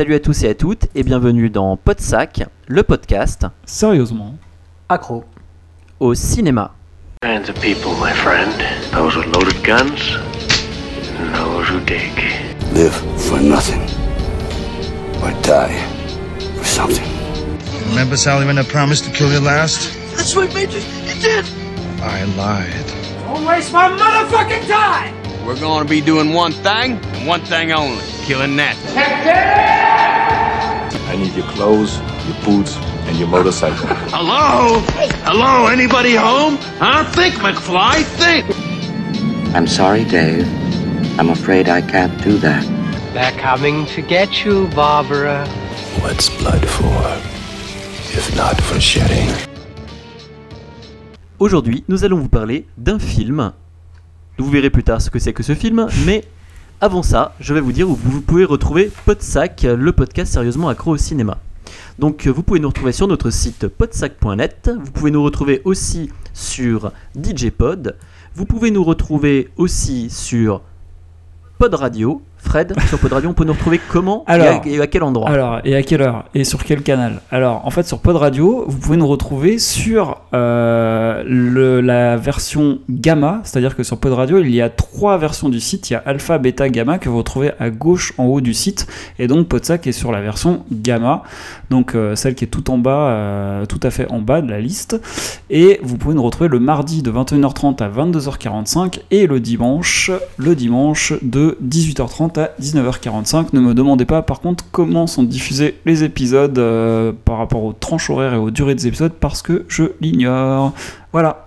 [0.00, 4.34] Salut à tous et à toutes et bienvenue dans Podsac, le podcast Sérieusement.
[4.88, 5.24] Accro.
[6.00, 6.72] au cinéma.
[7.20, 8.50] kinds of people, my friend.
[8.92, 10.16] Those with loaded guns,
[11.18, 12.16] and those who dig.
[12.72, 13.82] Live for nothing.
[15.22, 15.76] Or die
[16.56, 17.04] for something.
[17.90, 19.94] Remember, Sally, when I promised to kill you last?
[20.16, 20.80] That's what made you.
[21.20, 21.44] Did.
[22.00, 22.90] I lied.
[25.50, 28.76] We're gonna be doing one thing, and one thing only killing that.
[31.08, 31.98] I need your clothes,
[32.28, 32.76] your boots,
[33.08, 33.88] and your motorcycle.
[34.14, 34.78] Hello?
[35.24, 35.66] Hello?
[35.66, 36.56] Anybody home?
[36.78, 37.02] Huh?
[37.10, 38.04] Think, McFly.
[38.14, 38.46] Think.
[39.52, 40.46] I'm sorry, Dave.
[41.18, 42.62] I'm afraid I can't do that.
[43.12, 45.48] They're coming to get you, Barbara.
[45.98, 47.02] What's blood for?
[48.16, 49.28] If not for shedding.
[51.40, 53.52] Aujourd'hui, nous allons vous parler d'un film.
[54.40, 56.24] Vous verrez plus tard ce que c'est que ce film, mais
[56.80, 60.92] avant ça, je vais vous dire où vous pouvez retrouver Podsac, le podcast sérieusement accro
[60.92, 61.36] au cinéma.
[61.98, 66.90] Donc vous pouvez nous retrouver sur notre site podsac.net, vous pouvez nous retrouver aussi sur
[67.22, 67.98] DJpod,
[68.34, 70.62] vous pouvez nous retrouver aussi sur
[71.58, 72.22] Pod Radio.
[72.42, 75.02] Fred, sur Pod Radio, on peut nous retrouver comment et à- Alors, et, à, quel
[75.02, 78.16] endroit Alors, et à quelle heure Et sur quel canal Alors, en fait, sur Pod
[78.16, 84.12] Radio, vous pouvez nous retrouver sur euh, le- la version gamma, c'est-à-dire que sur Pod
[84.12, 85.90] Radio, il y a trois versions du site.
[85.90, 88.86] Il y a alpha, bêta, gamma que vous retrouvez à gauche en haut du site,
[89.18, 91.22] et donc Podsac est sur la version gamma,
[91.70, 94.50] donc euh, celle qui est tout en bas, euh, tout à fait en bas de
[94.50, 95.00] la liste.
[95.50, 100.54] Et vous pouvez nous retrouver le mardi de 21h30 à 22h45 et le dimanche, le
[100.54, 103.48] dimanche de 18h30 à 19h45.
[103.52, 107.72] Ne me demandez pas par contre comment sont diffusés les épisodes euh, par rapport aux
[107.72, 110.72] tranches horaires et aux durées des épisodes parce que je l'ignore.
[111.12, 111.46] Voilà.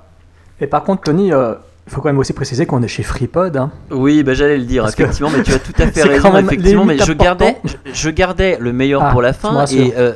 [0.62, 1.54] Et par contre, Tony, euh,
[1.88, 3.58] il faut quand même aussi préciser qu'on est chez FreePod.
[3.58, 3.72] Hein.
[3.92, 6.38] Oui, bah, j'allais le dire, Parce que effectivement, mais tu as tout à fait raison,
[6.38, 9.66] effectivement, mais je gardais, je, je gardais le meilleur Ah, pour la fin.
[9.66, 10.14] Et euh,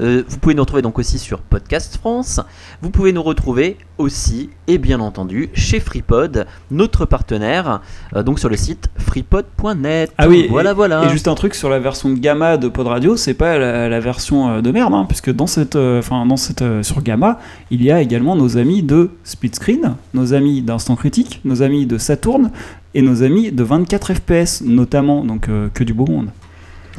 [0.00, 2.40] euh, vous pouvez nous retrouver donc aussi sur Podcast France.
[2.82, 7.80] Vous pouvez nous retrouver aussi, et bien entendu, chez FreePod, notre partenaire,
[8.14, 10.12] euh, donc sur le site freepod.net.
[10.18, 11.04] Ah oui, voilà, et, voilà.
[11.04, 14.00] Et juste un truc sur la version gamma de Pod Radio, c'est pas la, la
[14.00, 17.90] version euh, de merde, hein, puisque dans cette, enfin dans cette, sur gamma, il y
[17.90, 22.50] a également nos amis de Split Screen, nos amis d'Instant Critique, nos amis de Saturn
[22.94, 26.28] et nos amis de 24 FPS notamment, donc euh, que du beau monde.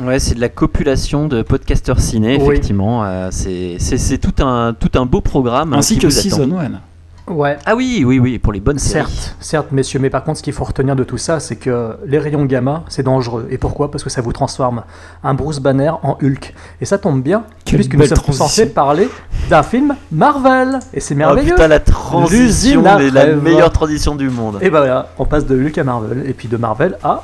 [0.01, 2.43] Ouais, c'est de la copulation de podcasters ciné, Oui.
[2.43, 3.03] effectivement.
[3.03, 5.73] euh, c'est tout un, tout un beau programme.
[5.73, 6.09] Ainsi qui que.
[6.09, 7.31] Season 1.
[7.33, 7.57] Ouais.
[7.67, 9.05] Ah oui, oui, oui, pour les bonnes séries.
[9.07, 11.95] Certes, certes, messieurs, mais par contre, ce qu'il faut retenir de tout ça, c'est que
[12.07, 13.45] les rayons gamma, c'est dangereux.
[13.51, 13.91] Et pourquoi?
[13.91, 14.81] Parce que ça vous transforme
[15.23, 16.55] un Bruce Banner en Hulk.
[16.81, 18.45] Et ça tombe bien, Quelle puisque nous sommes transition.
[18.47, 19.09] censés parler
[19.47, 20.79] d'un film Marvel.
[20.91, 21.51] Et c'est Oh merveilleux.
[21.51, 23.43] putain, la transition, la rêve.
[23.43, 24.57] meilleure transition du monde.
[24.61, 27.21] et bah voilà, on passe de Hulk à Marvel, et puis de Marvel à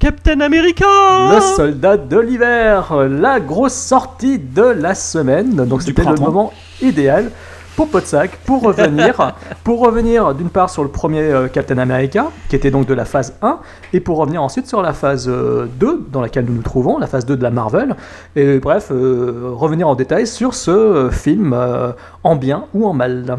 [0.00, 0.86] Captain America
[1.34, 5.54] Le soldat de l'hiver, la grosse sortie de la semaine.
[5.66, 7.30] Donc c'était le moment idéal
[7.76, 9.34] pour Podsac pour revenir,
[9.64, 13.04] pour revenir d'une part sur le premier euh, Captain America, qui était donc de la
[13.04, 13.58] phase 1,
[13.92, 17.06] et pour revenir ensuite sur la phase euh, 2, dans laquelle nous nous trouvons, la
[17.06, 17.94] phase 2 de la Marvel,
[18.36, 21.92] et bref, euh, revenir en détail sur ce euh, film euh,
[22.24, 23.38] en bien ou en mal.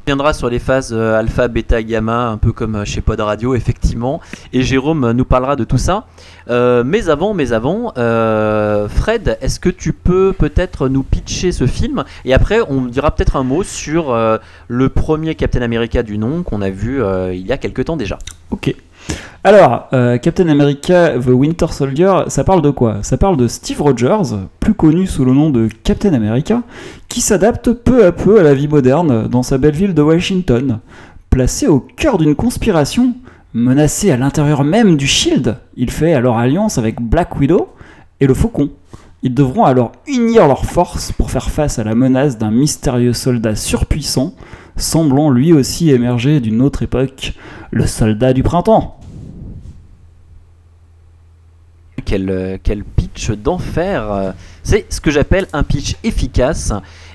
[0.00, 3.20] On viendra sur les phases euh, alpha, bêta, gamma, un peu comme euh, chez Pod
[3.20, 4.20] Radio, effectivement.
[4.52, 6.06] Et Jérôme euh, nous parlera de tout ça.
[6.48, 12.02] Mais avant, mais avant, Fred, est-ce que tu peux peut-être nous pitcher ce film?
[12.24, 14.18] Et après, on dira peut-être un mot sur
[14.66, 17.00] le premier Captain America du nom qu'on a vu
[17.32, 18.18] il y a quelques temps déjà.
[18.50, 18.74] Ok.
[19.42, 22.98] Alors, euh, Captain America The Winter Soldier, ça parle de quoi?
[23.00, 26.62] Ça parle de Steve Rogers, plus connu sous le nom de Captain America,
[27.08, 30.80] qui s'adapte peu à peu à la vie moderne dans sa belle ville de Washington.
[31.30, 33.14] Placé au cœur d'une conspiration,
[33.54, 37.70] menacé à l'intérieur même du Shield, il fait alors alliance avec Black Widow
[38.20, 38.68] et le Faucon.
[39.22, 43.56] Ils devront alors unir leurs forces pour faire face à la menace d'un mystérieux soldat
[43.56, 44.34] surpuissant,
[44.76, 47.32] semblant lui aussi émerger d'une autre époque,
[47.70, 48.99] le soldat du printemps.
[52.04, 54.32] Quel, euh, quel pitch d'enfer euh,
[54.62, 56.72] C'est ce que j'appelle un pitch efficace.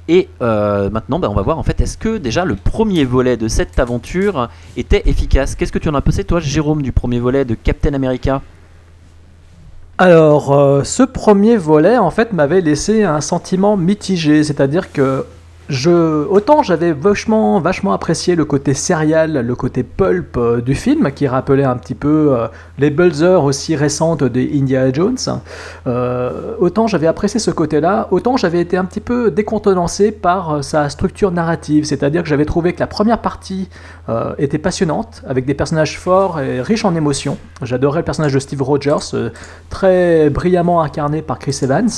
[0.08, 3.38] Et euh, maintenant, bah, on va voir en fait, est-ce que déjà le premier volet
[3.38, 5.56] de cette aventure était efficace?
[5.56, 8.42] Qu'est-ce que tu en as pensé, toi, Jérôme, du premier volet de Captain America?
[9.98, 15.26] Alors, ce premier volet, en fait, m'avait laissé un sentiment mitigé, c'est-à-dire que
[15.70, 21.28] autant j'avais vachement, vachement apprécié le côté serial, le côté pulp euh, du film, qui
[21.28, 22.48] rappelait un petit peu euh,
[22.78, 25.18] les Bulzer aussi récentes de Indiana Jones,
[25.88, 30.90] euh, autant j'avais apprécié ce côté-là, autant j'avais été un petit peu décontenancé par sa
[30.90, 33.70] structure narrative, c'est-à-dire que j'avais trouvé que la première partie
[34.38, 37.38] était passionnante, avec des personnages forts et riches en émotions.
[37.62, 39.32] J'adorais le personnage de Steve Rogers,
[39.70, 41.90] très brillamment incarné par Chris Evans.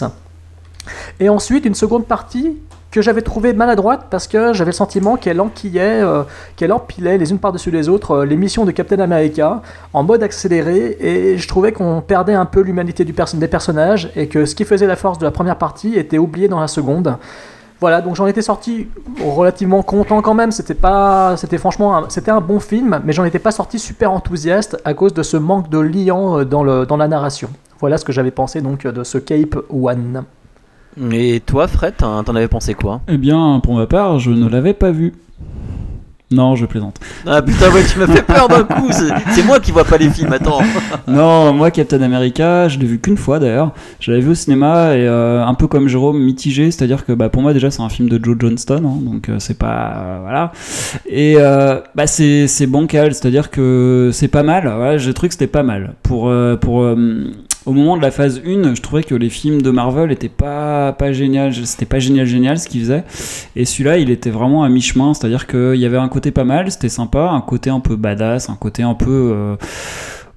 [1.19, 2.57] Et ensuite, une seconde partie
[3.01, 6.23] j'avais trouvé maladroite parce que j'avais le sentiment qu'elle enquillait, euh,
[6.55, 9.61] qu'elle empilait les unes par-dessus les autres euh, les missions de Captain America
[9.93, 14.45] en mode accéléré et je trouvais qu'on perdait un peu l'humanité des personnages et que
[14.45, 17.17] ce qui faisait la force de la première partie était oublié dans la seconde.
[17.79, 18.87] Voilà, donc j'en étais sorti
[19.23, 20.51] relativement content quand même.
[20.51, 24.11] C'était pas, c'était franchement, un, c'était un bon film, mais j'en étais pas sorti super
[24.11, 27.49] enthousiaste à cause de ce manque de liant euh, dans dans la narration.
[27.79, 30.23] Voilà ce que j'avais pensé donc de ce Cape One.
[31.11, 33.01] Et toi, Fred, t'en avais pensé quoi?
[33.07, 35.13] Eh bien, pour ma part, je ne l'avais pas vu.
[36.29, 36.99] Non, je plaisante.
[37.25, 38.89] Ah putain, ouais, tu m'as fait peur d'un coup.
[38.91, 40.59] C'est moi qui vois pas les films, attends.
[41.07, 43.71] non, moi Captain America, je l'ai vu qu'une fois d'ailleurs.
[44.01, 47.29] Je l'avais vu au cinéma et euh, un peu comme Jérôme, mitigé, c'est-à-dire que bah,
[47.29, 50.19] pour moi déjà c'est un film de Joe Johnston, hein, donc euh, c'est pas euh,
[50.21, 50.51] voilà.
[51.09, 51.37] Et
[51.95, 54.63] bah c'est c'est bancal, c'est-à-dire que c'est pas mal.
[54.63, 56.29] Voilà, j'ai trouvé que c'était pas mal pour
[56.59, 56.85] pour
[57.67, 60.93] au moment de la phase 1, je trouvais que les films de Marvel étaient pas,
[60.93, 63.03] pas génial, c'était pas génial génial ce qu'ils faisaient.
[63.55, 66.71] Et celui-là, il était vraiment à mi-chemin, c'est-à-dire qu'il y avait un côté pas mal,
[66.71, 69.31] c'était sympa, un côté un peu badass, un côté un peu.
[69.35, 69.55] euh,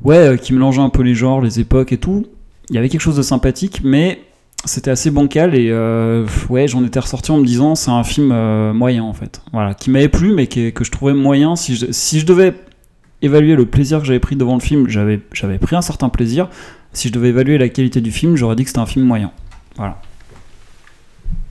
[0.05, 2.27] ouais, euh, qui mélangeait un peu les genres, les époques et tout.
[2.69, 4.21] Il y avait quelque chose de sympathique, mais
[4.65, 8.29] c'était assez bancal et euh, ouais, j'en étais ressorti en me disant c'est un film
[8.73, 9.41] moyen en fait.
[9.53, 11.57] Voilà, qui m'avait plu, mais qui- que je trouvais moyen.
[11.57, 12.55] Si je, si je devais
[13.23, 16.49] évaluer le plaisir que j'avais pris devant le film, j'avais j'avais pris un certain plaisir.
[16.93, 19.31] Si je devais évaluer la qualité du film, j'aurais dit que c'était un film moyen.
[19.77, 19.97] Voilà.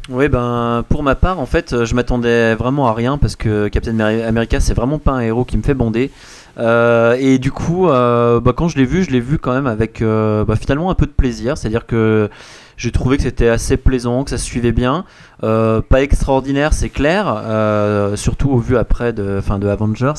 [0.10, 3.68] Oui, ben pour ma part, en fait, euh, je m'attendais vraiment à rien parce que
[3.68, 6.10] Captain Ameri- America, c'est vraiment pas un héros qui me fait bander.
[6.58, 9.68] Euh, et du coup, euh, bah, quand je l'ai vu, je l'ai vu quand même
[9.68, 11.58] avec bah, finalement un peu de plaisir.
[11.58, 12.28] C'est-à-dire que
[12.76, 15.06] j'ai trouvé que c'était assez plaisant, que ça se suivait bien.
[15.42, 17.44] Pas extraordinaire, c'est clair,
[18.16, 20.14] surtout au vu après de, fin, de Avengers.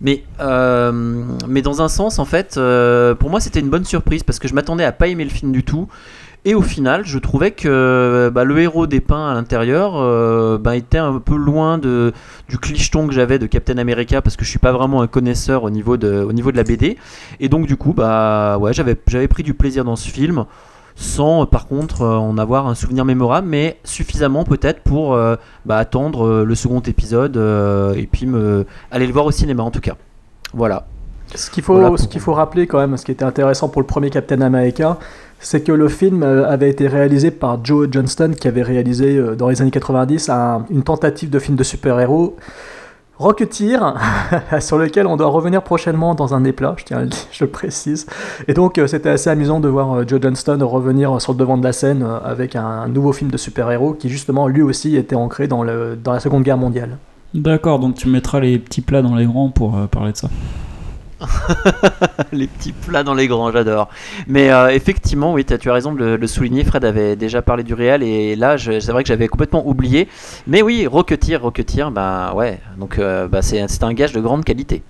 [0.00, 0.92] Mais, euh,
[1.46, 4.48] mais dans un sens, en fait, euh, pour moi, c'était une bonne surprise parce que
[4.48, 5.88] je m'attendais à pas aimer le film du tout.
[6.46, 10.96] Et au final, je trouvais que bah, le héros dépeint à l'intérieur euh, bah, était
[10.96, 12.14] un peu loin de,
[12.48, 15.64] du clicheton que j'avais de Captain America parce que je suis pas vraiment un connaisseur
[15.64, 16.96] au niveau de, au niveau de la BD.
[17.40, 20.46] Et donc du coup, bah ouais, j'avais, j'avais pris du plaisir dans ce film
[21.02, 25.36] sans euh, par contre euh, en avoir un souvenir mémorable, mais suffisamment peut-être pour euh,
[25.64, 27.36] bah, attendre le second épisode
[27.96, 29.94] et puis me aller le voir au cinéma en tout cas.
[30.52, 30.86] Voilà.
[31.34, 33.68] Ce qu'il faut, Voilà pour- ce qu'il faut rappeler quand même, ce qui était intéressant
[33.68, 34.98] pour le premier Captain America,
[35.38, 39.62] c'est que le film avait été réalisé par Joe Johnston, qui avait réalisé dans les
[39.62, 42.36] années 90 un- une tentative de film de super-héros.
[43.20, 43.96] Rocketeer,
[44.60, 47.44] sur lequel on doit revenir prochainement dans un éplat, je tiens à le dire, je
[47.44, 48.06] précise.
[48.48, 51.58] Et donc euh, c'était assez amusant de voir euh, Joe Johnston revenir sur le devant
[51.58, 55.16] de la scène euh, avec un nouveau film de super-héros qui justement lui aussi était
[55.16, 56.96] ancré dans, la Seconde Guerre mondiale.
[57.34, 60.30] D'accord, donc tu mettras les petits plats dans les grands pour parler de ça.
[62.32, 63.88] les petits plats dans les grands, j'adore.
[64.26, 66.64] Mais euh, effectivement, oui, tu as raison de le, souligner.
[66.64, 70.08] Fred avait déjà parlé du réel et là, c'est vrai que j'avais complètement oublié.
[70.46, 74.82] Mais oui, Rocketeer, Rocketeer, bah ouais, donc euh, bah, c'est un gage de grande qualité.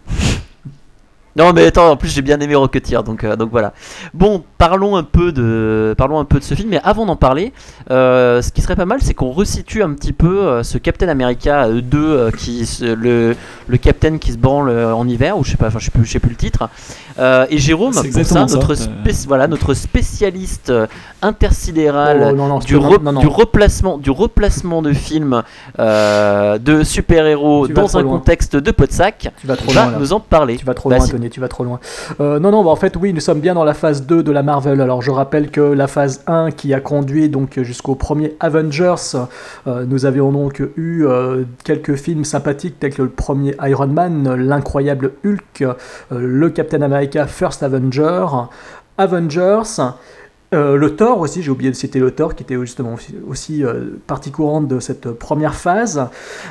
[1.37, 3.73] Non mais attends, en plus j'ai bien aimé Rocketeer, donc, euh, donc voilà.
[4.15, 7.53] Bon, parlons un peu de, parlons un peu de ce film, mais avant d'en parler,
[7.91, 11.09] euh, ce qui serait pas mal, c'est qu'on resitue un petit peu euh, ce Captain
[11.09, 13.37] America euh, 2, euh, qui, le,
[13.69, 16.11] le Captain qui se branle en hiver, ou je sais pas, enfin je sais je
[16.11, 16.69] sais plus le titre.
[17.21, 18.75] Euh, et Jérôme, C'est pour ça, exactement ça, notre, euh.
[19.05, 20.87] spé- voilà, notre spécialiste euh,
[21.21, 25.43] intersidéral Oh, non, non, du, re- non, du replacement, du replacement de films
[25.79, 28.13] euh, de super-héros dans un loin.
[28.19, 30.57] contexte de Podsac, Tu vas trop va loin nous en parler.
[30.57, 31.81] Tu vas trop loin, Tony, tu vas trop loin.
[32.21, 34.33] Euh, non, non, bah, en fait, oui, nous sommes bien dans la phase 2 de
[34.33, 34.81] la Marvel.
[34.81, 38.95] Alors, je rappelle que la phase 1 qui a conduit donc jusqu'au premier Avengers,
[39.67, 44.35] euh, nous avions donc eu euh, quelques films sympathiques tels que le premier Iron Man,
[44.37, 45.75] l'incroyable Hulk, euh,
[46.11, 48.27] le Captain America First Avenger,
[48.99, 49.81] Avengers.
[50.53, 52.97] Euh, le Thor aussi, j'ai oublié de citer le Thor, qui était justement
[53.29, 56.09] aussi, euh, partie courante de cette première phase.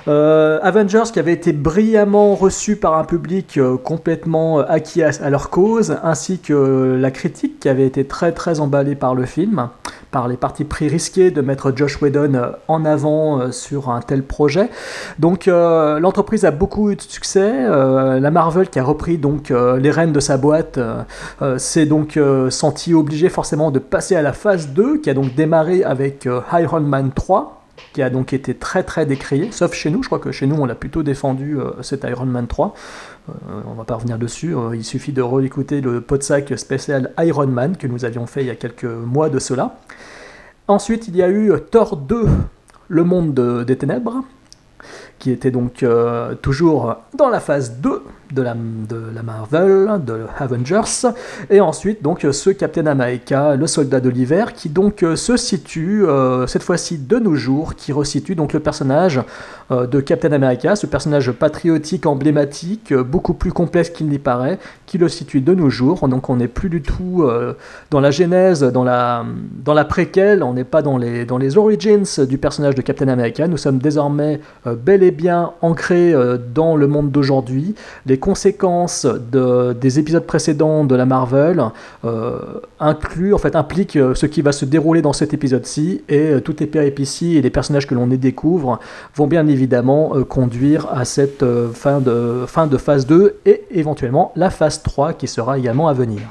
[0.08, 5.30] Euh, Avengers qui avait été brillamment reçu par un public euh, complètement euh, acquis à
[5.30, 9.68] leur cause, ainsi que la critique qui avait été très très emballée par le film,
[10.12, 14.02] par les partis pris risqués de mettre Josh Whedon euh, en avant euh, sur un
[14.02, 14.70] tel projet.
[15.20, 17.50] Donc euh, l'entreprise a beaucoup eu de succès.
[17.70, 20.80] La Marvel qui a repris donc les rênes de sa boîte
[21.58, 25.36] s'est donc euh, senti obligé forcément de passer à la phase 2 qui a donc
[25.36, 27.56] démarré avec Iron Man 3
[27.94, 30.56] qui a donc été très très décrié, sauf chez nous, je crois que chez nous
[30.56, 32.74] on l'a plutôt défendu, cet Iron Man 3.
[33.68, 37.78] On va pas revenir dessus, euh, il suffit de réécouter le podsac spécial Iron Man
[37.78, 39.78] que nous avions fait il y a quelques mois de cela.
[40.68, 42.26] Ensuite, il y a eu Thor 2,
[42.88, 44.24] Le Monde de- des Ténèbres,
[45.18, 50.22] qui était donc euh, toujours dans la phase 2 de la, de la Marvel, de
[50.38, 51.08] Avengers,
[51.50, 56.06] et ensuite donc ce Captain America, le soldat de l'hiver, qui donc euh, se situe
[56.06, 59.22] euh, cette fois-ci de nos jours, qui resitue donc le personnage
[59.72, 64.98] euh, de Captain America, ce personnage patriotique, emblématique, beaucoup plus complexe qu'il n'y paraît, qui
[64.98, 66.08] le situe de nos jours.
[66.08, 67.24] Donc on n'est plus du tout
[67.92, 69.26] dans la genèse, dans la,
[69.64, 73.08] dans la préquelle, on n'est pas dans les, dans les origins du personnage de Captain
[73.08, 73.48] America.
[73.48, 76.14] Nous sommes désormais bel et bien ancrés
[76.54, 77.76] dans le monde d'aujourd'hui.
[78.20, 81.64] Conséquences de, des épisodes précédents de la Marvel
[82.06, 82.40] euh,
[82.80, 86.40] incluent, en fait, impliquent euh, ce qui va se dérouler dans cet épisode-ci et euh,
[86.40, 88.80] toutes les péripéties et les personnages que l'on y découvre
[89.16, 94.50] vont bien évidemment conduire à cette fin, de, fin de phase 2 et éventuellement la
[94.50, 96.22] phase 3 qui sera également à venir.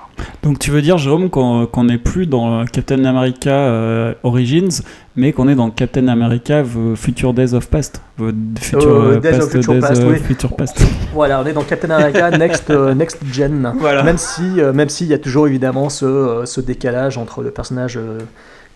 [0.42, 4.82] Donc tu veux dire, Jérôme, qu'on n'est plus dans Captain America Origins,
[5.18, 8.00] mais qu'on est dans Captain America The Future Days of Past.
[8.18, 10.18] The Future Euh, euh, Days of Past, Future Days, Past, euh, oui.
[10.20, 10.82] Future Past.
[11.12, 13.72] Voilà, on est dans Captain America Next, euh, Next Gen.
[13.78, 14.02] Voilà.
[14.04, 17.50] Même si, euh, même s'il y a toujours évidemment ce, euh, ce décalage entre le
[17.50, 18.18] personnage euh,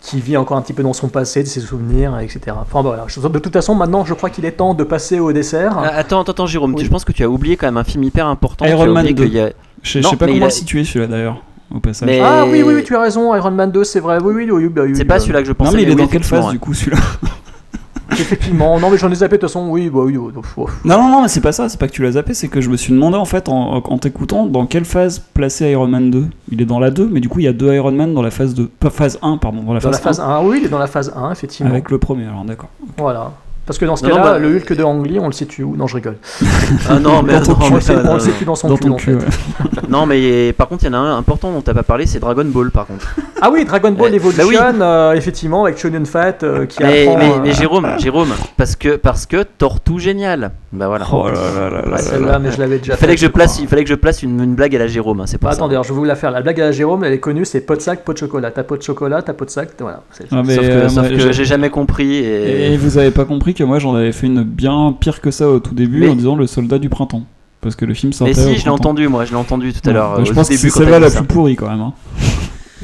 [0.01, 2.41] qui vit encore un petit peu dans son passé, de ses souvenirs, etc.
[2.61, 3.05] Enfin voilà.
[3.07, 5.75] Je- De toute façon, maintenant, je crois qu'il est temps de passer au dessert.
[5.79, 6.85] Ah, Attends, attends, attends, Jérôme, Oui.
[6.85, 8.65] je pense que tu as oublié quand même un film hyper important.
[8.65, 9.25] Iron Man oublié 2.
[9.25, 11.43] qu'il y a- Je je Non, sais pas comment a- le situer celui-là d'ailleurs,
[11.75, 12.07] au passage.
[12.09, 13.35] Mais- Ah oui, oui, oui, tu as raison.
[13.35, 14.19] Iron Man 2, c'est vrai.
[14.23, 14.69] Oui, oui, oui.
[14.69, 15.71] bah, oui, C'est pas bah, celui-là que je pensais.
[15.71, 16.99] non mais il est dans quelle effectivement, phase du coup celui-là
[18.13, 18.79] Effectivement.
[18.79, 19.69] Non, mais j'en ai zappé de toute façon.
[19.71, 20.19] Oui, bah oui.
[20.19, 20.69] oh, oh.
[20.85, 22.61] Non non non mais c'est pas ça, c'est pas que tu l'as zappé, c'est que
[22.61, 26.11] je me suis demandé en fait en, en t'écoutant dans quelle phase placer Iron Man
[26.11, 26.27] 2.
[26.51, 28.21] Il est dans la 2, mais du coup il y a deux Iron Man dans
[28.21, 28.67] la phase 2.
[28.67, 30.79] Pas phase 1 pardon, dans la Dans la phase, phase 1, oui, il est dans
[30.79, 31.71] la phase 1, 1 effectivement.
[31.71, 32.69] avec le premier alors d'accord.
[32.99, 33.33] Voilà.
[33.73, 35.77] Parce que dans ce cas-là, bah, le Hulk de Ang Lee, on le situe où
[35.77, 36.17] Non, je rigole.
[36.91, 38.77] Ah non, mais, non, mais- on le- non, on le non, situe dans son Dans
[38.77, 39.17] cul, ton en cul, fait.
[39.17, 39.83] ouais.
[39.89, 42.19] Non, mais par contre, il y en a un important dont t'as pas parlé, c'est
[42.19, 43.15] Dragon Ball par contre.
[43.41, 44.79] Ah oui, Dragon Ball Evolution, bah oui.
[44.83, 47.19] euh, effectivement, avec Shonen Fat euh, qui Mais, apprend.
[47.19, 50.51] mais, euh, mais Jérôme, Jérôme, parce que parce que Tortue génial.
[50.73, 51.07] Bah voilà.
[51.13, 51.99] Oh là là là là.
[51.99, 53.95] celle-là, mais je l'avais déjà Il fallait fait, que je place, il fallait que je
[53.95, 55.57] place une, une blague à la Jérôme, hein, c'est pas ça.
[55.57, 56.31] attendez, alors je vais vous la faire.
[56.31, 58.51] La blague à la Jérôme, elle est connue, c'est pot de sac, pot de chocolat.
[58.51, 60.03] T'as pot de chocolat, t'as pot de sac, voilà.
[60.31, 60.65] Ah, mais, sauf
[61.09, 64.13] que, euh, j'ai jamais compris et, Et vous avez pas compris que moi j'en avais
[64.13, 66.89] fait une bien pire que ça au tout début Mais- en disant le soldat du
[66.89, 67.23] printemps.
[67.61, 68.35] Parce que le film Mais sortait.
[68.35, 70.15] si, au je l'ai entendu, moi, je l'ai entendu tout à l'heure.
[70.15, 71.81] Ouais, euh, je pense que c'est celle-là la plus pourrie quand même.
[71.81, 71.93] hein.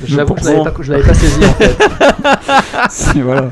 [0.05, 1.77] J'avoue que je l'avais pas, je l'avais pas saisi en fait.
[3.23, 3.51] Voilà.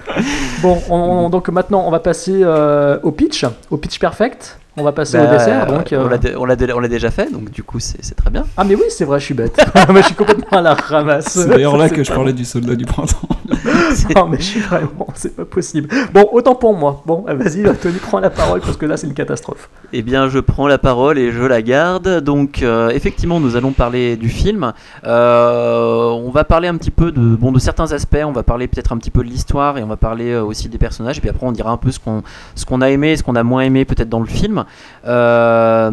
[0.62, 4.58] Bon, on- on- donc maintenant, on va passer euh, au pitch, au pitch perfect.
[4.78, 5.66] On va passer au dessert.
[5.66, 8.44] Donc, on euh, l'a on déjà fait, donc du coup, c'est très bien.
[8.56, 9.56] Ah, mais oui, c'est vrai, je suis bête.
[9.92, 11.28] mais je suis complètement à la ramasse.
[11.28, 13.28] C'est d'ailleurs là que je parlais du soldat du printemps.
[14.14, 15.88] Non, mais je suis vraiment, c'est pas possible.
[16.12, 17.02] Bon, autant pour moi.
[17.06, 19.68] Bon, euh, vas-y, Tony, prends la parole parce que là, c'est une catastrophe.
[19.92, 22.20] Eh bien, je prends la parole et je la garde.
[22.20, 24.72] Donc, euh, effectivement, nous allons parler du film.
[25.04, 28.18] Euh, on va parler un petit peu de, bon, de certains aspects.
[28.24, 30.68] On va parler peut-être un petit peu de l'histoire et on va parler euh, aussi
[30.68, 31.18] des personnages.
[31.18, 32.22] Et puis après, on dira un peu ce qu'on
[32.54, 34.64] ce qu'on a aimé et ce qu'on a moins aimé peut-être dans le film.
[35.06, 35.90] Euh,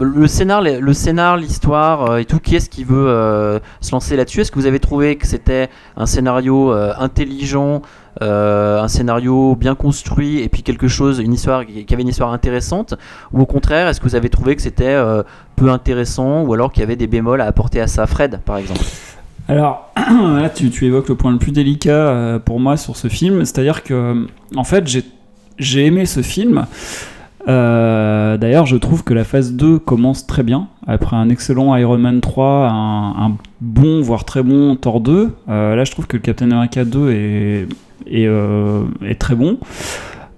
[0.00, 2.38] le scénar, le scénar, l'histoire euh, et tout.
[2.38, 4.40] Qui est-ce qui veut euh, se lancer là-dessus?
[4.40, 7.82] Est-ce que vous avez trouvé que c'était un scénario intelligent
[8.20, 12.94] un scénario bien construit et puis quelque chose, une histoire qui avait une histoire intéressante?
[13.32, 15.00] Ou au contraire, est-ce que vous avez trouvé que c'était
[15.54, 18.08] peu intéressant ou alors qu'il y avait des bémols à apporter à ça?
[18.08, 18.80] Fred, par exemple
[19.46, 23.84] Alors là, tu, évoques le point le plus délicat pour moi sur ce film, c'est-à-dire
[23.84, 24.84] que en fait,
[25.58, 26.66] j'ai aimé ce film.
[27.46, 30.68] Euh, D'ailleurs, je trouve que la phase 2 commence très bien.
[30.86, 35.30] Après un excellent Iron Man 3, un, bon, voire très bon Thor 2.
[35.48, 37.66] euh, là, je trouve que le Captain America 2 est,
[38.26, 39.58] euh, est très bon.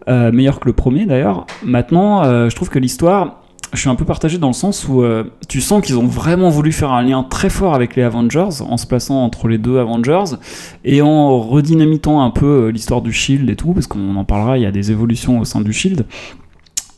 [0.08, 1.46] Meilleur que le premier d'ailleurs.
[1.64, 3.42] Maintenant, je trouve que l'histoire,
[3.72, 5.04] je suis un peu partagé dans le sens où
[5.46, 8.76] tu sens qu'ils ont vraiment voulu faire un lien très fort avec les Avengers en
[8.76, 10.36] se plaçant entre les deux Avengers
[10.84, 14.62] et en redynamitant un peu l'histoire du Shield et tout, parce qu'on en parlera, il
[14.64, 16.04] y a des évolutions au sein du Shield.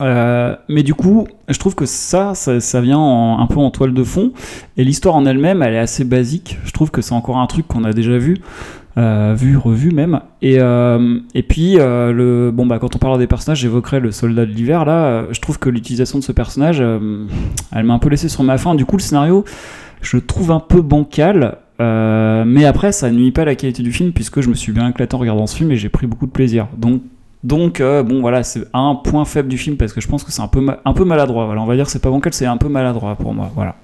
[0.03, 3.93] Euh, mais du coup, je trouve que ça, ça, vient en- un peu en toile
[3.93, 4.31] de fond.
[4.77, 6.57] Et l'histoire en elle-même, elle est assez basique.
[6.65, 8.37] Je trouve que c'est encore un truc qu'on a déjà vu,
[8.97, 10.19] euh, vu, revu même.
[10.41, 14.45] Et, euh, et puis, le, bon, bah, quand on parle des personnages, j'évoquerai le soldat
[14.45, 14.83] de l'hiver.
[14.85, 18.57] Là, je trouve que l'utilisation de ce personnage, elle m'a un peu laissé sur ma
[18.57, 18.75] faim.
[18.75, 19.45] Du coup, le scénario,
[20.01, 21.57] je le trouve un peu bancal.
[21.79, 24.89] mais après, ça nuit pas à la qualité du film, puisque je me suis bien
[24.89, 26.67] éclaté en regardant ce film et j'ai pris beaucoup de plaisir.
[26.77, 27.01] Donc,
[27.43, 30.31] donc euh, bon voilà, c'est un point faible du film parce que je pense que
[30.31, 31.45] c'est un peu un peu maladroit.
[31.45, 33.51] Voilà, on va dire c'est pas bancal, c'est un peu maladroit pour moi.
[33.53, 33.75] Voilà.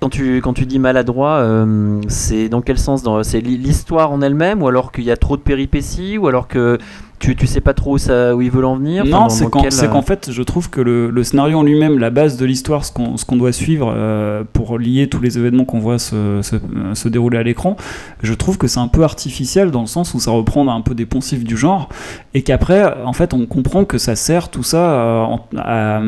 [0.00, 3.04] quand tu, dis maladroit, euh, c'est dans quel sens?
[3.22, 6.78] C'est l'histoire en elle-même, ou alors qu'il y a trop de péripéties, ou alors que
[7.18, 9.62] tu, tu sais pas trop où, ça, où ils veulent en venir Non, c'est qu'en
[9.62, 12.44] quel, euh, qu'en fait, je trouve que le, le scénario en lui-même, la base de
[12.44, 16.40] l'histoire, ce qu'on qu'on doit suivre euh, pour lier tous les événements qu'on voit se,
[16.42, 16.56] se,
[16.94, 17.76] se dérouler à l'écran,
[18.22, 20.94] je trouve que c'est un peu artificiel dans le sens où ça reprend un peu
[20.94, 21.88] des poncifs du genre
[22.34, 26.00] et qu'après, en fait, on comprend que ça sert tout ça euh, à,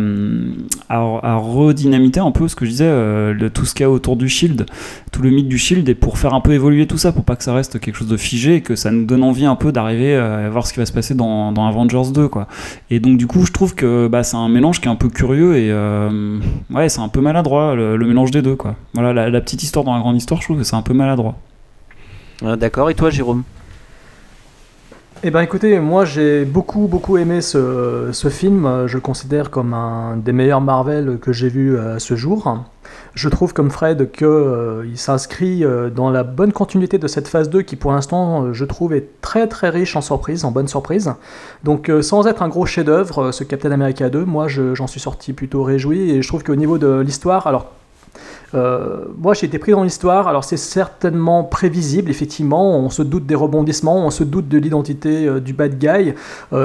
[0.89, 3.87] à, à redynamiter un peu ce que je disais, euh, le- tout ce qu'il y
[3.87, 4.67] a autour du Shield,
[5.13, 7.37] tout le mythe du Shield, et pour faire un peu évoluer tout ça, pour pas
[7.37, 9.73] que ça reste quelque chose de figé et que ça nous donne envie un peu
[9.73, 12.47] d'arriver à voir ce qui va se passer dans, dans Avengers 2, quoi.
[12.91, 15.09] Et donc du coup, je trouve que bah, c'est un mélange qui est un peu
[15.09, 16.39] curieux et euh,
[16.71, 18.77] ouais, c'est un peu maladroit le, le mélange des deux, quoi.
[18.95, 20.95] Voilà, la, la petite histoire dans la grande histoire, je trouve que c'est un peu
[20.95, 21.37] maladroit.
[22.43, 23.45] euh, D'accord, et toi, Jérôme?
[25.23, 29.51] Eh ben écoutez, moi j'ai beaucoup beaucoup aimé ce, ce film, Euh, je le considère
[29.51, 32.65] comme un des meilleurs Marvel que j'ai vu à ce jour.
[33.15, 37.51] Je trouve comme Fred que euh, s'inscrit euh, dans la bonne continuité de cette phase
[37.51, 40.69] 2 qui pour l'instant euh, je trouve est très très riche en surprises, en bonnes
[40.69, 41.13] surprises.
[41.65, 45.33] Donc sans être un gros chef-d'œuvre, ce Captain America 2, moi je- j'en suis sorti
[45.33, 47.67] plutôt réjoui et je trouve qu'au niveau de l'histoire, alors
[48.53, 50.27] moi, j'ai été pris dans l'histoire.
[50.27, 52.77] Alors, c'est certainement prévisible, effectivement.
[52.81, 56.15] On se doute des rebondissements, on se doute de l'identité du bad guy.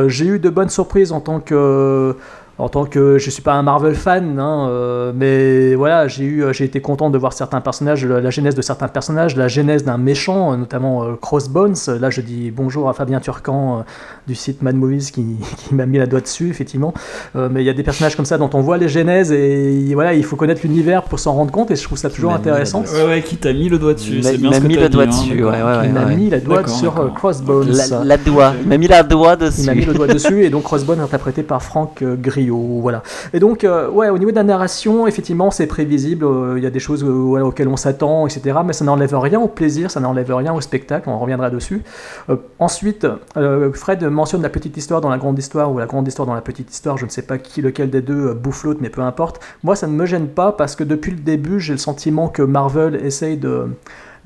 [0.08, 2.16] J'ai eu de bonnes surprises en tant que.
[2.58, 6.54] En tant que je suis pas un Marvel fan, hein, euh, mais voilà, j'ai eu,
[6.54, 9.98] j'ai été content de voir certains personnages, la, genèse de certains personnages, la genèse d'un
[9.98, 11.76] méchant, euh, notamment euh, Crossbones.
[12.00, 13.84] Là, je dis bonjour à Fabien Turcan
[14.27, 15.25] du site Mad Movies qui,
[15.58, 16.94] qui m'a mis la doigt dessus, effectivement.
[17.36, 19.91] Euh, mais il y a des personnages comme ça dont on voit les genèses et
[19.94, 22.82] voilà, il faut connaître l'univers pour s'en rendre compte et je trouve ça toujours intéressant.
[22.82, 24.55] doigt Ouais, ouais, qui t'a mis le doigt dessus Il m'a- c'est il bien m'a
[24.58, 25.51] ce que mis le doigt hein, dessus, d'accord.
[25.51, 27.10] ouais, ouais, Il m'a mis la doigt sur euh.
[27.15, 27.72] Crossbones.
[28.03, 29.62] La, doigt, il m'a mis la doigt dessus.
[29.62, 33.03] Il m'a mis le doigt dessus et donc Crossbone interprété par Franck euh, Griot, voilà.
[33.34, 36.25] Et donc euh, ouais, au niveau de la narration, effectivement, c'est prévisible.
[36.25, 38.58] euh, Il y a des choses euh, voilà, auxquelles on s'attend, etc.
[38.65, 41.10] Mais ça n'enlève rien au plaisir, ça n'enlève rien au spectacle.
[41.10, 41.84] On reviendra dessus.
[42.29, 43.05] Euh, ensuite,
[43.38, 46.34] euh, Fred mentionne la petite histoire dans la grande histoire ou la grande histoire dans
[46.34, 46.98] la petite histoire.
[46.98, 49.40] Je ne sais pas qui, lequel des deux euh, bouffe l'autre, mais peu importe.
[49.64, 52.42] Moi, ça ne me gêne pas parce que depuis le début, j'ai le sentiment que
[52.42, 53.68] Marvel essaye de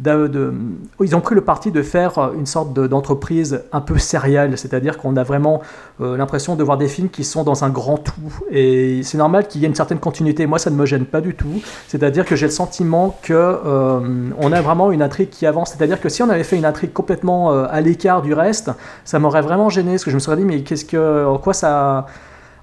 [0.05, 4.57] ils ont pris le parti de faire euh, une sorte de- d'entreprise un peu sérielle,
[4.57, 5.61] c'est-à-dire qu'on a vraiment
[6.01, 8.13] euh, l'impression de voir des films qui sont dans un grand tout.
[8.49, 10.45] Et c'est normal qu'il y ait une certaine continuité.
[10.47, 11.61] Moi, ça ne me gêne pas du tout.
[11.87, 13.99] C'est-à-dire que j'ai le sentiment que euh,
[14.39, 15.71] on a vraiment une intrigue qui avance.
[15.75, 18.71] C'est-à-dire que si on avait fait une intrigue complètement à l'écart du reste,
[19.03, 21.53] ça m'aurait vraiment gêné, parce que je me serais dit, mais qu'est-ce que, en quoi
[21.53, 22.05] ça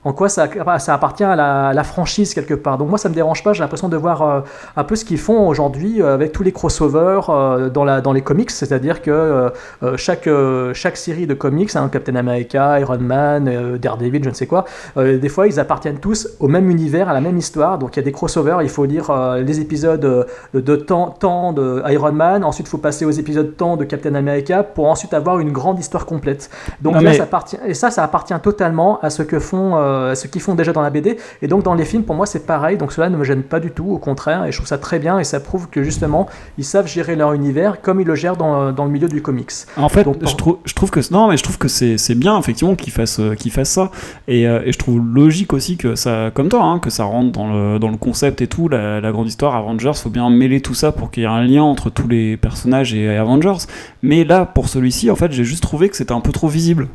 [0.07, 0.47] en quoi ça,
[0.79, 2.79] ça appartient à la, à la franchise quelque part.
[2.79, 4.41] Donc moi ça me dérange pas, j'ai l'impression de voir euh,
[4.77, 8.13] un peu ce qu'ils font aujourd'hui euh, avec tous les crossovers euh, dans, la, dans
[8.13, 9.51] les comics, c'est-à-dire que euh,
[9.97, 10.29] chaque,
[10.75, 14.65] chaque série de comics, hein, Captain America, Iron Man, Daredevil, je ne sais quoi,
[14.97, 18.03] des fois ils appartiennent tous au même univers, à la même histoire, donc il y
[18.03, 19.11] a des crossovers, il faut lire
[19.45, 23.77] les épisodes de temps, temps de Iron Man, ensuite il faut passer aux épisodes temps
[23.77, 26.49] de Captain America pour ensuite avoir une grande histoire complète.
[26.81, 29.73] Donc Non, là, mais- ça appartient, et ça, ça appartient totalement à ce que font,
[29.97, 31.17] euh, ce qu'ils font déjà dans la BD.
[31.43, 32.77] Et donc dans les films, pour moi, c'est pareil.
[32.77, 34.99] Donc cela ne me gêne pas du tout, au contraire, et je trouve ça très
[34.99, 35.19] bien.
[35.19, 36.29] Et ça prouve que justement,
[36.59, 39.51] ils savent gérer leur univers comme ils le gèrent dans, dans le milieu du comics.
[39.77, 42.15] En fait, Donc, je, trouve, je trouve que non, mais je trouve que c'est c'est
[42.15, 43.91] bien effectivement qu'ils fassent euh, qu'ils fassent ça,
[44.29, 47.33] et, euh, et je trouve logique aussi que ça, comme toi, hein, que ça rentre
[47.33, 50.61] dans le, dans le concept et tout, la, la grande histoire Avengers, faut bien mêler
[50.61, 53.67] tout ça pour qu'il y ait un lien entre tous les personnages et, et Avengers.
[54.03, 56.89] Mais là, pour celui-ci, en fait, j'ai juste trouvé que c'était un peu trop visible.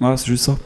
[0.00, 0.56] Voilà, c'est juste ça.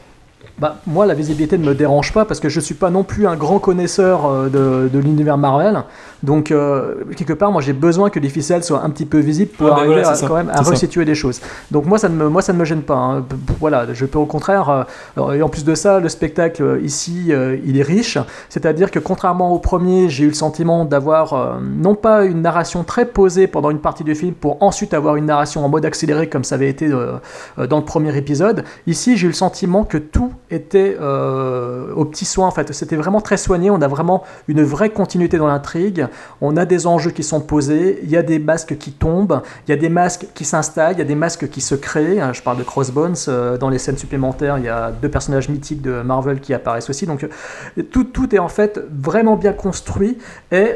[0.59, 3.25] Bah, moi, la visibilité ne me dérange pas parce que je suis pas non plus
[3.27, 5.83] un grand connaisseur euh, de, de l'univers Marvel.
[6.21, 9.51] Donc, euh, quelque part, moi, j'ai besoin que les ficelles soient un petit peu visibles
[9.57, 10.27] pour Ah, bah arriver voilà, à, ça.
[10.27, 10.69] quand même à C'est ça.
[10.71, 11.39] resituer des choses.
[11.71, 12.95] Donc, moi, ça ne me, moi, ça ne me gêne pas.
[12.95, 13.25] hein.
[13.61, 14.85] Voilà, je peux au contraire.
[15.17, 18.17] euh, et en plus de ça, le spectacle ici, euh, il est riche.
[18.49, 23.05] C'est-à-dire que contrairement au premier, j'ai eu le sentiment d'avoir non pas une narration très
[23.05, 26.43] posée pendant une partie du film pour ensuite avoir une narration en mode accéléré comme
[26.43, 28.63] ça avait été dans le premier épisode.
[28.87, 32.73] Ici, j'ai eu le sentiment que tout était euh, au petit soin en fait.
[32.73, 33.69] C'était vraiment très soigné.
[33.69, 36.07] On a vraiment une vraie continuité dans l'intrigue.
[36.41, 37.99] On a des enjeux qui sont posés.
[38.03, 39.41] Il y a des masques qui tombent.
[39.67, 40.93] Il y a des masques qui s'installent.
[40.93, 42.19] Il y a des masques qui se créent.
[42.19, 43.15] Hein, Je parle de Crossbones.
[43.27, 46.89] euh, Dans les scènes supplémentaires, il y a deux personnages mythiques de Marvel qui apparaissent
[46.89, 47.05] aussi.
[47.05, 50.17] Donc euh, tout, tout est en fait vraiment bien construit.
[50.51, 50.75] Et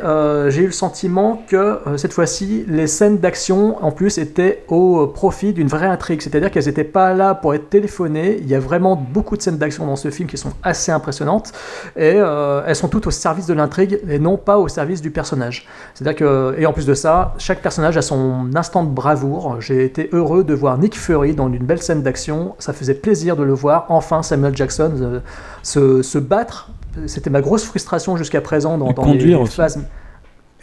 [0.49, 5.53] j'ai eu le sentiment que cette fois-ci, les scènes d'action en plus étaient au profit
[5.53, 6.21] d'une vraie intrigue.
[6.21, 8.38] C'est-à-dire qu'elles n'étaient pas là pour être téléphonées.
[8.39, 11.52] Il y a vraiment beaucoup de scènes d'action dans ce film qui sont assez impressionnantes.
[11.95, 15.12] Et euh, elles sont toutes au service de l'intrigue et non pas au service du
[15.12, 15.67] personnage.
[15.93, 19.60] C'est-à-dire que, et en plus de ça, chaque personnage a son instant de bravoure.
[19.62, 22.56] J'ai été heureux de voir Nick Fury dans une belle scène d'action.
[22.60, 23.86] Ça faisait plaisir de le voir.
[23.89, 25.19] Enfin, Samuel Jackson euh,
[25.62, 26.69] se, se battre.
[27.08, 29.80] C'était ma grosse frustration jusqu'à présent dans, les phases.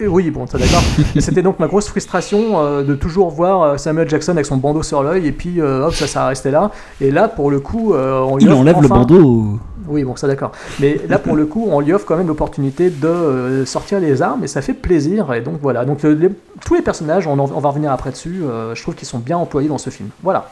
[0.07, 0.83] Oui, bon, ça d'accord.
[1.19, 4.83] C'était donc ma grosse frustration euh, de toujours voir euh, Samuel Jackson avec son bandeau
[4.83, 6.71] sur l'œil et puis euh, hop, ça s'est resté là.
[7.01, 9.59] Et là, pour le coup, euh, on lui Il offre enlève le bandeau.
[9.89, 10.53] Oui, bon, ça d'accord.
[10.79, 14.23] Mais là, pour le coup, on lui offre quand même l'opportunité de euh, sortir les
[14.23, 15.33] armes et ça fait plaisir.
[15.35, 15.85] Et donc voilà.
[15.85, 16.31] Donc euh, les-
[16.65, 18.43] tous les personnages, on, en- on va revenir après dessus.
[18.45, 20.11] euh, je trouve qu'ils sont bien employés dans ce film.
[20.23, 20.51] Voilà.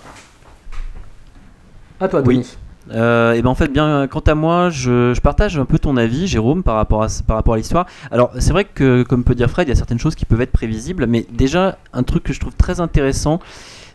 [2.00, 2.56] À toi, Oui.
[2.90, 6.26] Euh, et ben en fait, bien, quant à moi, je, partage un peu ton avis,
[6.26, 7.86] Jérôme, par rapport à, par rapport à l'histoire.
[8.10, 10.40] Alors, c'est vrai que, comme peut dire Fred, il y a certaines choses qui peuvent
[10.40, 13.40] être prévisibles, mais déjà, un truc que je trouve très intéressant,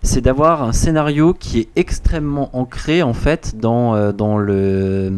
[0.06, 5.12] c'est d'avoir un scénario qui est extrêmement ancré, en fait, dans, euh, dans, le,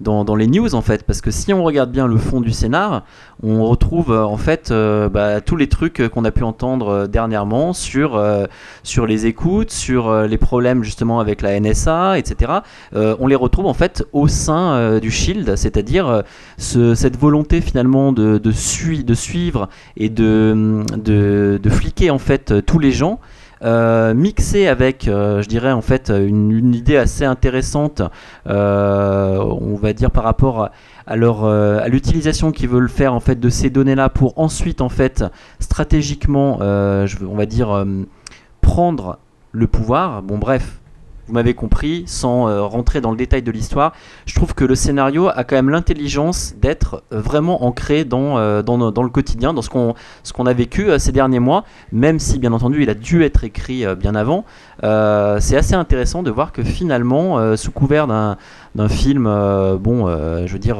[0.00, 1.02] dans, dans les news, en fait.
[1.04, 3.04] Parce que si on regarde bien le fond du scénar,
[3.42, 6.88] on retrouve, euh, en fait, euh, bah, tous les trucs euh, qu'on a pu entendre
[6.88, 8.46] euh, dernièrement sur, euh,
[8.82, 12.52] sur les écoutes, sur euh, les problèmes, justement, avec la NSA, etc.
[12.96, 16.22] Euh, on les retrouve en fait au sein euh, du Shield, c'est-à-dire euh,
[16.56, 19.68] ce- cette volonté finalement de, de, sui- de suivre
[19.98, 23.20] et de, de, de fliquer en fait euh, tous les gens.
[23.62, 28.02] Euh, mixé avec, euh, je dirais en fait, une, idée assez intéressante,
[28.46, 30.70] euh, on va dire par rapport
[31.06, 34.88] à, leur, à l'utilisation qu'ils veulent faire en fait de ces données-là pour ensuite en
[34.88, 35.24] fait
[35.58, 37.84] stratégiquement, on va dire
[38.60, 39.18] prendre
[39.52, 40.22] le pouvoir.
[40.22, 40.78] Bon bref,
[41.28, 43.92] vous m'avez compris, sans euh, rentrer dans le détail de l'histoire,
[44.26, 48.62] je trouve que le scénario a quand même l'intelligence d'être euh, vraiment ancré dans, euh,
[48.62, 52.38] dans, dans le quotidien, dans ce qu'on ce a vécu ces derniers mois, même si
[52.38, 54.44] bien entendu il a dû être écrit bien avant.
[54.80, 58.36] C'est assez intéressant de voir que finalement, sous couvert d'un
[58.74, 60.06] d'un film, bon,
[60.46, 60.78] je veux dire,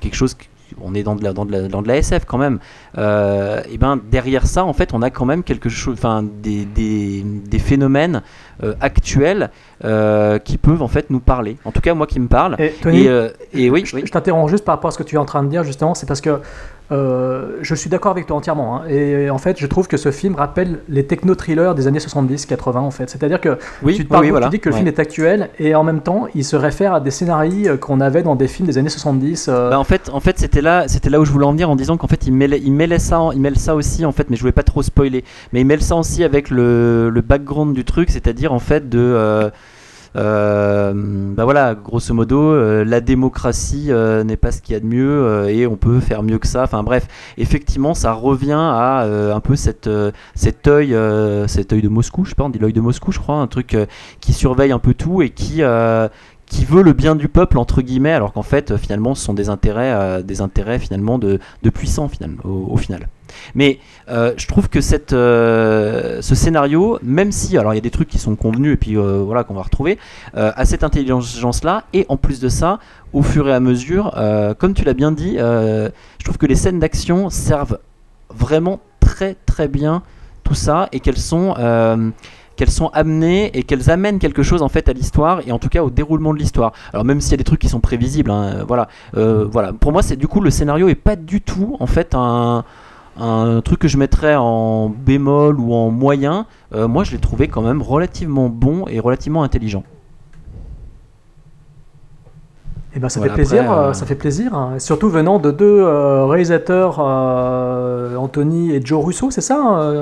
[0.00, 0.34] quelque chose...
[0.80, 2.58] On est dans de, la, dans, de la, dans de la SF quand même.
[2.98, 6.64] Euh, et ben derrière ça, en fait, on a quand même quelque chose, enfin des,
[6.64, 8.22] des, des phénomènes
[8.62, 9.50] euh, actuels
[9.84, 11.56] euh, qui peuvent en fait nous parler.
[11.64, 12.56] En tout cas, moi qui me parle.
[12.58, 14.02] Et Tony, et, et oui, je, oui.
[14.04, 15.94] je t'interromps juste par rapport à ce que tu es en train de dire, justement,
[15.94, 16.40] c'est parce que
[16.92, 18.76] euh, je suis d'accord avec toi entièrement.
[18.76, 18.88] hein.
[18.88, 22.90] et en fait, je trouve que ce film rappelle les techno-thrillers des années 70-80, en
[22.90, 23.10] fait.
[23.10, 24.80] C'est-à-dire que Oui, tu, te parles, oui, tu dis que le Ouais.
[24.80, 28.00] film est actuel, et en même temps, il se réfère à des scénarios euh, qu'on
[28.00, 29.48] avait dans des films des années 70.
[29.48, 31.68] euh, Bah, en fait, en fait c'était là, c'était là où je voulais en venir
[31.70, 34.30] en disant qu'en fait il mêlait, il mêlait ça, il mêle ça aussi en fait,
[34.30, 37.74] mais je voulais pas trop spoiler, mais il mêle ça aussi avec le, le background
[37.74, 39.50] du truc, c'est-à-dire en fait de, euh,
[40.16, 44.86] bah voilà, grosso modo, euh, la démocratie euh, n'est pas ce qu'il y a de
[44.86, 46.62] mieux euh, et on peut faire mieux que ça.
[46.62, 51.72] Enfin bref, effectivement, ça revient à euh, un peu cette, euh, cet œil, euh, cet
[51.72, 53.74] œil de Moscou, je sais pas, on dit l'œil de Moscou, je crois, un truc
[53.74, 53.86] euh,
[54.20, 56.08] qui surveille un peu tout et qui euh,
[56.46, 59.34] qui veut le bien du peuple entre guillemets alors qu'en fait euh, finalement ce sont
[59.34, 62.08] des intérêts euh, des intérêts finalement de, de puissants
[62.44, 63.08] au, au final
[63.54, 67.82] mais euh, je trouve que cette, euh, ce scénario même si alors il y a
[67.82, 69.98] des trucs qui sont convenus et puis euh, voilà qu'on va retrouver
[70.34, 72.78] a cette intelligence là et en plus de ça
[73.12, 74.12] au fur et à mesure
[74.58, 77.78] comme tu l'as bien dit je trouve que les scènes d'action servent
[78.30, 80.02] vraiment très très bien
[80.44, 81.54] tout ça et qu'elles sont
[82.56, 85.68] qu'elles sont amenées et qu'elles amènent quelque chose en fait à l'histoire et en tout
[85.68, 86.72] cas au déroulement de l'histoire.
[86.92, 89.72] Alors même s'il y a des trucs qui sont prévisibles, hein, voilà, voilà.
[89.74, 92.64] Pour moi, c'est du coup le scénario est pas du tout en fait un
[93.18, 96.46] un truc que je mettrais en bémol ou en moyen.
[96.74, 99.84] Euh, moi, je l'ai trouvé quand même relativement bon et relativement intelligent.
[102.96, 104.54] Eh ben, ça Voilà, fait plaisir, après, euh, euh, ça fait plaisir.
[104.54, 104.78] hein.
[104.78, 109.92] Surtout venant de deux euh, réalisateurs, euh, Anthony et Joe Russo, c'est ça,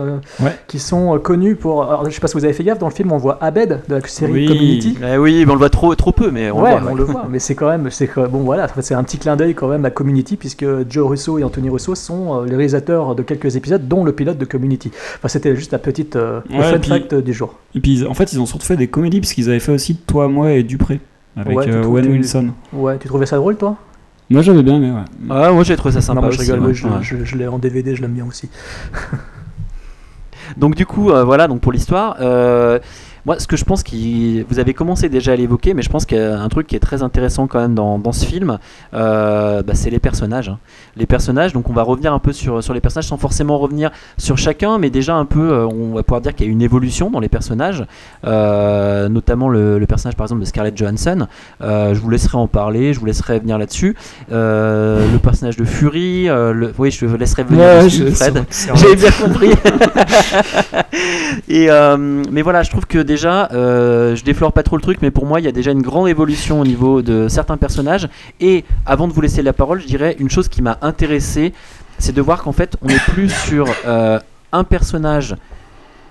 [0.40, 0.52] Ouais.
[0.68, 1.82] qui sont connus pour.
[1.82, 3.80] Alors, je sais pas si vous avez fait gaffe, dans le film, on voit Abed
[3.88, 4.46] de la série Oui.
[4.46, 4.96] Community.
[5.12, 6.90] Eh oui, mais on le voit trop trop peu, mais on ouais, le voit.
[6.90, 6.98] on ouais.
[6.98, 7.88] le voit, mais c'est quand même,
[8.30, 11.44] bon voilà, c'est un petit clin d'œil quand même à Community puisque Joe Russo et
[11.44, 14.90] Anthony Russo sont les réalisateurs de quelques épisodes, dont le pilote de Community.
[15.16, 17.54] Enfin, c'était juste la petite le fun puis- fact du jour.
[17.74, 19.96] Et puis en fait, ils ont surtout fait des comédies parce qu'ils avaient fait aussi
[19.96, 21.00] Toi, moi et Dupré
[21.36, 22.50] avec Ouais, euh, Owen Wilson.
[22.72, 23.76] Ouais, tu trouvais ça drôle toi?
[24.30, 25.04] Moi j'avais bien, mais ouais.
[25.30, 26.72] Ah, moi j'ai trouvé ça sympa Non, moi je aussi, rigole, ouais.
[26.82, 27.18] moi, je, Ouais.
[27.20, 28.48] je- je l'ai en DVD, je l'aime bien aussi.
[30.56, 32.78] Donc du coup, euh, voilà, donc pour l'histoire, euh,
[33.26, 36.04] moi ce que je pense qui, vous avez commencé déjà à l'évoquer, mais je pense
[36.06, 38.58] qu'il y a un truc qui est très intéressant quand même dans, dans ce film,
[38.94, 40.48] euh, bah, c'est les personnages.
[40.48, 40.58] hein.
[40.96, 43.90] Les personnages, donc on va revenir un peu sur, sur les personnages sans forcément revenir
[44.18, 46.62] sur chacun, mais déjà un peu, euh, on va pouvoir dire qu'il y a une
[46.62, 47.84] évolution dans les personnages,
[48.26, 51.26] euh, notamment le, le personnage par exemple de Scarlett Johansson.
[51.60, 53.96] Je vous laisserai en parler, je vous laisserai venir là-dessus.
[54.30, 58.44] Le personnage de Fury, le, oui, je vous laisserai venir Ouais, dessus, Fred.
[58.74, 59.50] J'ai bien compris.
[61.48, 61.68] Et
[62.30, 65.24] mais voilà, je trouve que déjà, euh, je déflore pas trop le truc, mais pour
[65.24, 68.08] moi, il y a déjà une grande évolution au niveau de certains personnages.
[68.40, 71.52] Et avant de vous laisser la parole, je dirais une chose qui m'a intéressé,
[71.98, 74.18] c'est de voir qu'en fait, on n'est plus sur euh,
[74.52, 75.36] un personnage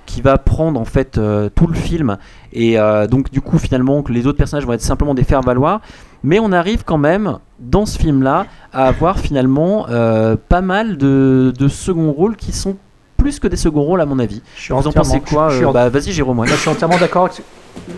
[0.05, 2.17] qui va prendre en fait euh, tout le film
[2.51, 5.41] et euh, donc du coup finalement que les autres personnages vont être simplement des faire
[5.41, 5.79] valoir
[6.23, 10.97] mais on arrive quand même dans ce film là à avoir finalement euh, pas mal
[10.97, 12.75] de, de second rôles qui sont
[13.23, 15.47] plus que des second rôles à mon avis Je suis vous en entièrement- pensez quoi
[15.49, 16.47] je- je suis euh, bah vas-y Jérôme ouais.
[16.47, 17.25] Je suis entièrement d'accord.
[17.25, 17.41] avec-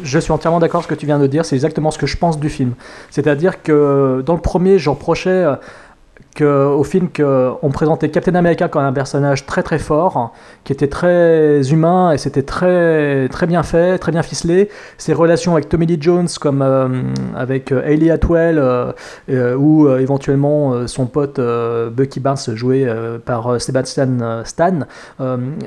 [0.04, 1.44] Je suis entièrement d'accord ce que tu viens de dire.
[1.44, 2.74] C'est exactement ce que je pense du film.
[3.10, 5.56] C'est-à-dire que dans le premier, je reprochais euh,
[6.42, 11.62] au film qu'on présentait Captain America comme un personnage très très fort, qui était très
[11.72, 14.70] humain et c'était très très bien fait, très bien ficelé.
[14.98, 16.88] Ses relations avec Tommy Lee Jones, comme euh,
[17.36, 22.88] avec euh, Hayley Atwell, euh, ou éventuellement son pote Bucky Barnes, joué
[23.26, 24.80] par Sebastian Stan,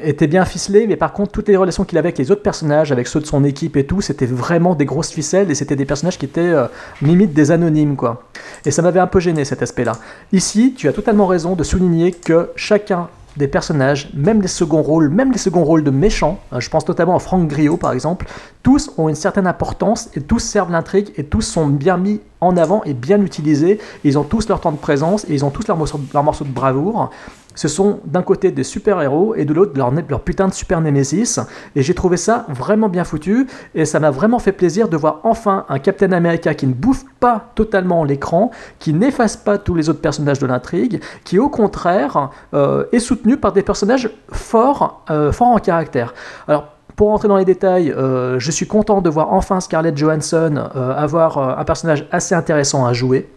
[0.02, 2.92] était bien ficelé, mais par contre, toutes les relations qu'il avait avec les autres personnages,
[2.92, 5.84] avec ceux de son équipe et tout, c'était vraiment des grosses ficelles et c'était des
[5.84, 6.54] personnages qui étaient
[7.02, 8.22] limite des anonymes, quoi.
[8.64, 9.92] Et ça m'avait un peu gêné cet aspect-là.
[10.32, 15.08] Ici, tu as totalement raison de souligner que chacun des personnages, même les seconds rôles,
[15.10, 18.26] même les seconds rôles de méchants, euh, je pense notamment à Frank Grillo par exemple,
[18.64, 22.56] tous ont une certaine importance et tous servent l'intrigue et tous sont bien mis en
[22.56, 23.78] avant et bien utilisés.
[24.02, 27.10] Ils ont tous leur temps de présence et ils ont tous leur morceau de bravoure.
[27.58, 31.40] Ce sont d'un côté des super-héros et de l'autre leur, putain de super némésis.
[31.74, 33.48] Et j'ai trouvé ça vraiment bien foutu.
[33.74, 37.04] Et ça m'a vraiment fait plaisir de voir enfin un Captain America qui ne bouffe
[37.18, 42.30] pas totalement l'écran, qui n'efface pas tous les autres personnages de l'intrigue, qui au contraire
[42.54, 46.14] euh, est soutenu par des personnages forts, euh, forts en caractère.
[46.46, 50.62] Alors pour rentrer dans les détails, euh, je suis content de voir enfin Scarlett Johansson
[50.74, 53.28] avoir un personnage assez intéressant à jouer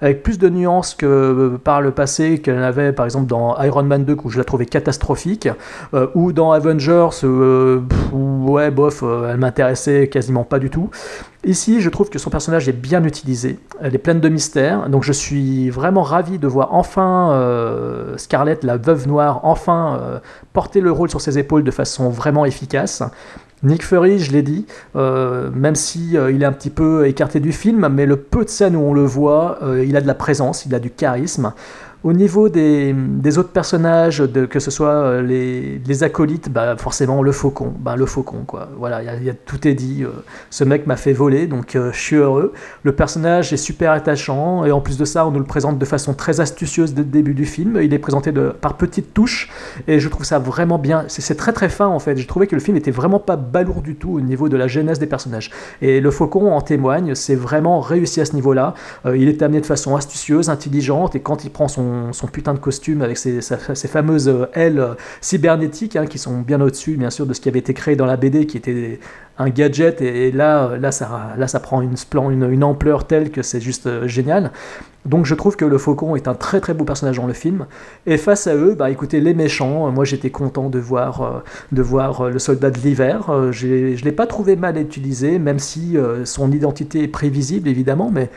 [0.00, 3.82] avec plus de nuances que euh, par le passé qu'elle avait par exemple dans Iron
[3.82, 5.48] Man 2 où je la trouvais catastrophique
[5.94, 7.80] euh, ou dans Avengers euh,
[8.12, 10.90] ouais bof euh, elle m'intéressait quasiment pas du tout.
[11.44, 13.58] Ici je trouve que son personnage est bien utilisé.
[13.80, 14.88] Elle est pleine de mystères.
[14.88, 20.20] Donc je suis vraiment ravi de voir enfin euh, Scarlett la veuve noire enfin
[20.52, 23.02] porter le rôle sur ses épaules de façon vraiment efficace
[23.62, 27.40] Nick Fury, je l'ai dit, euh, même si euh, il est un petit peu écarté
[27.40, 30.06] du film, mais le peu de scènes où on le voit, euh, il a de
[30.06, 31.52] la présence, il a du charisme.
[32.02, 32.94] Au niveau des,
[33.36, 38.44] autres personnages, que ce soit euh, les, acolytes, bah, forcément le faucon, bah, le faucon
[38.46, 38.70] quoi.
[38.78, 40.02] Voilà, il y y a- tout est dit.
[40.04, 40.08] euh,
[40.48, 42.54] ce mec m'a fait voler, donc euh, je suis heureux.
[42.84, 45.84] Le personnage est super attachant et en plus de ça, on nous le présente de
[45.84, 47.78] façon très astucieuse dès le début du film.
[47.82, 49.50] Il est présenté par petites touches
[49.86, 51.04] et je trouve ça vraiment bien.
[51.08, 52.16] C'est très très fin en fait.
[52.16, 54.68] J'ai trouvé que le film était vraiment pas balourd du tout au niveau de la
[54.68, 55.50] jeunesse des personnages.
[55.82, 57.14] Et le faucon en témoigne.
[57.14, 58.72] C'est vraiment réussi à ce niveau-là.
[59.04, 62.58] Il est amené de façon astucieuse, intelligente et quand il prend son, son putain de
[62.58, 63.40] costume avec ses,
[63.88, 67.48] fameuses euh, ailes euh, cybernétiques hein, qui sont bien au-dessus bien sûr de ce qui
[67.48, 69.00] avait été créé dans la BD qui était
[69.38, 71.94] un gadget et, là, là, ça, là ça prend une,
[72.30, 74.52] une, une ampleur telle que c'est juste euh, génial.
[75.06, 77.66] Donc je trouve que le faucon est un très très beau personnage dans le film.
[78.06, 81.38] Et face à eux, bah écoutez, les méchants, euh, moi j'étais content de voir, euh,
[81.72, 83.30] de voir euh, le soldat de l'hiver.
[83.30, 87.68] Euh, je ne l'ai pas trouvé mal utilisé, même si euh, son identité est prévisible
[87.68, 88.30] évidemment, mais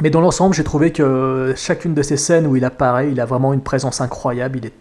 [0.00, 3.26] mais dans l'ensemble, j'ai trouvé que chacune de ces scènes où il apparaît, il a
[3.26, 4.58] vraiment une présence incroyable.
[4.58, 4.72] Il est,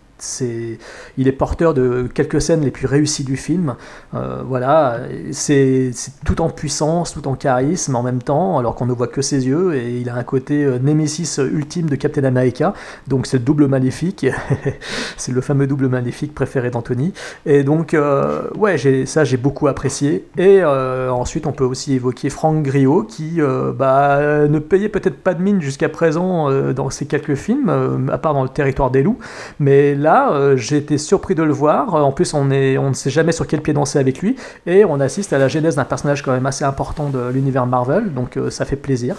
[1.18, 3.76] il est porteur de quelques scènes les plus réussies du film.
[4.14, 5.00] Euh, voilà,
[5.32, 5.92] c'est,
[6.26, 9.48] tout en puissance, tout en charisme en même temps, alors qu'on ne voit que ses
[9.48, 9.76] yeux.
[9.76, 12.74] Et il a un côté euh, némésis ultime de Captain America.
[13.08, 14.26] Donc c'est le double maléfique.
[15.18, 17.14] c'est le fameux double maléfique préféré d'Anthony.
[17.46, 20.28] Et donc, euh, ouais, ça j'ai beaucoup apprécié.
[20.38, 23.40] Et euh, ensuite, on peut aussi évoquer Frank Grillo qui
[23.78, 28.34] bah, ne payait peut-être pas de mine jusqu'à présent dans ces quelques films, à part
[28.34, 29.18] dans le territoire des loups.
[29.60, 31.94] Mais là, euh, j'ai été surpris de le voir.
[31.96, 34.36] En plus, on, ne sait jamais sur quel pied danser avec lui.
[34.66, 38.14] Et on assiste à la genèse d'un personnage quand même assez important de l'univers Marvel.
[38.14, 39.16] Donc euh, ça fait plaisir.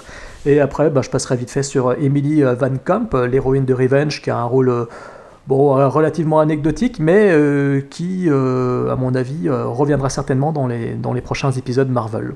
[0.47, 3.75] Et après, bah, je passerai vite fait sur Emily euh, Van Camp, euh, l'héroïne de
[3.75, 4.69] Revenge, qui a un rôle.
[4.69, 4.85] euh,
[5.49, 10.69] Bon, euh, relativement anecdotique, mais euh, qui, euh, à mon avis, euh, reviendra certainement dans
[10.69, 12.33] les, dans les prochains épisodes Marvel.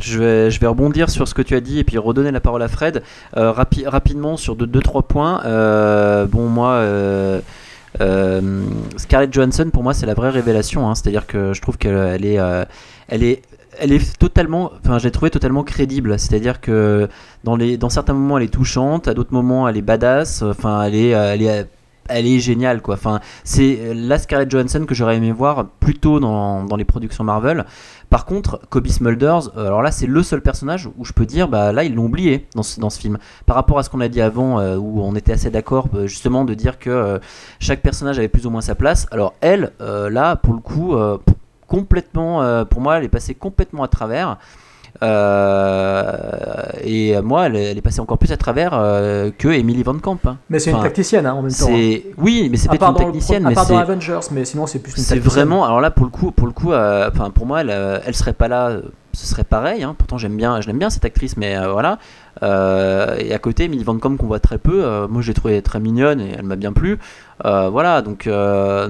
[0.00, 2.40] Je vais, je vais rebondir sur ce que tu as dit et puis redonner la
[2.40, 3.02] parole à Fred.
[3.36, 5.42] Euh, rapi- rapidement sur 2-3 deux, deux, trois points.
[5.44, 7.40] Euh, bon, moi, euh, euh,
[8.96, 10.88] Scarlett Johansson, pour moi, c'est la vraie révélation.
[10.88, 10.94] hein.
[10.94, 12.64] C'est-à-dire que je trouve qu'elle elle est, euh,
[13.08, 13.42] elle est,
[13.78, 16.18] elle est totalement, enfin, j'ai trouvé totalement crédible.
[16.18, 17.08] C'est-à-dire que
[17.44, 20.42] dans, les, dans certains moments, elle est touchante, à d'autres moments, elle est badass.
[20.42, 21.66] Enfin, elle est, euh, elle est
[22.08, 22.94] elle est géniale quoi.
[22.94, 27.24] Enfin, c'est la Scarlett Johansson que j'aurais aimé voir plus tôt dans, dans les productions
[27.24, 27.64] Marvel.
[28.10, 31.48] Par contre, Kobe Smulders, euh, alors là c'est le seul personnage où je peux dire,
[31.48, 33.18] bah là ils l'ont oublié dans ce, dans ce film.
[33.46, 36.06] Par rapport à ce qu'on a dit avant, euh, où on était assez d'accord euh,
[36.06, 37.18] justement de dire que euh,
[37.58, 39.06] chaque personnage avait plus ou moins sa place.
[39.10, 41.18] Alors elle, euh, là pour le coup, euh,
[41.66, 44.38] complètement, euh, pour moi elle est passée complètement à travers.
[45.02, 46.12] Euh,
[46.82, 50.18] et moi, elle, elle est passée encore plus à travers euh, que Emily Van Camp.
[50.26, 50.36] hein.
[50.50, 51.66] Mais c'est une tacticienne hein, en même temps.
[51.66, 51.74] hein.
[51.76, 54.44] C'est oui, mais c'est peut-être une dans pro- à mais part dans c'est Avengers, mais
[54.44, 55.46] sinon c'est plus une c'est tacticienne.
[55.46, 55.64] vraiment.
[55.64, 58.32] Alors là, pour le coup, pour le coup, euh, enfin pour moi, elle, elle serait
[58.32, 58.76] pas là.
[59.12, 59.84] Ce serait pareil.
[59.84, 59.94] hein.
[59.96, 61.98] Pourtant, j'aime bien, je l'aime bien cette actrice, mais euh, voilà.
[62.42, 64.84] Euh, et à côté, Emily Van Camp qu'on voit très peu.
[64.84, 66.98] euh, moi, je l'ai trouvée très mignonne et elle m'a bien plu.
[67.44, 68.02] Voilà.
[68.02, 68.28] Donc,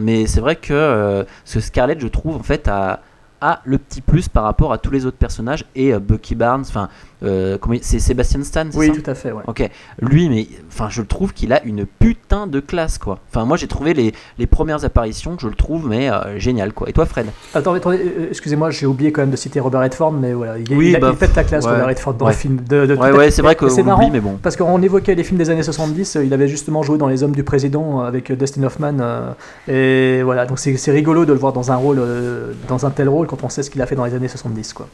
[0.00, 3.00] mais c'est vrai que ce Scarlett, je trouve en fait a
[3.40, 6.64] a le petit plus par rapport à tous les autres personnages et euh, Bucky Barnes.
[6.66, 6.88] Enfin,
[7.24, 9.32] euh, c'est Sébastien Stan, c'est Oui, ça tout à fait.
[9.32, 9.42] Ouais.
[9.46, 9.68] Ok,
[10.00, 13.18] lui, mais enfin, je le trouve qu'il a une putain de classe, quoi.
[13.30, 16.88] Enfin, moi, j'ai trouvé les, les premières apparitions, je le trouve, mais euh, génial, quoi.
[16.88, 17.26] Et toi, Fred?
[17.54, 20.72] Attendez, attendez, euh, excusez-moi, j'ai oublié quand même de citer Robert Redford, mais voilà, il,
[20.76, 22.32] Oui, il, a- bah, il de ta classe, ouais, Robert Redford, dans ouais.
[22.32, 22.56] le film.
[22.68, 24.38] De, de- Ouais, c'est vrai qu'on c'est marrant, mais bon.
[24.42, 27.22] Parce qu'on évoquait les films des années 70, euh, il avait justement joué dans Les
[27.22, 29.32] Hommes du Président euh, avec euh, Dustin Hoffman, euh,
[29.68, 33.08] et voilà, donc c'est rigolo de le voir dans un rôle, euh, dans un tel
[33.08, 34.88] rôle quand on sait ce qu'il a fait dans les années 70, quoi.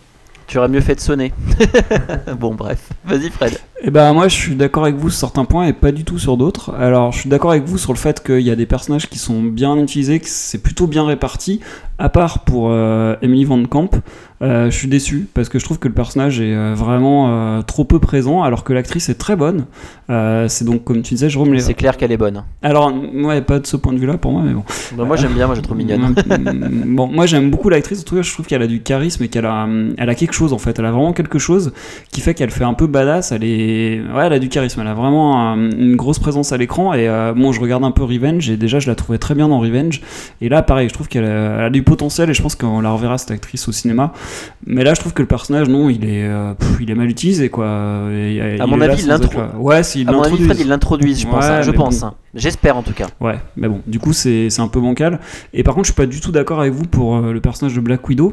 [0.50, 1.32] Tu aurais mieux fait de sonner.
[2.36, 2.88] bon, bref.
[3.04, 3.56] Vas-y, Fred.
[3.82, 6.18] Eh ben moi je suis d'accord avec vous sur certains points et pas du tout
[6.18, 6.74] sur d'autres.
[6.74, 9.18] Alors je suis d'accord avec vous sur le fait qu'il y a des personnages qui
[9.18, 11.60] sont bien utilisés, que c'est plutôt bien réparti,
[11.98, 13.90] à part pour euh, Emily Van Camp.
[14.42, 17.84] Euh, je suis déçu parce que je trouve que le personnage est euh, vraiment trop
[17.84, 19.64] peu présent alors que l'actrice est très bonne.
[20.08, 21.60] C'est donc comme tu disais Jérôme les...
[21.60, 22.42] C'est clair qu'elle est bonne.
[22.62, 24.64] Alors ouais pas de ce point de vue là pour moi mais bon.
[24.96, 26.14] Bah, moi, j'aime bien, moi, je trouve mignonne.
[26.40, 29.22] Mm, bon, moi j'aime beaucoup l'actrice, en tout cas je trouve qu'elle a du charisme
[29.24, 31.72] et qu'elle a, hum, elle a quelque chose en fait, elle a vraiment quelque chose
[32.12, 33.69] qui fait qu'elle fait un peu badass, elle est,
[34.14, 37.32] ouais, elle a du charisme, elle a vraiment une grosse présence à l'écran et euh,
[37.34, 40.00] bon, je regarde un peu Revenge et déjà je la trouvais très bien dans Revenge
[40.40, 42.80] et là pareil, je trouve qu'elle a, elle a du potentiel et je pense qu'on
[42.80, 44.12] la reverra cette actrice au cinéma,
[44.66, 47.08] mais là je trouve que le personnage non, il est, euh, pff, il est mal
[47.08, 47.66] utilisé quoi.
[48.12, 49.08] Et- À mon avis, il.
[49.58, 50.44] Ouais, si, À mon avis.
[50.44, 51.44] Fred, il l'introduise, je pense.
[51.44, 52.00] Ouais, hein, je pense.
[52.00, 52.06] bon.
[52.08, 52.14] hein.
[52.34, 53.06] J'espère, en tout cas.
[53.20, 55.18] Ouais, mais bon, du coup, c'est c'est un peu bancal.
[55.52, 57.74] Et par contre, je suis pas du tout d'accord avec vous pour euh, le personnage
[57.74, 58.32] de Black Widow.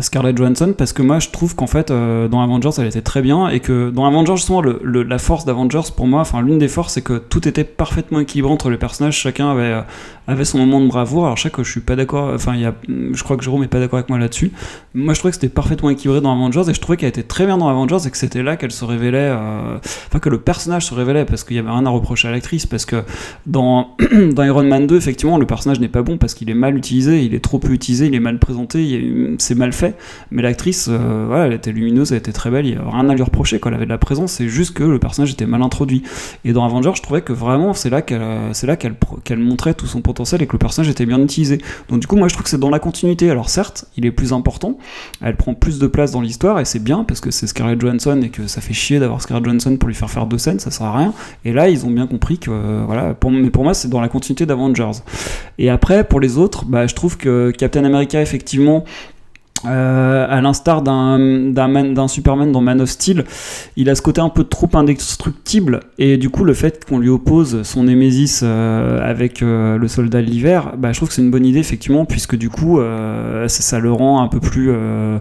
[0.00, 3.20] Scarlett Johansson parce que moi je trouve qu'en fait euh, dans Avengers elle était très
[3.20, 6.68] bien et que dans Avengers justement le, la force d'Avengers pour moi enfin l'une des
[6.68, 9.82] forces c'est que tout était parfaitement équilibré entre les personnages chacun avait euh,
[10.28, 11.24] avait son moment de bravoure.
[11.24, 12.72] Alors je je suis pas d'accord enfin il
[13.12, 14.52] je crois que Jérôme est pas d'accord avec moi là-dessus.
[14.94, 17.46] Moi je trouvais que c'était parfaitement équilibré dans Avengers et je trouvais qu'elle était très
[17.46, 20.86] bien dans Avengers et que c'était là qu'elle se révélait euh, enfin que le personnage
[20.86, 23.02] se révélait parce qu'il y avait rien à reprocher à l'actrice parce que
[23.46, 23.96] dans,
[24.32, 27.24] dans Iron Man 2 effectivement le personnage n'est pas bon parce qu'il est mal utilisé
[27.24, 29.96] il est trop peu utilisé il est mal présenté c'est mal fait
[30.30, 33.08] mais l'actrice euh, voilà, elle était lumineuse elle était très belle il y avait rien
[33.08, 33.70] à lui reprocher quoi.
[33.70, 36.02] elle avait de la présence c'est juste que le personnage était mal introduit
[36.44, 39.38] et dans Avengers je trouvais que vraiment c'est là qu'elle euh, c'est là qu'elle qu'elle
[39.38, 41.58] montrait tout son potentiel et que le personnage était bien utilisé
[41.88, 44.12] donc du coup moi je trouve que c'est dans la continuité alors certes il est
[44.12, 44.78] plus important
[45.20, 48.20] elle prend plus de place dans l'histoire et c'est bien parce que c'est Scarlett Johansson
[48.22, 50.70] et que ça fait chier d'avoir Scarlett Johansson pour lui faire faire deux scènes, ça
[50.70, 51.14] sert à rien.
[51.44, 54.00] Et là, ils ont bien compris que euh, voilà, pour, mais pour moi, c'est dans
[54.00, 55.02] la continuité d'Avengers.
[55.58, 58.84] Et après, pour les autres, bah, je trouve que Captain America, effectivement,
[59.66, 61.18] euh, à l'instar d'un
[61.50, 63.24] d'un Man- d'un Superman dans Man of Steel,
[63.76, 67.08] il a ce côté un peu trop indestructible et du coup le fait qu'on lui
[67.08, 71.22] oppose son Némésis euh, avec euh, le soldat de l'hiver, bah, je trouve que c'est
[71.22, 75.18] une bonne idée effectivement puisque du coup euh, ça, le rend un peu plus euh,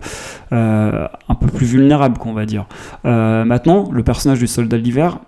[0.51, 2.65] un peu plus vulnérable qu'on va dire.
[3.04, 5.19] Maintenant le personnage du soldat de l'hiver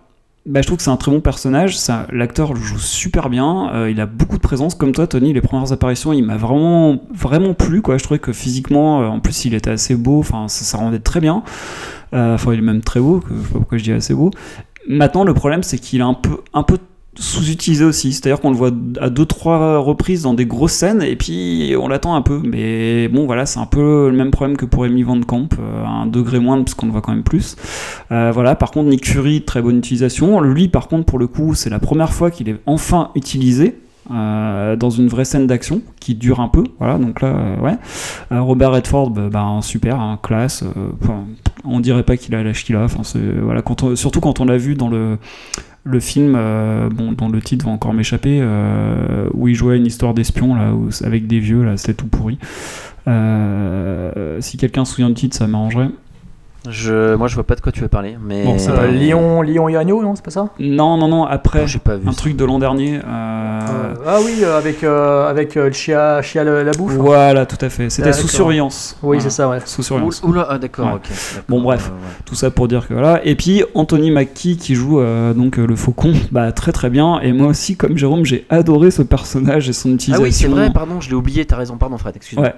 [0.46, 1.78] bah, je trouve que c'est un très bon personnage.
[1.78, 3.74] Ça, l'acteur joue super bien.
[3.74, 4.76] euh, il a beaucoup de présence.
[4.76, 7.82] Comme toi, Tony, les premières apparitions, il m'a vraiment, vraiment plu.
[7.82, 7.98] Quoi.
[7.98, 10.20] Je trouvais que physiquement, euh, en plus, il était assez beau.
[10.20, 11.44] Enfin, ça, rendait très bien.
[12.14, 13.22] Euh, Enfin, il est même très beau.
[13.22, 14.32] Que, je sais pas pourquoi je dis assez beau.
[14.88, 16.78] Maintenant, le problème, c'est qu'il est un peu, un peu
[17.16, 18.14] sous-utilisé aussi.
[18.14, 21.88] C'est-à-dire qu'on le voit à deux, trois reprises dans des grosses scènes et puis on
[21.88, 22.42] l'attend un peu.
[22.44, 25.86] Mais bon, voilà, c'est un peu le même problème que pour Amy Van Camp, euh,
[25.86, 27.56] un degré moindre parce qu'on le voit quand même plus.
[28.12, 30.42] Euh, voilà, par contre, Nick Fury, très bonne utilisation.
[30.42, 33.80] Lui, par contre, pour le coup, c'est la première fois qu'il est enfin utilisé.
[34.12, 36.98] euh, dans une vraie scène d'action qui dure un peu, voilà.
[36.98, 37.78] Donc là, ouais.
[38.32, 40.66] Robert Redford, bah, bah, super, classe.
[41.64, 42.84] on dirait pas qu'il a l'âge qu'il a.
[42.84, 43.04] Enfin,
[43.42, 43.62] voilà,
[43.96, 45.18] surtout quand on l'a vu dans le
[45.84, 49.86] le film, euh, bon, dont le titre va encore m'échapper, euh, où il jouait une
[49.86, 50.72] histoire d'espion là,
[51.04, 52.38] avec des vieux, là, c'était tout pourri.
[53.08, 55.90] Euh, si quelqu'un se souvient du titre, ça m'arrangerait.
[56.70, 58.44] Je, moi, je vois pas de quoi tu veux parler, mais.
[58.46, 60.48] Bon, c'est Euh, pas- Lion, Lion et Agneau, non, c'est pas ça?
[60.60, 62.08] Non, non, non, après, J'ai pas vu.
[62.08, 62.18] un ça.
[62.18, 63.00] truc de l'an dernier.
[63.00, 66.94] euh, Euh, Ah oui, euh, avec, euh, avec euh, le chia, chia la bouffe.
[66.94, 67.90] Voilà, tout à fait.
[67.90, 68.96] C'était sous surveillance.
[69.02, 69.60] Oui, Voilà, c'est ça, ouais.
[69.66, 70.22] Sous surveillance.
[70.24, 70.94] Oula, oula, ah, d'accord, Ouais.
[70.94, 71.02] ok.
[71.10, 71.88] d'accord, Bon, bref.
[71.90, 71.94] ouais.
[72.26, 73.20] Tout ça pour dire que voilà.
[73.26, 77.20] Et puis Anthony Mackie qui joue euh, donc euh, le faucon, bah très très bien.
[77.22, 80.24] Et moi aussi, comme Jérôme, j'ai adoré ce personnage et son Ah utilisation.
[80.24, 82.48] oui, c'est vrai, pardon, je l'ai oublié, t'as raison, pardon, Fred, excuse-moi.
[82.48, 82.54] Ouais.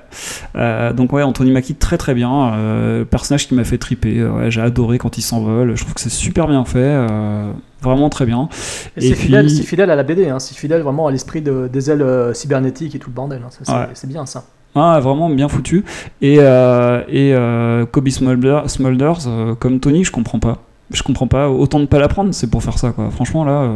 [0.55, 2.53] Euh, donc ouais, Anthony Mackie très très bien.
[2.53, 3.94] Euh, personnage qui m'a fait triper.
[4.05, 5.75] Euh, Ouais, j'ai adoré quand il s'envole.
[5.75, 6.77] Je trouve que c'est super bien fait.
[6.79, 8.49] euh, vraiment très bien.
[8.97, 11.11] Et Et c'est puis- fidèle, c'est fidèle à la BD, hein, c'est fidèle vraiment à
[11.11, 13.41] l'esprit de, des ailes euh, cybernétiques et tout le bordel.
[13.45, 13.85] hein, c'est, Ouais.
[14.07, 14.43] bien ça.
[14.73, 15.85] Ah, vraiment bien foutu.
[16.21, 18.65] Et, euh, et euh, Kobe Smulders,
[19.59, 20.57] comme Tony, je comprends pas.
[20.91, 21.47] Je comprends pas.
[21.49, 23.09] Autant de pas l'apprendre, c'est pour faire ça, quoi.
[23.11, 23.69] Franchement, là,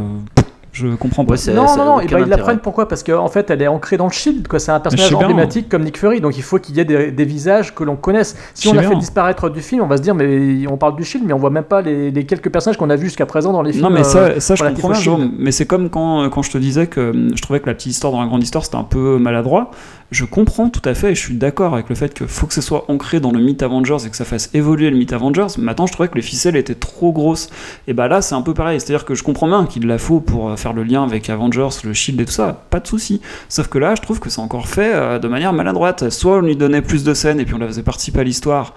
[0.72, 1.34] je comprends pas.
[1.34, 2.26] Ouais, Non, non, non, et ben, ils intérêt.
[2.36, 2.88] l'apprennent pourquoi?
[2.88, 4.58] Parce qu'en fait, elle est ancrée dans le shield, quoi.
[4.58, 5.18] C'est un personnage bien.
[5.18, 7.96] emblématique comme Nick Fury, donc il faut qu'il y ait des, des visages que l'on
[7.96, 8.36] connaisse.
[8.54, 8.98] Si on a fait bien.
[8.98, 11.50] disparaître du film, on va se dire, mais on parle du shield, mais on voit
[11.50, 13.84] même pas les, les quelques personnages qu'on a vus jusqu'à présent dans les films.
[13.84, 15.32] Non, mais euh, ça, ça je comprends bien, Shield.
[15.38, 17.92] Mais c'est comme quand, quand je te disais que hum, je trouvais que la petite
[17.92, 19.70] histoire dans la grande histoire c'était un peu maladroit.
[20.10, 22.54] Je comprends tout à fait et je suis d'accord avec le fait qu'il faut que
[22.54, 25.46] ce soit ancré dans le mythe Avengers et que ça fasse évoluer le mythe Avengers.
[25.58, 27.48] Maintenant, je trouvais que les ficelles étaient trop grosses.
[27.86, 28.80] Et bah là, c'est un peu pareil.
[28.80, 31.68] C'est-à-dire que je comprends bien qu'il la faut pour euh, faire le lien avec Avengers,
[31.84, 32.62] le Shield et tout ça.
[32.70, 33.20] Pas de souci.
[33.48, 36.10] Sauf que là, je trouve que c'est encore fait euh, de manière maladroite.
[36.10, 38.74] Soit on lui donnait plus de scènes et puis on la faisait participer à l'histoire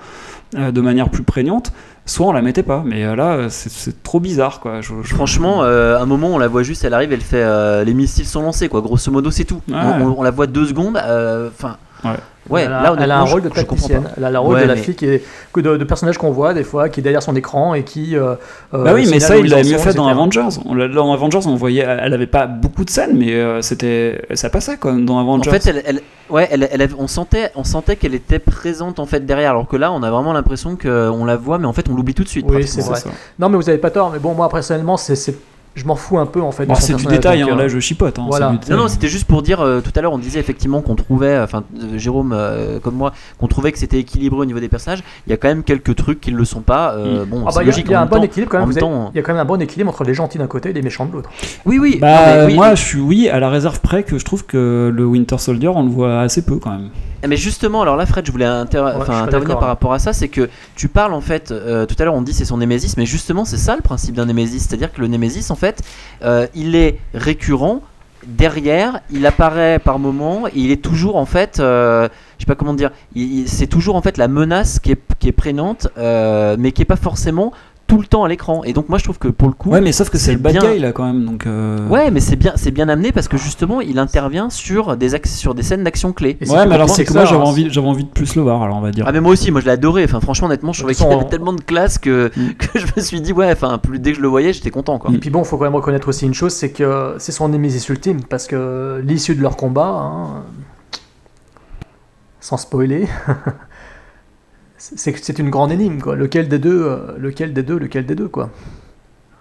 [0.56, 1.72] euh, de manière plus prégnante,
[2.06, 2.84] soit on la mettait pas.
[2.86, 4.82] Mais euh, là, c'est- trop bizarre, quoi.
[4.82, 7.84] Je- je- Franchement, euh, un moment, on la voit juste, elle arrive, elle fait euh,
[7.84, 8.82] les missiles sont lancés, quoi.
[8.82, 9.62] Grosso modo, c'est tout.
[9.68, 9.76] Ouais.
[9.76, 10.98] On, on- on la voit deux secondes.
[10.98, 12.12] euh, Enfin, Ouais.
[12.50, 12.62] ouais.
[12.64, 14.10] elle, a, là, elle a un rôle de tacticienne.
[14.18, 15.24] Elle a le rôle Ouais, de la mais- fille qui est,
[15.54, 18.16] que de, de personnage qu'on voit des fois, qui est derrière son écran et qui.
[18.18, 18.36] euh,
[18.74, 20.08] euh, Bah oui, mais ça, il en mieux fait dans.
[20.08, 20.48] Avengers.
[20.66, 24.22] On l'a- dans Avengers, on voyait, elle avait pas beaucoup de scènes, mais euh, c'était,
[24.34, 25.50] ça passait quoi dans En Avengers.
[25.52, 29.26] fait, elle, elle- ouais, elle, elle on sentait, on sentait qu'elle était présente en fait
[29.26, 31.96] derrière, alors que là, on a vraiment l'impression qu'on la voit, mais en fait, on
[31.96, 32.46] l'oublie tout de suite.
[32.50, 32.96] Oui, c'est ça.
[33.40, 35.34] Non, mais vous avez pas tort, mais bon, moi personnellement, c'est-
[35.76, 36.66] je m'en fous un peu en fait.
[36.66, 38.20] Bon, c'est du détail, donc, hein, euh, là je chipote.
[38.20, 38.54] Hein, voilà.
[38.70, 41.40] Non, non, c'était juste pour dire, euh, tout à l'heure on disait effectivement qu'on trouvait,
[41.40, 45.04] enfin euh, Jérôme euh, comme moi, qu'on trouvait que c'était équilibré au niveau des personnages.
[45.28, 46.94] Il y a quand même quelques trucs qui ne le sont pas.
[46.94, 47.86] euh, Bon, Ah c'est bah, il y a- logique.
[47.88, 48.68] il y a en un même bon temps- équilibre quand même.
[48.68, 50.38] vous même avez- temps, Il y a quand même un bon équilibre entre les gentils
[50.38, 51.30] d'un côté et les méchants de l'autre.
[51.66, 51.98] Oui, oui.
[52.00, 54.46] Bah, non, mais oui, moi je suis oui à la réserve près que je trouve
[54.46, 56.90] que le Winter Soldier on le voit assez peu quand même.
[57.24, 59.68] Eh, Mais justement, alors là, Fred, je voulais inter- je intervenir par hein.
[59.68, 60.14] rapport à ça.
[60.14, 62.98] C'est que tu parles en fait, euh, tout à l'heure on dit c'est son Némésis,
[62.98, 64.64] mais justement, c'est ça le principe d'un Némésis.
[64.68, 65.82] C'est-à-dire que le Némésis, en fait,
[66.24, 67.82] euh, il est récurrent.
[68.26, 72.08] Derrière, il apparaît par moment, et il est toujours en fait, euh,
[72.38, 72.92] je sais pas comment dire,
[73.48, 76.86] c'est toujours en fait la menace qui est, qui est prégnante, euh, mais qui est
[76.86, 77.52] pas forcément
[77.88, 78.64] tout le temps à l'écran.
[78.64, 80.40] Et donc moi je trouve que pour le coup, Ouais, mais sauf que c'est le
[80.40, 81.46] bad bien- guy là quand même, donc.
[81.46, 85.14] euh, Ouais, mais c'est bien, c'est bien amené parce que justement, il intervient sur des
[85.16, 86.38] axes, sur des scènes d'action clés.
[86.48, 88.64] Ouais, mais alors c'est que moi j'avais hein, envie, j'avais envie de plus le voir,
[88.64, 89.06] alors on va dire.
[89.08, 90.04] Ah mais moi aussi, moi je l'ai adoré.
[90.06, 92.54] Enfin franchement, honnêtement, je trouvais De qu'il avait tellement de classe que, Mm.
[92.58, 94.98] que je me suis dit ouais, enfin plus dès que je le voyais, j'étais content
[94.98, 95.12] quoi.
[95.12, 97.88] Et puis bon, faut quand même reconnaître aussi une chose, c'est que c'est son némésis
[97.90, 100.44] ultime, parce que l'issue de leur combat, hein,
[102.40, 103.08] sans spoiler,
[104.96, 106.16] c'est c'est une grande énigme, quoi.
[106.16, 108.50] Lequel des deux, euh, lequel des deux, lequel des deux, quoi.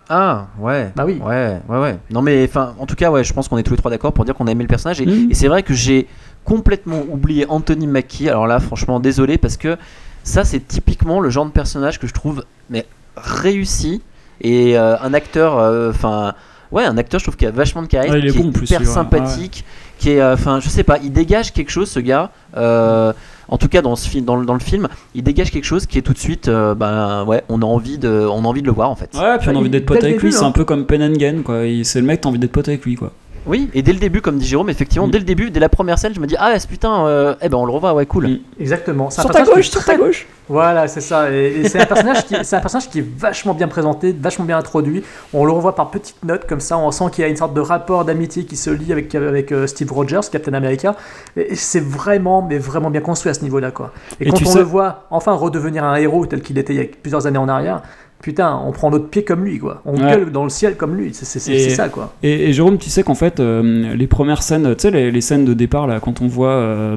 [0.09, 0.93] Ah ouais.
[0.95, 1.21] Bah oui.
[1.25, 1.99] Ouais, ouais, ouais.
[2.11, 4.13] Non mais enfin, en tout cas, ouais, je pense qu'on est tous les trois d'accord
[4.13, 5.01] pour dire qu'on a aimé le personnage.
[5.01, 5.31] Et, Mm.
[5.31, 6.07] et c'est vrai que j'ai
[6.45, 8.29] complètement oublié Anthony Mackie.
[8.29, 9.77] Alors là, franchement, désolé parce que
[10.25, 12.85] ça, c'est typiquement le genre de personnage que je trouve mais
[13.17, 14.03] réussi
[14.41, 16.35] et euh, un acteur, euh, enfin.
[16.73, 18.47] Ouais, un acteur, je trouve qu'il a vachement de charisme, Ouais, il est qui bon,
[18.47, 18.87] en est plus, hyper ouais.
[18.87, 19.63] sympathique,
[19.99, 22.31] qui est, euh, enfin, je sais pas, il dégage quelque chose, ce gars.
[22.57, 23.13] euh,
[23.53, 25.87] en tout cas, dans ce film, dans, le- dans le film, il dégage quelque chose
[25.87, 28.63] qui est tout de suite, euh, ben ouais, on a envie de, on a envie
[28.63, 29.11] de le voir en fait.
[29.15, 30.47] Ouais, puis on a Bah, envie d'être pote avec lui, c'est hein.
[30.49, 31.67] un peu comme Penengen quoi.
[31.67, 33.13] Il- C'est le mec, t'as envie d'être pote avec lui quoi.
[33.47, 35.11] Oui, et dès le début, comme dit Jérôme, effectivement, Mm.
[35.11, 37.57] dès le début, dès la première scène, je me dis ah putain, euh, eh ben
[37.59, 38.29] on le revoit, ouais, cool.
[38.29, 38.39] Mm.
[38.61, 39.11] Exactement.
[39.11, 40.27] C'est un Sur ta personnage gauche, qui est sur ta gauche.
[40.49, 41.31] Voilà, c'est ça.
[41.33, 44.45] Et, et c'est un personnage qui, c'est un personnage qui est vachement bien présenté, vachement
[44.45, 45.03] bien introduit.
[45.33, 46.77] On le revoit par petites notes comme ça.
[46.79, 49.51] On sent qu'il y a une sorte de rapport d'amitié qui se lie avec avec
[49.53, 50.95] euh, Steve Rogers, Captain America.
[51.37, 53.93] Et, et c'est vraiment, mais vraiment bien construit à ce niveau-là, quoi.
[54.21, 56.75] Et, Et quand tu on sais- le voit enfin redevenir un héros tel qu'il était
[56.75, 57.83] il y a plusieurs années en arrière.
[58.23, 59.83] Putain, on prend notre pied comme lui, quoi.
[59.85, 60.15] On Ouais.
[60.15, 61.11] gueule dans le ciel comme lui.
[61.13, 61.25] C'est
[61.71, 62.15] ça, quoi.
[62.23, 65.21] Et, et Jérôme, tu sais qu'en fait, euh, les premières scènes, tu sais, les, les
[65.21, 66.97] scènes de départ, là, quand on voit euh,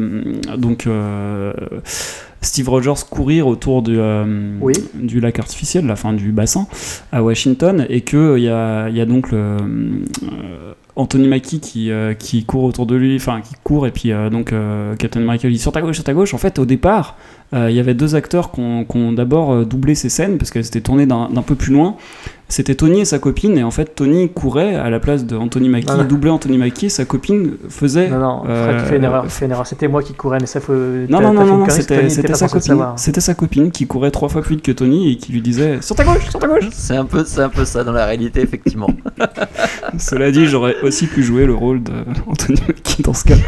[0.57, 1.51] donc euh,
[2.41, 3.97] Steve Rogers courir autour du,
[4.61, 4.73] Oui.
[4.93, 6.67] du lac artificiel, la fin du bassin,
[7.11, 9.57] à Washington, et qu'il y a, il y a donc le,
[10.97, 14.29] Anthony Mackie qui, euh, qui court autour de lui, enfin qui court, et puis euh,
[14.29, 16.33] donc euh, Captain lui dit sur ta gauche, sur ta gauche.
[16.33, 17.17] En fait, au départ,
[17.53, 20.81] euh, il y avait deux acteurs qui ont, d'abord doublé ces scènes parce qu'elles étaient
[20.81, 21.97] tournées d'un d'un peu plus loin.
[22.47, 25.67] C'était Tony et sa copine, et en fait, Tony courait à la place de Anthony
[25.67, 26.03] Mackie, non.
[26.03, 28.07] doublait Anthony Mackie, et sa copine faisait.
[28.07, 29.03] Non, non, Fred euh, fait une
[29.51, 29.65] erreur.
[29.65, 30.73] C'était moi qui courais, mais ça faut.
[30.73, 32.85] Non, non, non, non, c'était sa copine.
[32.97, 35.81] C'était sa copine qui courait trois fois plus vite que Tony et qui lui disait
[35.81, 38.05] Sur ta gauche, sur ta gauche C'est un peu, c'est un peu ça dans la
[38.05, 38.89] réalité, effectivement.
[39.99, 43.35] Cela dit, j'aurais aussi pu jouer le rôle d'Anthony Mackie dans ce cas.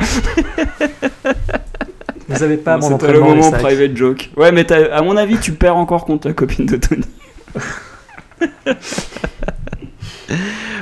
[2.30, 4.32] Vous avez pas mon C'était le moment private joke.
[4.36, 7.06] Ouais, mais à mon avis, tu perds encore contre la copine de Tony.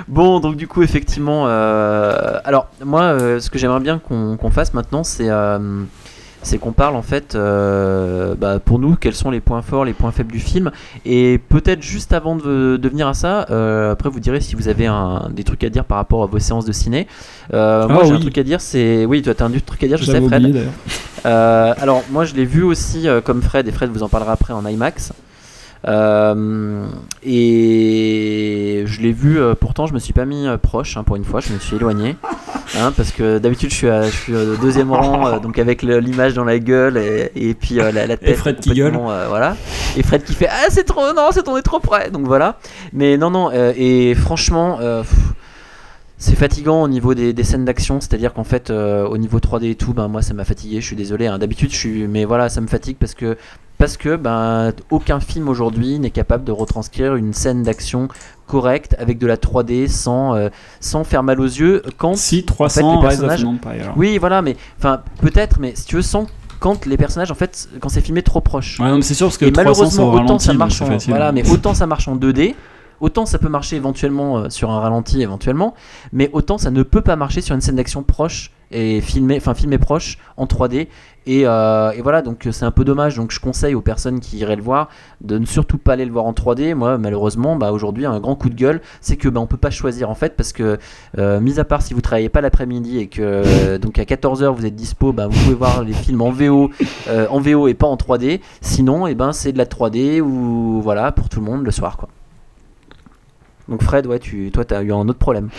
[0.07, 4.51] Bon, donc du coup, effectivement, euh, alors moi, euh, ce que j'aimerais bien qu'on qu'on
[4.51, 5.83] fasse maintenant, c'est euh,
[6.45, 9.93] c'est qu'on parle en fait, euh, bah, pour nous, quels sont les points forts, les
[9.93, 10.71] points faibles du film,
[11.05, 14.67] et peut-être juste avant de, de venir à ça, euh, après vous direz si vous
[14.67, 17.07] avez un, des trucs à dire par rapport à vos séances de ciné.
[17.53, 19.87] Euh, moi, Ah j'ai un truc à dire, c'est oui, toi, t'as un truc à
[19.87, 20.45] dire, je sais, Fred.
[20.45, 20.63] oublié
[21.23, 24.63] alors moi je l'ai vu aussi comme Fred et Fred vous en parlera après en
[24.63, 25.11] IMAX.
[25.87, 26.85] Euh,
[27.23, 31.15] et je l'ai vu, euh, pourtant je me suis pas mis euh, proche hein, pour
[31.15, 32.15] une fois, je me suis éloigné.
[32.77, 35.83] hein, parce que d'habitude je suis, à- je suis au deuxième rang, euh, donc avec
[35.83, 38.35] le- l'image dans la gueule et, et puis euh, la, la tête.
[38.37, 38.91] Fred qui gueule.
[38.91, 39.55] complètement, euh, voilà.
[39.97, 42.09] Et Fred qui fait Ah, c'est trop, non, c'est on est trop près.
[42.09, 42.57] Donc voilà.
[42.93, 44.77] Mais non, non, euh, et franchement.
[44.81, 45.13] euh, pff,
[46.25, 49.69] c'est fatigant au niveau des, des scènes d'action, c'est-à-dire qu'en fait, euh, au niveau 3D
[49.71, 51.27] et tout, ben, moi ça m'a fatigué, je suis désolé.
[51.27, 51.37] hein.
[51.37, 52.07] D'habitude, je suis.
[52.07, 53.37] Mais voilà, ça me fatigue parce que,
[53.77, 58.07] parce que ben, aucun film aujourd'hui n'est capable de retranscrire une scène d'action
[58.47, 60.49] correcte avec de la 3D sans, euh,
[60.79, 61.81] sans faire mal aux yeux.
[61.97, 62.45] Quand Si, en fait,
[62.81, 63.43] 300 les Rise of personnages.
[63.45, 63.93] an Empire.
[63.95, 66.27] Oui, voilà, mais enfin, peut-être, mais si tu veux, sans.
[66.59, 68.79] Quand les personnages, en fait, quand c'est filmé trop proche.
[68.79, 70.85] Ouais, non, mais c'est sûr parce que Et 300 malheureusement, autant ralenti, ça marche en,
[70.87, 71.09] facile.
[71.11, 72.55] voilà, mais autant ça marche en 2D,
[72.99, 75.73] autant ça peut marcher éventuellement euh, sur un ralenti éventuellement,
[76.11, 79.53] mais autant ça ne peut pas marcher sur une scène d'action proche et filmé, enfin
[79.53, 80.87] filmé proche en 3D.
[81.27, 83.15] Et, euh, et voilà, donc euh, c'est un peu dommage.
[83.15, 84.89] Donc je conseille aux personnes qui iraient le voir
[85.21, 86.75] de ne surtout pas aller le voir en 3D.
[86.75, 89.71] Moi, malheureusement, bah, aujourd'hui, un grand coup de gueule, c'est que bah, on peut pas
[89.71, 90.77] choisir en fait parce que,
[91.17, 94.75] mis à part si vous travaillez pas l'après-midi et que donc à 14h vous êtes
[94.75, 96.71] dispo, bah, vous pouvez voir les films en VO,
[97.07, 98.41] en VO et pas en 3D.
[98.61, 101.97] Sinon, et ben c'est de la 3D ou voilà pour tout le monde le soir
[101.97, 102.09] quoi.
[103.67, 105.49] Donc Fred, ouais, tu, toi, t'as eu un autre problème.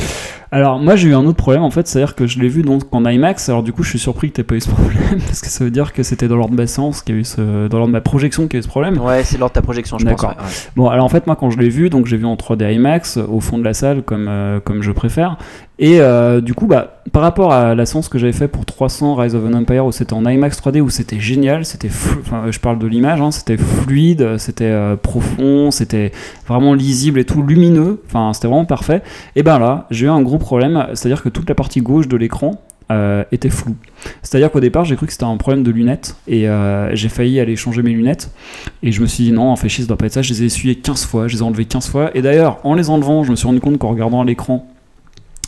[0.52, 2.82] Alors moi j'ai eu un autre problème en fait, c'est-à-dire que je l'ai vu donc
[2.92, 5.40] en IMAX, alors du coup je suis surpris que t'aies pas eu ce problème, parce
[5.40, 7.24] que ça veut dire que c'était dans l'ordre de ma séance qu'il y a eu
[7.24, 7.66] ce...
[7.66, 8.98] dans l'ordre de ma projection qu'il y a eu ce problème.
[9.00, 10.12] Ouais, c'est lors de ta projection, je pense.
[10.12, 10.36] D'accord.
[10.38, 10.50] ouais, ouais.
[10.76, 13.16] Bon, alors en fait, moi, quand je l'ai vu, donc j'ai vu en 3D IMAX,
[13.16, 15.36] au fond de la salle, comme, euh, comme je préfère.
[15.78, 19.14] Et euh, du coup, bah, par rapport à la séance que j'avais fait pour 300
[19.14, 22.58] Rise of an Empire, où c'était en IMAX 3D, où c'était génial, c'était, enfin, je
[22.58, 26.12] parle de l'image, hein, c'était fluide, c'était euh, profond, c'était
[26.46, 29.02] vraiment lisible et tout, lumineux, enfin, c'était vraiment parfait.
[29.34, 32.16] Et ben là, j'ai eu un gros problème, c'est-à-dire que toute la partie gauche de
[32.16, 32.62] l'écran,
[32.92, 33.74] euh, était floue.
[34.22, 36.46] C'est-à-dire qu'au départ, j'ai cru que c'était un problème de lunettes et
[36.92, 38.30] j'ai failli aller changer mes lunettes.
[38.84, 40.22] Et je me suis dit non, en fait chier, ça doit pas être ça.
[40.22, 42.16] Je les ai essuyées 15 fois, je les ai enlevées 15 fois.
[42.16, 44.24] Et d'ailleurs, en les enlevant, je me suis rendu compte qu'en regardant à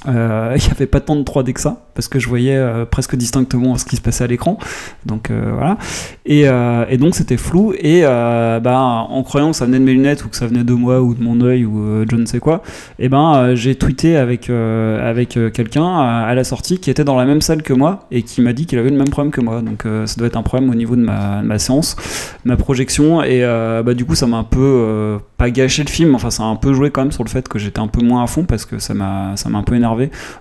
[0.07, 2.85] euh, il n'y avait pas tant de 3D que ça, parce que je voyais euh,
[2.85, 4.59] presque distinctement ce qui se passait à l'écran.
[5.07, 5.79] Donc euh, voilà.
[6.27, 7.73] Et, euh, donc c'était flou.
[7.79, 10.65] Et euh, bah, en croyant que ça venait de mes lunettes ou que ça venait
[10.65, 12.63] de moi ou de mon œil ou euh, je ne sais quoi,
[12.99, 17.05] et ben euh, j'ai tweeté avec, euh, avec euh, quelqu'un à, la sortie qui était
[17.05, 19.33] dans la même salle que moi et qui m'a dit qu'il avait le même problème
[19.33, 19.61] que moi.
[19.63, 21.97] Donc euh, ça doit être un problème au niveau de ma, séance,
[22.45, 23.23] ma projection.
[23.23, 26.15] Et euh, bah, du coup, ça m'a un peu euh, pas gâché le film.
[26.15, 28.03] Enfin, ça a un peu joué quand même sur le fait que j'étais un peu
[28.05, 29.88] moins à fond parce que ça m'a un peu énervé.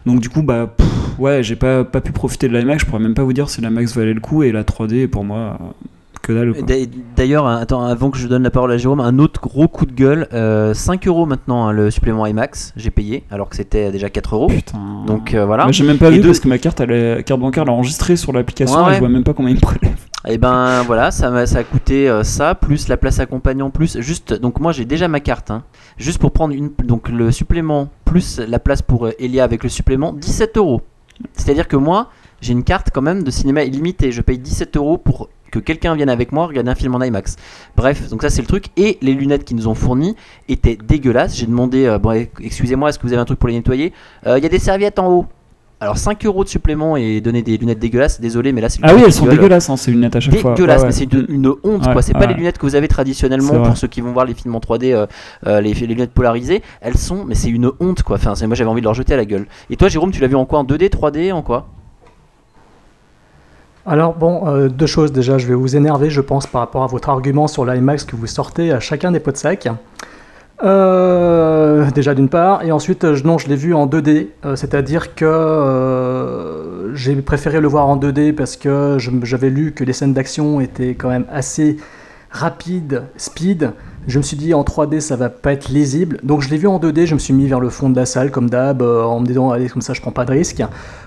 [0.06, 0.88] Donc du coup, bah pff,
[1.20, 2.82] ouais, j'ai pas, pas pu profiter de l'IMAX.
[2.84, 5.24] Je pourrais même pas vous dire si l'IMAX valait le coup et la 3D pour
[5.24, 5.38] moi.
[5.38, 5.56] euh,
[6.22, 6.54] Que dalle,
[7.16, 9.94] D'ailleurs, attends, avant que je donne la parole à Jérôme, un autre gros coup de
[9.94, 10.28] gueule.
[10.34, 14.36] euh, 5 euros maintenant hein, le supplément IMAX, j'ai payé alors que c'était déjà 4
[14.36, 14.52] euros.
[15.06, 15.68] Donc euh, voilà.
[15.72, 17.72] J'ai même pas Et vu parce que ma carte, elle est- carte bancaire elle est
[17.72, 18.96] enregistrée sur l'application ouais.
[18.96, 19.96] je vois même pas combien il me prélève.
[20.26, 24.34] Et ben voilà, ça, ça a coûté euh, ça, plus la place accompagnant, plus juste.
[24.34, 25.64] Donc moi j'ai déjà ma carte, hein,
[25.98, 29.70] juste pour prendre une, donc le supplément, plus la place pour euh, Elia avec le
[29.70, 30.82] supplément, 17 euros.
[31.34, 32.10] C'est-à-dire que moi
[32.42, 35.96] j'ai une carte quand même de cinéma illimité, je paye 17 euros pour que quelqu'un
[35.96, 37.36] vienne avec moi regarder un film en IMAX.
[37.78, 38.66] Bref, donc ça c'est le truc.
[38.76, 40.16] Et les lunettes qu'ils nous ont fournies
[40.50, 41.38] étaient dégueulasses.
[41.38, 43.94] J'ai demandé, euh, bon, excusez-moi, est-ce que vous avez un truc pour les nettoyer?
[44.26, 45.26] Il y a des serviettes en haut.
[45.80, 48.96] Alors 5 euros de supplément et donner des lunettes dégueulasses, désolé, mais là c'est Ah
[48.96, 49.36] oui, elles sont gueule.
[49.36, 50.56] dégueulasses, hein, ces lunettes à chaque fois.
[50.56, 50.88] Dégueulasse, Ouais, ouais.
[50.88, 52.02] mais c'est une, une honte Ouais, quoi.
[52.02, 54.56] C'est pas les lunettes que vous avez traditionnellement pour ceux qui vont voir les films
[54.56, 55.06] en 3D, euh,
[55.46, 56.64] euh, les, les lunettes polarisées.
[56.82, 58.16] Elles sont, mais c'est une honte quoi.
[58.16, 59.46] Enfin, moi j'avais envie de leur jeter à la gueule.
[59.70, 60.58] Et toi, Jérôme, tu l'as vu en quoi?
[60.60, 61.68] En 2D, 3D, en quoi?
[63.86, 66.88] Alors bon, euh, deux choses déjà, je vais vous énerver, je pense, par rapport à
[66.88, 69.68] votre argument sur l'IMAX que vous sortez à chacun des pots de sac.
[70.64, 75.14] Euh, déjà d'une part, et ensuite, euh, non, je l'ai vu en 2D, euh, c'est-à-dire
[75.14, 80.60] que j'ai préféré le voir en 2D parce que j'avais lu que les scènes d'action
[80.60, 81.78] étaient quand même assez
[82.32, 83.72] rapides, speed.
[84.08, 86.68] Je me suis dit en 3D ça va pas être lisible, donc je l'ai vu
[86.68, 89.20] en 2D, je me suis mis vers le fond de la salle comme d'hab, en
[89.20, 90.64] me disant allez comme ça je prends pas de risque.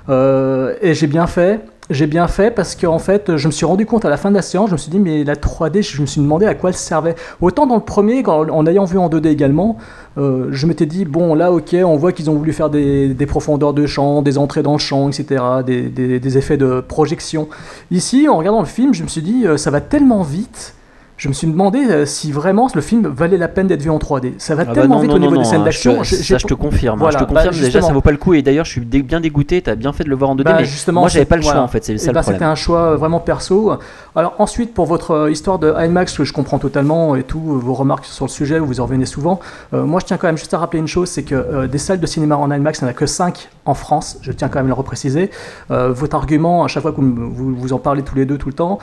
[0.08, 1.60] Et j'ai bien fait,
[1.90, 4.36] j'ai bien fait parce qu'en fait je me suis rendu compte à la fin de
[4.36, 6.70] la séance, je me suis dit mais la 3D, je me suis demandé à quoi
[6.70, 7.14] elle servait.
[7.40, 9.76] Autant dans le premier, quand- en ayant vu en 2D également,
[10.18, 13.74] euh, je m'étais dit bon là ok, on voit qu'ils ont voulu faire des, profondeurs
[13.74, 17.48] de champ, des entrées dans le champ, etc., des effets de projection.
[17.90, 20.74] Ici, en regardant le film, je me suis dit euh, ça va tellement vite.
[21.20, 23.98] Je me suis demandé euh, si vraiment le film valait la peine d'être vu en
[23.98, 24.32] 3D.
[24.38, 26.02] Ça va Ah bah tellement non, vite non, au niveau non, des scènes non, d'action.
[26.02, 26.98] je- Ça, je te confirme.
[26.98, 27.62] Voilà, je te bah, confirme.
[27.62, 28.32] déjà, ça vaut pas le coup.
[28.32, 29.60] Et d'ailleurs, je suis dé- bien dégoûté.
[29.60, 30.44] T'as bien fait de le voir en 2D.
[30.44, 31.64] Bah, mais justement, moi, j'avais pas le choix voilà.
[31.64, 31.84] en fait.
[31.84, 33.72] C'est Eh ça le ben, C'était un choix euh, vraiment perso.
[34.16, 37.74] Alors ensuite, pour votre euh, histoire de IMAX, que je comprends totalement et tout, vos
[37.74, 39.40] remarques sur le sujet, vous en revenez souvent.
[39.74, 41.76] euh, moi, je tiens quand même juste à rappeler une chose, c'est que euh, des
[41.78, 44.16] salles de cinéma en IMAX, il n'y en a que 5 en France.
[44.22, 45.30] Je tiens quand même à le repréciser.
[45.70, 48.38] Euh, votre argument, à chaque fois que vous, vous, vous en parlez tous les deux
[48.38, 48.78] tout le temps,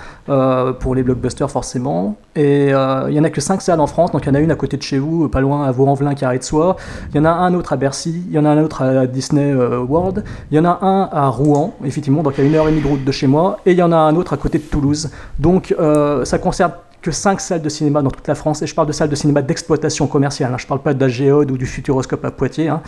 [0.79, 2.15] pour les blockbusters forcément.
[2.37, 4.35] Et euh, il n'y en a que 5 salles en France, donc il y en
[4.35, 6.75] a une à côté de chez vous, pas loin à Vaux-en-Velin, carré de Soie.
[7.09, 9.07] Il y en a un autre à Bercy, il y en a un autre à
[9.07, 12.67] Disney euh, World, il y en a un à Rouen, effectivement, donc à une heure
[12.67, 14.37] et demie de route de chez moi, et il y en a un autre à
[14.37, 15.09] côté de Toulouse.
[15.39, 18.75] Donc euh, ça concerne que 5 salles de cinéma dans toute la France, et je
[18.75, 20.57] parle de salles de cinéma d'exploitation commerciale, hein.
[20.59, 22.69] je parle pas de la Géode ou du Futuroscope à Poitiers.
[22.69, 22.81] hein.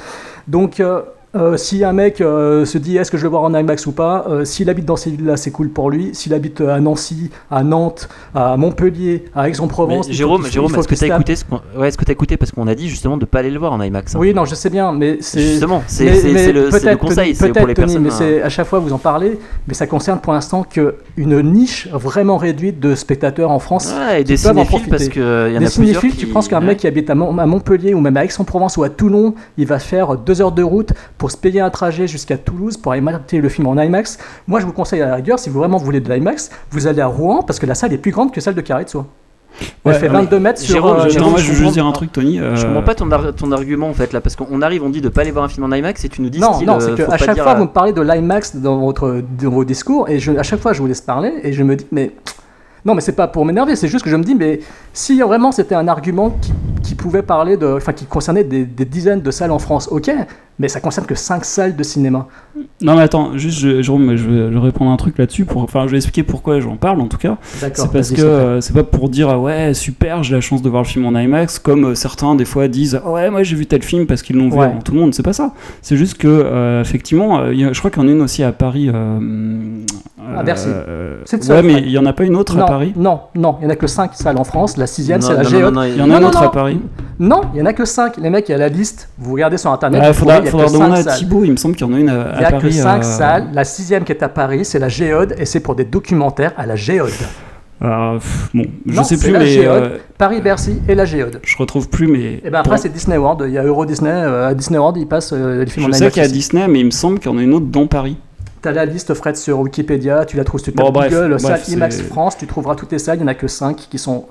[0.47, 1.01] Donc euh,
[1.35, 3.91] euh, si un mec euh, se dit est-ce que je vais voir en IMAX ou
[3.91, 6.09] pas, euh, s'il habite dans ces villes-là, c'est cool pour lui.
[6.13, 10.95] S'il habite à Nancy, à Nantes, à Montpellier, à Aix-en-Provence, faut Jérôme, Jérôme, est-ce que
[10.95, 13.25] t'as tape- écouté ce qu'on ouais, que t'as écouté parce qu'on a dit justement de
[13.25, 14.15] pas aller le voir en IMAX.
[14.15, 14.19] hein.
[14.19, 15.39] Oui, non, je sais bien, mais c'est.
[15.41, 18.01] Justement, c'est le, conseil, c'est pour peut-être, les Tony, personnes.
[18.03, 18.15] mais hein.
[18.17, 21.87] c'est à chaque fois vous en parlez, mais ça concerne pour l'instant que une niche
[21.93, 23.93] vraiment réduite de spectateurs en France.
[24.09, 25.71] Ouais, et des peuvent en cinéphiles parce qu'il y en a Des plusieurs
[26.01, 26.17] cinéphiles, qui.
[26.17, 26.65] tu penses qu'un Ouais.
[26.67, 29.65] mec qui habite à, Mont- à Montpellier ou même à Aix-en-Provence ou à Toulon, il
[29.67, 33.01] va faire deux heures de route pour se payer un trajet jusqu'à Toulouse pour aller
[33.01, 34.17] mater le film en IMAX.
[34.47, 37.01] Moi, je vous conseille à la rigueur, si vous vraiment voulez de l'IMAX, vous allez
[37.01, 39.05] à Rouen parce que la salle est plus grande que celle de Carré de Soie.
[39.83, 40.73] Elle Ouais, fait mais 22 mètres sur.
[40.75, 42.37] Jérôme, euh, moi, je je veux juste dire un truc, Tony.
[42.37, 44.89] Je euh, comprends pas ton, ar- ton argument en fait là parce qu'on arrive, on
[44.89, 46.77] dit de pas aller voir un film en IMAX et tu nous dis Non, non,
[46.77, 49.49] euh, c'est qu'à chaque dire fois, à- vous me parlez de l'IMAX dans, votre, dans
[49.49, 51.85] vos discours, et je, à chaque fois, je vous laisse parler, et je me dis,
[51.91, 52.11] mais.
[52.85, 54.61] Non, mais c'est pas pour m'énerver, c'est juste que je me dis, mais
[54.93, 57.67] si vraiment c'était un argument qui, qui pouvait parler de.
[57.67, 60.09] Enfin, qui concernait des, des dizaines de salles en France, ok,
[60.59, 62.27] mais ça concerne que 5 salles de cinéma.
[62.81, 65.45] Non, mais attends, juste, je, Jérôme, je vais, je vais répondre un truc là-dessus.
[65.45, 67.37] Pour, enfin, je vais expliquer pourquoi j'en parle en tout cas.
[67.61, 67.85] D'accord.
[67.85, 70.69] C'est parce que euh, c'est pas pour dire ah ouais super j'ai la chance de
[70.69, 73.55] voir le film en IMAX comme euh, certains des fois disent Ah ouais moi j'ai
[73.55, 75.97] vu tel film parce qu'ils l'ont vu avant tout le monde c'est pas ça c'est
[75.97, 78.89] juste que euh, effectivement je crois qu'il y en a une aussi à Paris
[80.37, 80.67] À Bercy.
[80.69, 82.93] euh, C'est ouais mais il y en a pas une autre non, à Paris?
[82.95, 85.43] non, non, il y en a que 5 salles en France, la sixième c'est la
[85.43, 85.73] Géode.
[85.87, 86.79] il y en a une autre à Paris?
[87.19, 88.17] Non, il y en a que 5.
[88.17, 89.09] Les mecs, il y a la liste.
[89.17, 90.01] Vous regardez sur internet.
[90.07, 91.13] il faudra, demander à.
[91.13, 92.71] Thibaut il me semble qu'il y en a une à, Il n'y a Paris que
[92.75, 93.47] 5 euh, salles.
[93.53, 96.65] La sixième qui est à Paris, c'est la Géode et c'est pour des documentaires à
[96.65, 97.09] la Géode.
[97.81, 99.83] euh, pff, bon je Non, sais c'est plus la mais Géode.
[99.83, 101.39] euh, Paris-Bercy et la Géode.
[101.43, 103.43] je retrouve plus mais Et ben après, pour- c'est Disney World.
[103.47, 104.09] Il y a Euro Disney.
[104.11, 106.25] euh, à Disney World, ils passent euh, les films je en sais IMAX qu'il y
[106.25, 106.29] a.
[106.29, 108.17] Disney mais il me semble qu'il y en a une autre dans Paris
[108.61, 110.25] T'as la liste, Fred, sur Wikipédia.
[110.25, 112.37] Tu la trouves sur Bon, Google, bref, salle IMAX France.
[112.37, 113.15] Tu trouveras toutes les salles.
[113.17, 114.25] Il n'y en a que 5 qui sont,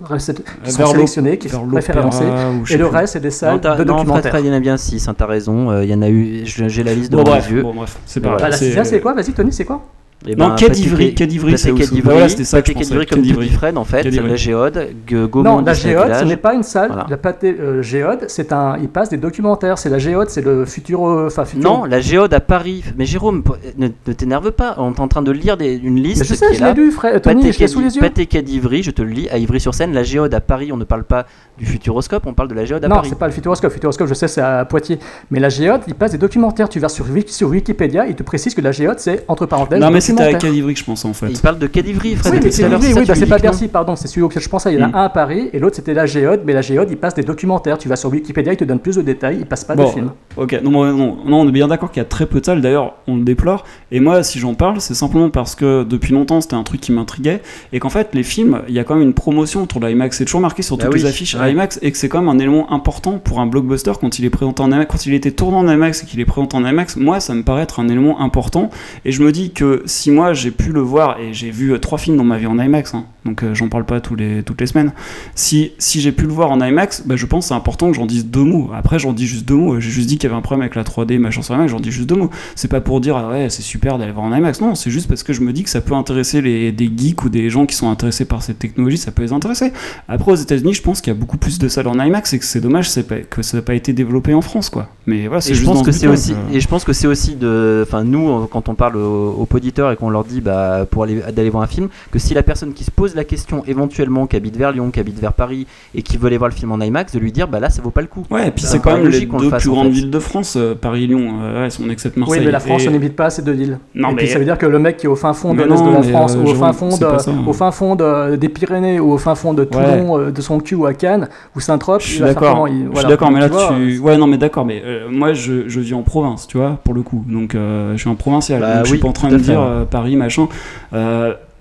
[0.64, 2.24] qui sélectionnées, qui sont référencées.
[2.70, 2.96] Et le plus.
[2.96, 4.30] reste, c'est des Non, salles t'as- de non, documentaires.
[4.32, 5.70] Fred, il y en a bien 6, t'as raison.
[5.70, 7.62] euh, Il y en a eu, j'ai la liste Bon devant bref, les yeux.
[7.62, 8.38] bon, bref, c'est pas voilà.
[8.40, 8.50] Grave.
[8.50, 9.14] la sixième, c'est quoi?
[9.14, 9.82] Vas-y, Tony, c'est quoi?
[10.26, 12.72] Eh Non, ben, Quai d'Ivry, Quai d'Ivry, c'est Quai d'Ivry, voilà, c'était ça que je
[12.72, 16.36] pensais, comme petit Fred en fait, la Géode, G- Non, Gaumont, la Géode, ce n'est
[16.36, 16.88] pas une salle.
[16.88, 17.06] Voilà.
[17.08, 18.76] La pâté, euh, Géode, c'est un.
[18.82, 19.78] Il passe des documentaires.
[19.78, 21.06] C'est la Géode, c'est le futur.
[21.06, 21.70] euh, Enfin, futur.
[21.70, 22.82] Non, la Géode à Paris.
[22.96, 23.44] Mais Jérôme,
[23.76, 24.74] ne, ne t'énerve pas.
[24.78, 26.74] On est en train de lire des- une liste Mais je sais, qui je l'ai
[26.74, 27.20] lu, frère.
[27.22, 28.02] Tony, je l'ai sous les yeux.
[28.28, 29.92] Quai d'Ivry, je te le lis, à Ivry-sur-Seine.
[29.92, 31.26] La Géode à Paris, on ne parle pas
[31.58, 33.08] du Futuroscope, on parle de la Géode à Non, Paris.
[33.10, 33.72] c'est pas le Futuroscope.
[33.72, 34.98] Futuroscope, je sais, c'est à Poitiers.
[35.30, 36.68] Mais la Géode, il passe des documentaires.
[36.68, 39.80] Tu vas sur, Wiki- sur Wikipédia, il te précise que la Géode, c'est entre parenthèses.
[39.80, 41.26] Non, mais c'était à que je pense en fait.
[41.30, 42.34] Il parle de Quai d'Ivry, Fred.
[42.34, 43.38] Oui, mais oui, bah, me c'est pas.
[43.38, 44.72] Bercy, pardon, c'est celui auquel je pensais.
[44.72, 44.94] Il y en a Mm.
[44.94, 47.78] un à Paris et l'autre c'était la Géode, mais la Géode il passe des documentaires.
[47.78, 49.88] Tu vas sur Wikipédia, il te donne plus de détails, il passe pas de Bon,
[49.90, 50.10] films.
[50.36, 52.44] Ok, non, non, non, non, on est bien d'accord qu'il y a très peu de
[52.46, 56.12] salles, d'ailleurs on le déplore, et moi si j'en parle c'est simplement parce que depuis
[56.12, 57.40] longtemps c'était un truc qui m'intriguait,
[57.72, 60.16] et qu'en fait les films, il y a quand même une promotion autour de l'IMAX,
[60.18, 61.34] c'est toujours marqué sur Bah toutes oui, les affiches
[61.82, 64.62] et que c'est quand même un élément important pour un blockbuster quand il est présenté
[64.62, 67.20] en IMAX, quand il était tourné en IMAX et qu'il est présenté en IMAX, moi
[67.20, 68.70] ça me paraît être un élément important,
[69.04, 71.98] et je me dis que si moi j'ai pu le voir, et j'ai vu trois
[71.98, 74.60] films dans ma vie en IMAX, hein, donc euh, j'en parle pas tous les, toutes
[74.60, 74.92] les semaines,
[75.34, 77.96] si, si j'ai pu le voir en IMAX, bah, je pense que c'est important que
[77.96, 78.70] j'en dise deux mots.
[78.74, 79.78] Après, j'en dis juste deux mots.
[79.80, 81.80] J'ai juste dit qu'il y avait un problème avec la 3D, machin sur IMAX, j'en
[81.80, 82.30] dis juste deux mots.
[82.54, 84.60] C'est pas pour dire, ah ouais, c'est super d'aller voir en IMAX.
[84.60, 87.24] Non, c'est juste parce que je me dis que ça peut intéresser les, des geeks
[87.24, 89.72] ou des gens qui sont intéressés par cette technologie, ça peut les intéresser.
[90.08, 92.38] Après, aux États-Unis, je pense qu'il y a beaucoup plus de salles en IMAX et
[92.38, 92.88] que c'est dommage
[93.30, 94.88] que ça n'a pas été développé en France, quoi.
[95.06, 96.68] Mais voilà, c'est Et je juste pense dans que ce c'est aussi, que- et je
[96.68, 99.96] pense que c'est aussi de, enfin nous euh, quand on parle aux, aux auditeurs et
[99.96, 102.84] qu'on leur dit bah pour aller d'aller voir un film, que si la personne qui
[102.84, 106.16] se pose la question éventuellement qui habite vers Lyon, qui habite vers Paris et qui
[106.16, 108.00] veut aller voir le film en IMAX, de lui dire bah là ça vaut pas
[108.00, 108.24] le coup.
[108.30, 109.92] Ouais, et puis c'est quand même les deux fasse, plus en grandes fait.
[109.92, 111.28] villes de France, euh, Paris et Lyon.
[111.42, 112.38] Euh, ouais, si on excepte Marseille.
[112.40, 113.78] Oui, mais la France, Et- on n'évite pas assez de villes.
[113.94, 115.52] Non, et mais- puis ça veut dire que le mec qui est au fin fond
[115.54, 117.44] de l'est de la France, euh, ou au fin fond, de, ça, hein.
[117.46, 120.60] au fin fond de- des Pyrénées, ou au fin fond de Toulon, euh, de son
[120.60, 122.66] cul ou à Cannes, ou Saint-Trope, Je suis d'accord.
[122.68, 123.98] Je suis d'accord, mais là Tu.
[123.98, 127.02] Ouais, non, mais d'accord, mais euh, moi je, vis en province, tu vois, pour le
[127.02, 127.24] coup.
[127.28, 128.60] Donc je suis en provincial.
[128.60, 129.60] Bah je suis pas en train de dire
[129.90, 130.48] Paris, machin.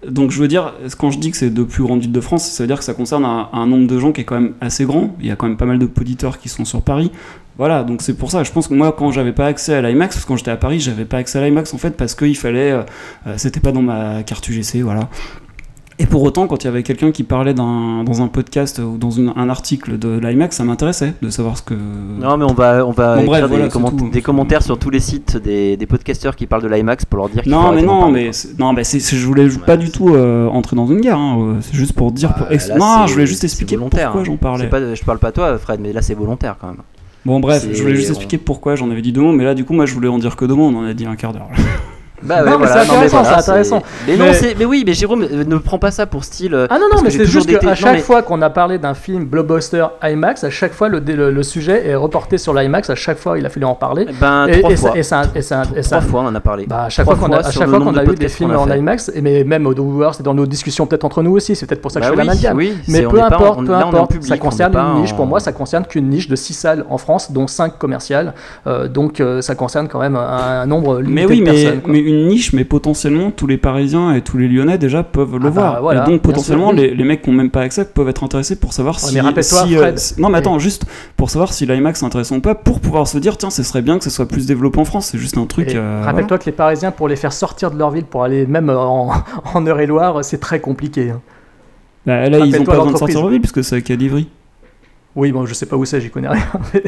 [0.10, 2.49] Donc je veux dire, quand je dis que c'est de plus grandes villes de France,
[2.49, 4.86] ça veut dire que ça concerne un, nombre de gens qui est quand même assez
[4.86, 5.16] grand.
[5.20, 7.12] Il y a quand même pas mal de auditeurs qui sont sur Paris.
[7.58, 8.43] Voilà, donc c'est pour ça.
[8.43, 10.58] Je pense que moi, quand j'avais pas accès à l'IMAX, parce que quand j'étais à
[10.58, 12.84] Paris, j'avais pas accès à l'IMAX en fait parce qu'il fallait, euh,
[13.26, 15.10] euh, c'était pas dans ma carte UGC, voilà.
[16.00, 19.10] Et pour autant, quand il y avait quelqu'un qui parlait dans un podcast ou dans
[19.10, 21.74] une- un article de l'IMAX, ça m'intéressait de savoir ce que.
[21.74, 24.10] Non, mais on va, on va Bon, bref, écrire voilà, des, c'est comment- tout.
[24.10, 27.30] des commentaires sur tous les sites des, des podcasteurs qui parlent de l'IMAX pour leur
[27.30, 28.30] dire Non, mais non, mais
[28.60, 31.18] non, mais c'est- je voulais pas du tout euh, entrer dans une guerre.
[31.18, 32.30] hein, euh, C'est juste pour dire.
[32.36, 32.54] pour quoi.
[32.54, 34.26] ex- Là, non, je voulais juste expliquer volontaire, pourquoi hein.
[34.26, 34.68] j'en parlais.
[34.68, 36.78] Pas, je parle pas à toi, Fred, mais là c'est volontaire quand même.
[37.26, 39.66] Bon, bref, je voulais juste expliquer pourquoi j'en avais dit deux mots, mais là, du
[39.66, 40.68] coup, moi, je voulais en dire que deux mots.
[40.68, 41.50] On en a dit un quart d'heure.
[42.24, 43.84] Bah Non, mais c'est intéressant, c'est intéressant.
[44.07, 44.26] Mais, non,
[44.57, 46.53] Mais- oui, mais Jérôme, euh, ne prends pas ça pour style.
[46.53, 48.78] euh, Ah non, non, mais c'est juste qu'à non, chaque mais- fois qu'on a parlé
[48.80, 52.89] d'un film blockbuster IMAX, à chaque fois le, le, le sujet est reporté sur l'IMAX,
[52.89, 54.07] à chaque fois il a fallu en parler.
[54.20, 54.97] Ben, et, trois et fois.
[54.97, 56.65] et ça- et ça- et ça- Trois fois on en a parlé.
[56.68, 58.30] Bah, à chaque Trois fois qu'on a, à chaque fois qu'on a de eu des
[58.30, 58.68] films en.
[58.68, 61.65] IMAX, et mais même au Dover, c'est dans nos discussions peut-être entre nous aussi, c'est
[61.68, 64.24] peut-être pour ça que Bah je fais oui, la oui, mais peu importe, peu importe,
[64.24, 65.13] ça on concerne une niche.
[65.15, 68.34] Pour moi, ça concerne qu'une niche de 6 salles en France, dont 5 commerciales.
[68.65, 71.82] Euh, donc ça concerne quand même un, nombre limité Mais oui, de mais, personnes.
[72.08, 75.49] Une niche, mais potentiellement tous les Parisiens et tous les Lyonnais déjà peuvent le Ah
[75.49, 75.82] bah, voir.
[75.82, 78.55] voilà, et donc potentiellement les, les mecs qui n'ont même pas accès peuvent être intéressés
[78.55, 79.16] pour savoir Ouais, si.
[79.16, 79.99] mais rappelle-toi, si, Fred.
[80.18, 80.86] non mais attends, juste
[81.16, 83.82] pour savoir si l'IMAX est intéressant ou pas, pour pouvoir se dire tiens, ce serait
[83.82, 85.08] bien que ce soit plus développé en France.
[85.12, 85.76] C'est juste un truc.
[85.76, 88.70] Euh, Rappelle-toi que les Parisiens, pour les faire sortir de leur ville, pour aller même
[88.70, 89.12] en,
[89.53, 91.10] en Eure-et-Loire, c'est très compliqué.
[91.12, 91.22] hein.
[92.05, 94.30] Bah, là, ils ont Rappelle-toi pas besoin de sortir en ville puisque c'est à Cadivry.
[95.18, 96.43] Oui, bon, je sais pas où c'est, j'y connais rien.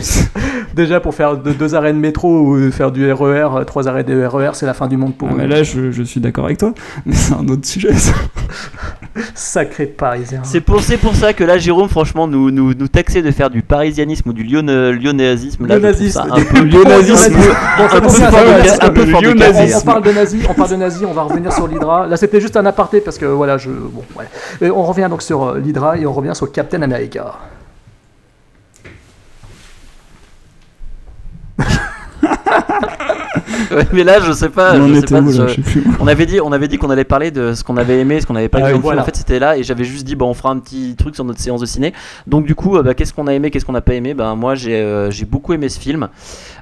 [0.75, 4.03] Déjà, pour faire de- deux arrêts de métro ou faire du RER, euh, trois arrêts
[4.03, 5.38] de RER, c'est la fin du monde pour Ah, eux.
[5.38, 6.73] mais là, je, je suis d'accord avec toi,
[7.07, 7.91] mais c'est un autre sujet.
[7.93, 8.13] ça.
[9.34, 10.41] Sacré Parisien.
[10.43, 13.49] C'est pour, c'est pour ça que là, Jérôme, franchement, nous, nous, nous taxer de faire
[13.49, 14.43] du parisianisme ou du.
[14.43, 16.61] Là, un peu
[18.86, 21.13] un peu que peu fort du on- parle de nazis, on parle de nazis, on
[21.13, 22.05] va revenir sur l'Hydra.
[22.07, 24.25] Là, c'était juste un aparté parce que voilà, je bon, ouais.
[24.61, 27.34] Et on revient donc sur euh, l'Hydra et on revient sur Captain America.
[33.72, 34.76] Ouais, mais là, je sais pas.
[34.76, 35.84] On en je sais était pas, où, là je- Je sais plus.
[35.99, 38.26] On avait dit, on avait dit qu'on allait parler de ce qu'on avait aimé, ce
[38.26, 38.70] qu'on avait pas Ah aimé.
[38.70, 38.84] oui, dans le film.
[38.84, 39.01] voilà.
[39.01, 41.24] En fait, c'était là et j'avais juste dit, bon, on fera un petit truc sur
[41.26, 41.93] notre séance de ciné.
[42.28, 44.13] Donc du coup, euh, bah, qu'est-ce qu'on a aimé, qu'est-ce qu'on n'a pas aimé?
[44.13, 46.07] Ben moi, j'ai euh, j'ai beaucoup aimé ce film.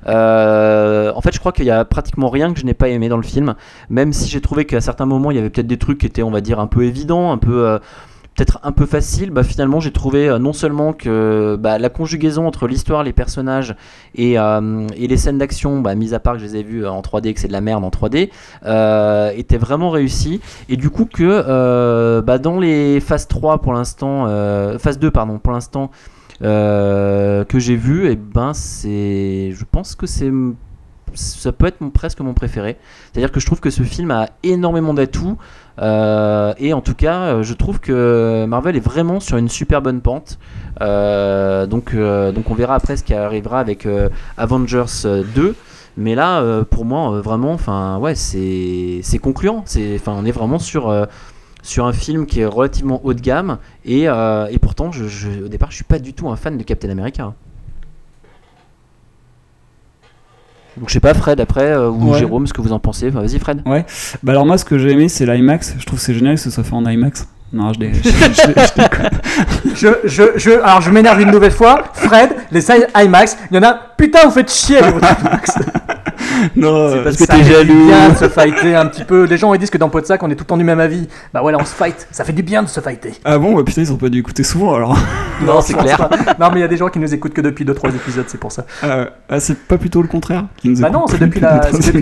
[0.07, 3.09] Euh, en fait, je crois qu'il y a pratiquement rien que je n'ai pas aimé
[3.09, 3.55] dans le film,
[3.89, 6.23] même si j'ai trouvé qu'à certains moments, il y avait peut-être des trucs qui étaient,
[6.23, 7.79] on va dire, un peu évidents, un peu euh,
[8.37, 12.45] peut-être un peu facile, bah finalement j'ai trouvé euh, non seulement que bah, la conjugaison
[12.45, 13.75] entre l'histoire, les personnages
[14.13, 16.85] et, euh, et les scènes d'action, bah, mis à part que je les ai vues
[16.85, 18.29] en 3D, que c'est de la merde en 3D,
[18.65, 20.39] euh, était vraiment réussi.
[20.69, 25.09] Et du coup que euh, bah, dans les phases 3 pour l'instant, euh, phase 2
[25.09, 25.89] pardon, pour l'instant,
[26.43, 30.31] euh, que j'ai vu, et ben c'est, je pense que c'est
[31.13, 32.77] ça peut être presque mon préféré.
[33.11, 35.37] C'est-à-dire que je trouve que ce film a énormément d'atouts.
[35.79, 39.81] Euh, et en tout cas, euh, je trouve que Marvel est vraiment sur une super
[39.81, 40.39] bonne pente.
[40.81, 43.87] Euh, donc, donc on verra après ce qui arrivera avec
[44.37, 45.55] Avengers euh, 2.
[45.99, 49.63] Mais là, pour moi, vraiment, enfin, ouais, c'est concluant.
[49.65, 51.07] C'est, enfin, on est vraiment sur
[51.63, 53.57] sur un film qui est relativement haut de gamme.
[53.83, 57.33] Et, et pourtant, au départ, je suis pas du tout un fan de Captain America.
[60.79, 62.19] Donc je sais pas Fred après euh, ou Ouais.
[62.19, 63.09] Jérôme ce que vous en pensez.
[63.09, 63.61] Enfin, Vas-y Fred.
[63.65, 63.85] Ouais.
[64.23, 65.75] Bah alors moi, ce que j'ai aimé, c'est l'IMAX.
[65.79, 67.27] Je trouve que c'est génial que ce soit fait en IMAX.
[67.53, 67.91] Non, je, dé-
[69.75, 71.83] je, je- je alors je m'énerve une nouvelle fois.
[71.93, 72.65] Fred, les
[72.95, 73.73] IMAX, il y en a.
[73.97, 75.51] Putain, vous faites chier avec votre IMAX.
[76.55, 77.85] Non, C'est euh, parce que Ça t'es fait du jaloux.
[77.87, 79.23] bien de se fighter un petit peu.
[79.23, 81.07] Les gens ils disent que dans Podsac on est tout le temps du même avis.
[81.33, 82.07] Bah voilà, on se fight.
[82.11, 83.13] Ça fait du bien de se fighter.
[83.25, 84.97] Ah bon, bah putain, ils ont pas dû écouter souvent alors.
[85.45, 85.97] Non, c'est clair.
[85.97, 86.09] pas.
[86.39, 88.39] Non, mais il y a des gens qui nous écoutent que depuis 2-3 épisodes, c'est
[88.39, 88.65] pour ça.
[88.81, 92.01] Ah, ah, c'est pas plutôt le contraire qui nous Bah non, c'est depuis la, depuis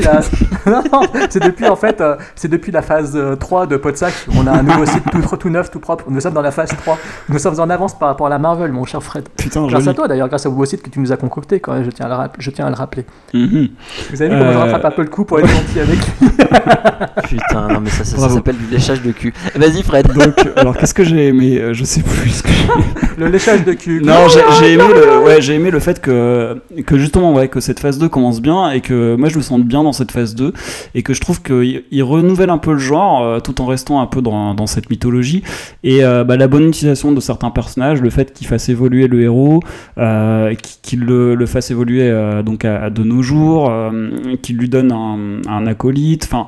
[0.65, 4.13] non, non, c'est depuis en fait, euh, c'est depuis la phase euh, 3 de Podsac.
[4.37, 6.05] On a un nouveau site tout, tout neuf, tout propre.
[6.07, 6.97] Nous sommes dans la phase 3.
[7.27, 9.27] Nous sommes en avance par rapport à la Marvel, mon cher Fred.
[9.35, 11.73] Putain, Grâce à toi d'ailleurs, grâce au beau site que tu nous as concocté, quand
[11.73, 13.05] même, je tiens à le, rapp- je tiens à le rappeler.
[13.33, 13.67] Mhm.
[14.15, 16.29] Vous avez vu comment je rattrape un peu le coup pour être gentil avec lui
[17.37, 19.33] Putain, non mais ça, ça, s'appelle du léchage de cul.
[19.55, 20.07] Vas-y Fred.
[20.13, 23.63] Donc, alors qu'est-ce que j'ai aimé Euh, Je sais plus ce que j'ai Le léchage
[23.65, 24.01] de cul.
[24.03, 27.59] Non, j'ai j'ai aimé le, ouais, j'ai aimé le fait que, que justement, ouais, que
[27.59, 30.35] cette phase 2 commence bien et que moi je me sens bien dans cette phase
[30.35, 30.53] 2
[30.93, 34.01] et que je trouve qu'il il renouvelle un peu le genre euh, tout en restant
[34.01, 35.43] un peu dans, dans cette mythologie
[35.83, 39.21] et euh, bah, la bonne utilisation de certains personnages, le fait qu'il fasse évoluer le
[39.21, 39.59] héros,
[39.97, 44.04] euh, qu'il qu'il le, le fasse évoluer euh, donc à, à de nos jours, euh,
[44.41, 46.47] qu'il lui donne un, acolyte, enfin.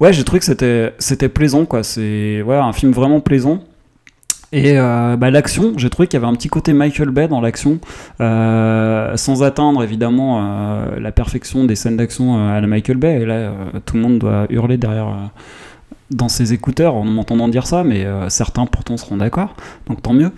[0.00, 1.82] Ouais, j'ai trouvé que c'était plaisant quoi.
[1.82, 3.64] C'est ouais, un film vraiment plaisant.
[4.50, 7.42] Et euh, bah, l'action, j'ai trouvé qu'il y avait un petit côté Michael Bay dans
[7.42, 7.80] l'action,
[8.20, 13.20] euh, sans atteindre évidemment euh, la perfection des scènes d'action euh, à la Michael Bay.
[13.20, 13.52] Et là, euh,
[13.84, 15.26] tout le monde doit hurler derrière, euh,
[16.10, 19.54] dans ses écouteurs en m'entendant dire ça, mais euh, certains pourtant seront d'accord,
[19.86, 20.32] donc tant mieux.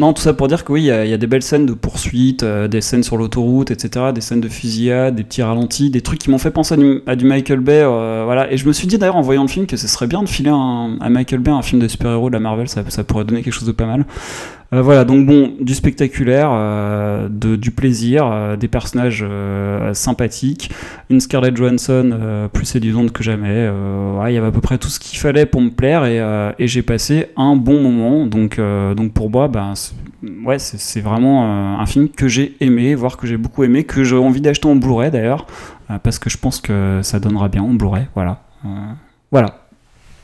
[0.00, 2.42] Non, tout ça pour dire que oui, il y, a- des belles scènes de poursuite,
[2.42, 6.18] euh, des scènes sur l'autoroute, etc., des scènes de fusillade, des petits ralentis, des trucs
[6.20, 6.74] qui m'ont fait penser
[7.06, 8.50] à du, Michael Bay, euh, voilà.
[8.50, 10.28] Et je me suis dit d'ailleurs en voyant le film que ce serait bien de
[10.30, 13.42] filer un- à Michael Bay un film de super-héros de la Marvel, ça pourrait donner
[13.42, 14.06] quelque chose de pas mal.
[14.72, 19.24] Euh, voilà, donc bon, du spectaculaire, euh, du plaisir, euh, des personnages
[19.92, 20.70] sympathiques,
[21.08, 23.68] une Scarlett Johansson plus séduisante que jamais.
[24.28, 26.82] il y avait à peu près tout ce qu'il fallait pour me plaire et, j'ai
[26.82, 28.26] passé un bon moment.
[28.26, 28.60] Donc,
[29.14, 33.84] pour moi, ben, c'est- vraiment un film que j'ai aimé, voire que j'ai beaucoup aimé,
[33.84, 35.46] que j'ai envie d'acheter en Blu-ray d'ailleurs,
[36.02, 38.06] parce que je pense que ça donnera bien en Blu-ray.
[38.14, 38.42] Voilà.
[39.32, 39.69] Voilà.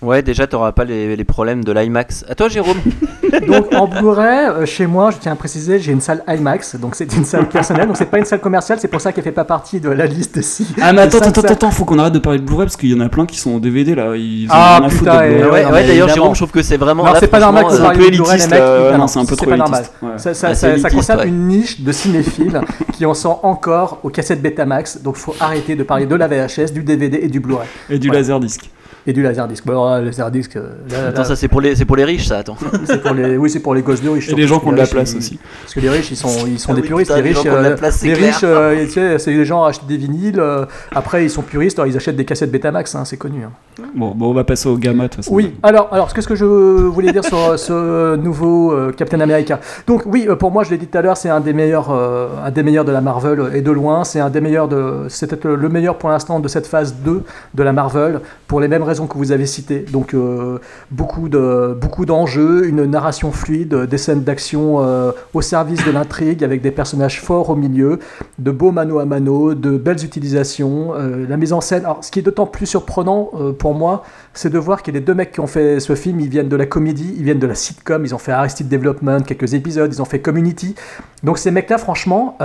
[0.02, 2.24] Ouais, déjà, t'auras pas les, les problèmes de l'IMAX.
[2.28, 2.76] À toi, Jérôme
[3.48, 6.94] Donc en Blu-ray, euh, chez moi, je tiens à préciser, j'ai une salle IMAX, donc
[6.94, 9.32] c'est une salle personnelle, donc c'est pas une salle commerciale, c'est pour ça qu'elle fait
[9.32, 10.66] pas partie de la liste ici.
[10.80, 12.90] Ah mais attends, attends, salles- attends, faut qu'on arrête de parler de Blu-ray parce qu'il
[12.90, 14.14] y en a plein qui sont en DVD là.
[14.16, 16.08] Ils en Ah, foutre putain, de et ouais, Ouais, d'ailleurs.
[16.10, 17.04] Jérôme, je trouve que c'est vraiment.
[17.04, 19.34] Non, c'est pas normal que euh, un peu élitiste, là, ouais, non, c'est un peu
[19.34, 19.84] trop pas normal.
[20.02, 20.34] élitiste.
[20.34, 22.60] Ça, concerne une niche de cinéphiles
[22.92, 26.72] qui en sont encore aux cassettes Betamax, donc faut arrêter de parler de la VHS,
[26.72, 27.66] du DVD et du Blu-ray.
[27.90, 28.10] Et du.
[28.10, 28.70] Laserdisc.
[29.08, 29.64] Et du Laserdisc.
[29.64, 32.38] Bon, euh, Laserdisc, euh, là, Attends, ça c'est pour les c'est pour les riches ça.
[32.38, 32.56] Attends.
[32.84, 34.28] c'est pour les, oui, c'est pour les gosses de riches.
[34.30, 35.38] Et les gens qui ont de la place ils- aussi.
[35.62, 37.10] Parce que les riches, ils sont, ils sont Ah des oui, puristes.
[37.12, 38.26] putain, les riches, euh, place, les clair.
[38.32, 40.40] riches euh, tu sais, c'est les gens achètent des vinyles.
[40.40, 43.44] euh, après, ils sont puristes, alors ils achètent des cassettes Betamax, hein, c'est connu.
[43.44, 43.50] hein.
[43.94, 45.32] Bon, bon, on va passer au gamma de toute façon.
[45.34, 49.60] Oui, alors, alors qu'est-ce que je voulais dire sur ce nouveau euh, Captain America?
[49.86, 52.28] Donc oui, pour moi, je l'ai dit tout à l'heure, c'est un des meilleurs, euh,
[52.44, 54.02] un des meilleurs de la Marvel et de loin.
[54.04, 57.22] C'est un des meilleurs de, c'est peut-être le meilleur pour l'instant de cette phase 2
[57.54, 59.80] de la Marvel pour les mêmes raisons que vous avez citées.
[59.80, 60.58] Donc euh,
[60.90, 66.42] beaucoup de, beaucoup d'enjeux, une narration fluide, des scènes d'action euh, au service de l'intrigue
[66.42, 67.98] avec des personnages forts au milieu,
[68.38, 71.84] de beaux mano à mano, de belles utilisations, euh, la mise en scène.
[71.84, 75.14] Alors, ce qui est d'autant plus surprenant pour moi, c'est de voir que les deux
[75.14, 77.54] mecs qui ont fait ce film, ils viennent de la comédie, ils viennent de la
[77.54, 80.74] sitcom, ils ont fait Arrested Development, quelques épisodes, ils ont fait Community.
[81.22, 82.38] Donc ces mecs-là, franchement,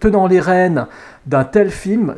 [0.00, 0.86] tenant les rênes
[1.28, 2.14] d'un tel film,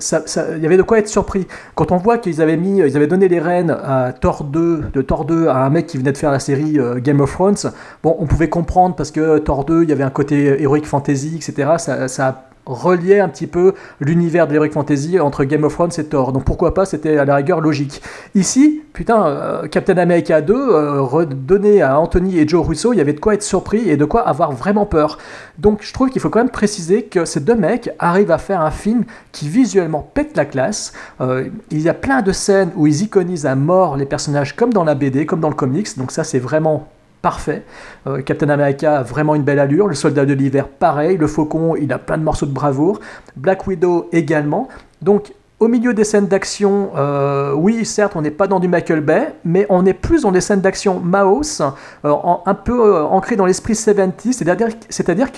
[0.56, 1.46] il y avait de quoi être surpris.
[1.74, 5.02] Quand on voit qu'ils avaient mis, ils avaient donné les rênes à Thor 2, de
[5.02, 7.72] Thor 2 à un mec qui venait de faire la série euh, Game of Thrones,
[8.02, 11.36] bon, on pouvait comprendre parce que Thor 2, il y avait un côté heroic fantasy,
[11.36, 11.72] etc.
[11.78, 16.04] Ça, ça reliait un petit peu l'univers de l'heroic fantasy entre Game of Thrones et
[16.04, 16.32] Thor.
[16.32, 18.02] Donc pourquoi pas, c'était à la rigueur logique.
[18.34, 23.00] Ici, putain, euh, Captain America 2, euh, redonné à Anthony et Joe Russo, il y
[23.00, 25.18] avait de quoi être surpris et de quoi avoir vraiment peur.
[25.58, 28.61] Donc je trouve qu'il faut quand même préciser que ces deux mecs arrivent à faire
[28.61, 30.92] un film qui visuellement pète la classe.
[31.20, 34.72] Euh, il y a plein de scènes où ils iconisent à mort les personnages comme
[34.72, 35.96] dans la BD, comme dans le comics.
[35.98, 36.88] Donc ça c'est vraiment
[37.22, 37.64] parfait.
[38.06, 39.86] Euh, Captain America a vraiment une belle allure.
[39.86, 41.16] Le soldat de l'hiver, pareil.
[41.16, 43.00] Le faucon, il a plein de morceaux de bravoure.
[43.36, 44.68] Black Widow également.
[45.02, 49.02] Donc, au milieu des scènes d'action, euh, oui, certes, on n'est pas dans du Michael
[49.02, 52.14] Bay, mais on est plus dans des scènes d'action Maos, euh,
[52.46, 55.30] un peu ancrées dans l'esprit 70, c'est-à-dire, c'est-à-dire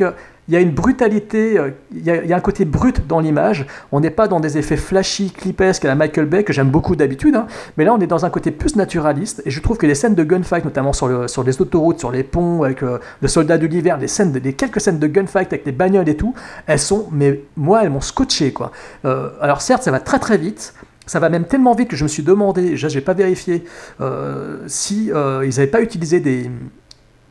[0.45, 3.67] qu'il y a une brutalité, euh, il y, a- il un côté brut dans l'image.
[3.93, 6.97] On n'est pas dans des effets flashy, clipesques à la Michael Bay, que j'aime beaucoup
[6.97, 9.87] d'habitude, hein, mais là, on est dans un côté plus naturaliste, et je trouve que
[9.87, 13.29] les scènes de gunfight, notamment sur, sur les autoroutes, sur les ponts, avec euh, le
[13.29, 16.35] soldat de l'hiver, les, quelques scènes de gunfight avec les bagnoles et tout,
[16.67, 18.73] elles sont, mais moi, elles m'ont scotché, quoi.
[19.05, 20.75] Euh, alors certes, ça va très très vite.
[21.05, 23.65] Ça va même tellement vite que je me suis demandé, je n'ai pas vérifié,
[24.01, 26.49] euh, si euh, ils n'avaient pas utilisé des,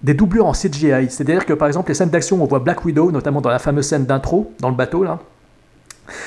[0.04, 1.10] des doublures en CGI.
[1.10, 3.86] C'est-à-dire que par exemple, les scènes d'action on voit Black Widow, notamment dans la fameuse
[3.86, 5.20] scène d'intro, dans le bateau là,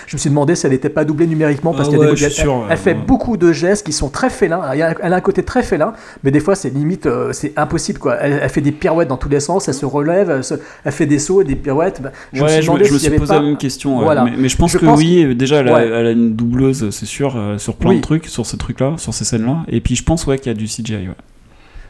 [0.06, 2.22] je me suis demandé si elle n'était pas doublée numériquement parce Ah qu'elle ouais, elle-
[2.70, 2.98] elle, fait ouais.
[3.06, 4.62] beaucoup de gestes qui sont très félins.
[4.72, 8.14] Elle a un côté très félin, mais des fois c'est limite, euh, c'est impossible quoi.
[8.18, 10.54] Elle, elle fait des pirouettes dans tous les sens, elle se relève, elle, se-
[10.84, 12.00] elle fait des sauts et des pirouettes.
[12.00, 14.00] Bah, je me suis demandé je posé pas- la même question.
[14.00, 14.24] Voilà.
[14.24, 17.34] Mais, mais je pense Je que pense oui, déjà, elle a, une doubleuse, c'est sûr,
[17.36, 17.96] euh, sur plein Oui.
[17.96, 19.64] de trucs, sur ces trucs-là, sur ces scènes-là.
[19.68, 21.08] Et puis je pense ouais, qu'il y a du CGI.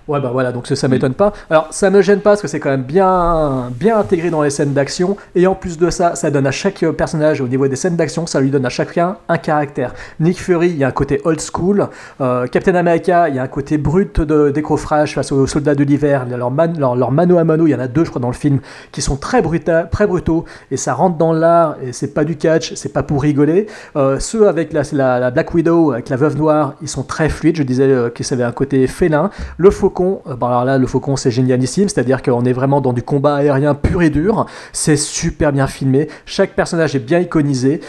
[0.06, 0.20] Ouais.
[0.20, 1.32] Bah voilà, donc ça, ça m'étonne pas.
[1.48, 4.50] Alors, ça me gêne pas parce que c'est quand même bien, bien intégré dans les
[4.50, 5.16] scènes d'action.
[5.34, 7.96] Et en plus de ça, ça donne à chaque euh, personnage, au niveau des scènes
[7.96, 9.94] d'action, ça lui donne à chacun un caractère.
[10.20, 11.88] Nick Fury, il y a un côté old school.
[12.20, 15.84] Euh, Captain America, il y a un côté brut de décroffrage face aux soldats de
[15.84, 16.26] l'hiver.
[16.28, 18.28] Leur, man- leur, leur mano à mano, il y en a deux, je crois, dans
[18.28, 18.60] le film,
[18.92, 20.44] qui sont très, bruta- très brutaux.
[20.70, 23.68] Et ça rentre dans l'art, et c'est pas du catch, c'est pas pour rigoler.
[23.96, 27.30] Euh, ceux avec la, la- la Black Widow, avec la veuve noire, ils sont très
[27.30, 27.56] fluides.
[27.56, 29.30] Je disais euh, que ça avait un côté félin.
[29.56, 33.36] Le Faucon, Euh, là, le Faucon, c'est génialissime, c'est-à-dire qu'on est vraiment dans du combat
[33.36, 34.46] aérien pur et dur.
[34.72, 36.08] C'est super bien filmé.
[36.26, 37.80] Chaque personnage est bien iconisé.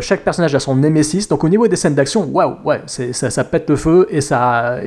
[0.00, 1.28] Chaque personnage a son némésis.
[1.28, 4.80] Donc, au niveau des scènes d'action, waouh, ouais, ça, pète le feu et ça,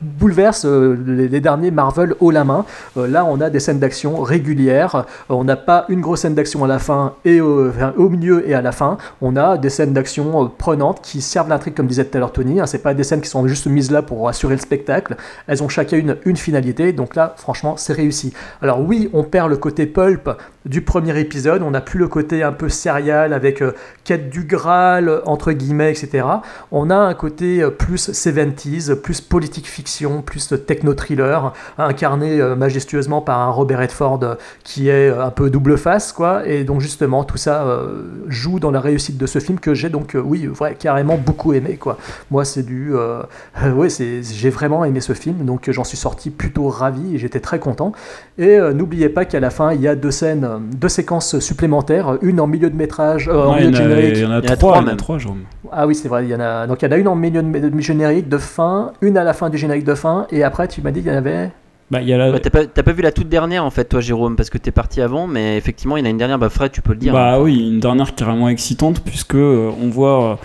[0.00, 2.64] bouleverse euh, les, derniers Marvel haut la main.
[2.96, 5.06] Euh, là, on a des scènes d'action régulières.
[5.28, 7.72] On n'a pas une grosse scène d'action à la fin et au,
[8.08, 8.98] milieu et à la fin.
[9.20, 12.60] On a des scènes d'action prenantes qui servent l'intrigue, comme disait tout à l'heure Tony.
[12.60, 15.16] Hein, c'est pas des scènes qui sont juste mises là pour assurer le spectacle.
[15.46, 16.92] Elles ont chacune une, une finalité.
[16.92, 18.32] Donc là, franchement, c'est réussi.
[18.62, 20.30] Alors oui, on perd le côté pulp
[20.68, 21.62] du premier épisode.
[21.62, 23.72] On n'a plus le côté un peu serial avec euh,
[24.04, 26.26] quête du Graal, entre guillemets, etc.
[26.70, 33.22] On a un côté euh, plus 70s, plus politique fiction, plus techno-thriller, incarné euh, majestueusement
[33.22, 36.46] par un Robert Redford qui est un peu double face, quoi.
[36.46, 37.80] Et donc justement, tout ça
[38.26, 41.76] joue dans la réussite de ce film que j'ai donc, oui, ouais, carrément beaucoup aimé,
[41.76, 41.96] quoi.
[42.30, 42.92] Moi, c'est du...
[43.88, 47.58] c'est, j'ai vraiment aimé ce film, donc j'en suis sorti plutôt ravi et j'étais très
[47.58, 47.92] content.
[48.36, 52.40] Et n'oubliez pas qu'à la fin, il y a deux scènes, deux séquences supplémentaires, une
[52.40, 54.16] en milieu de métrage, euh, en Ouais, il y milieu en de a- générique.
[54.16, 54.96] il y en a Il y en a trois, même.
[54.96, 55.42] trois, Jérôme.
[55.72, 56.66] Ah oui, c'est vrai, il y en a.
[56.66, 59.24] Donc il y en a une en milieu de, de générique de fin, une à
[59.24, 61.50] la fin du générique de fin, et après tu m'as dit qu'il y en avait.
[61.90, 62.38] Bah, il y a la...
[62.38, 65.26] T'as pas, vu la toute dernière en fait, toi, Jérôme, parce que t'es parti avant,
[65.26, 66.38] mais effectivement, il y en a une dernière.
[66.38, 67.14] Bah, Fred, tu peux le dire.
[67.14, 67.40] Bah hein.
[67.40, 70.32] oui, une dernière carrément excitante puisque euh, on voit.
[70.32, 70.36] euh,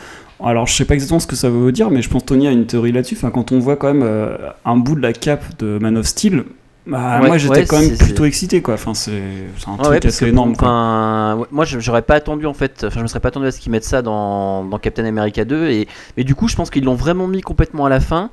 [0.46, 2.48] alors je sais pas exactement ce que ça veut dire, mais je pense que Tony
[2.48, 3.16] a une théorie là-dessus.
[3.18, 4.36] Enfin, quand on voit quand même euh,
[4.66, 6.44] un bout de la cape de Man of Steel,
[6.86, 8.74] bah, Ouais, moi j'étais ouais, quand même plutôt excité quoi.
[8.76, 9.22] Enfin, c'est
[9.68, 10.56] un truc ouais, assez énorme.
[10.56, 10.68] quoi.
[10.68, 12.84] enfin, moi, j'aurais pas attendu en fait.
[12.88, 15.46] Enfin, je me serais pas attendu à ce qu'ils mettent ça dans, dans Captain America
[15.46, 15.70] 2.
[15.70, 18.30] Et, mais du coup, je pense qu'ils l'ont vraiment mis complètement à la fin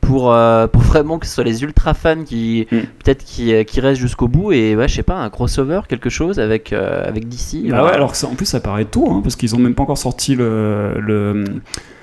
[0.00, 2.78] pour, euh, pour vraiment que ce soit les ultra fans qui Mm.
[3.04, 4.52] peut-être qui, euh, qui restent jusqu'au bout.
[4.52, 7.68] Et ouais, je sais pas, un crossover, quelque chose avec euh, avec DC.
[7.68, 9.74] Bah ouais, alors que ça, en plus ça paraît tôt, hein, parce qu'ils ont même
[9.74, 10.94] pas encore sorti le.
[11.00, 11.44] le...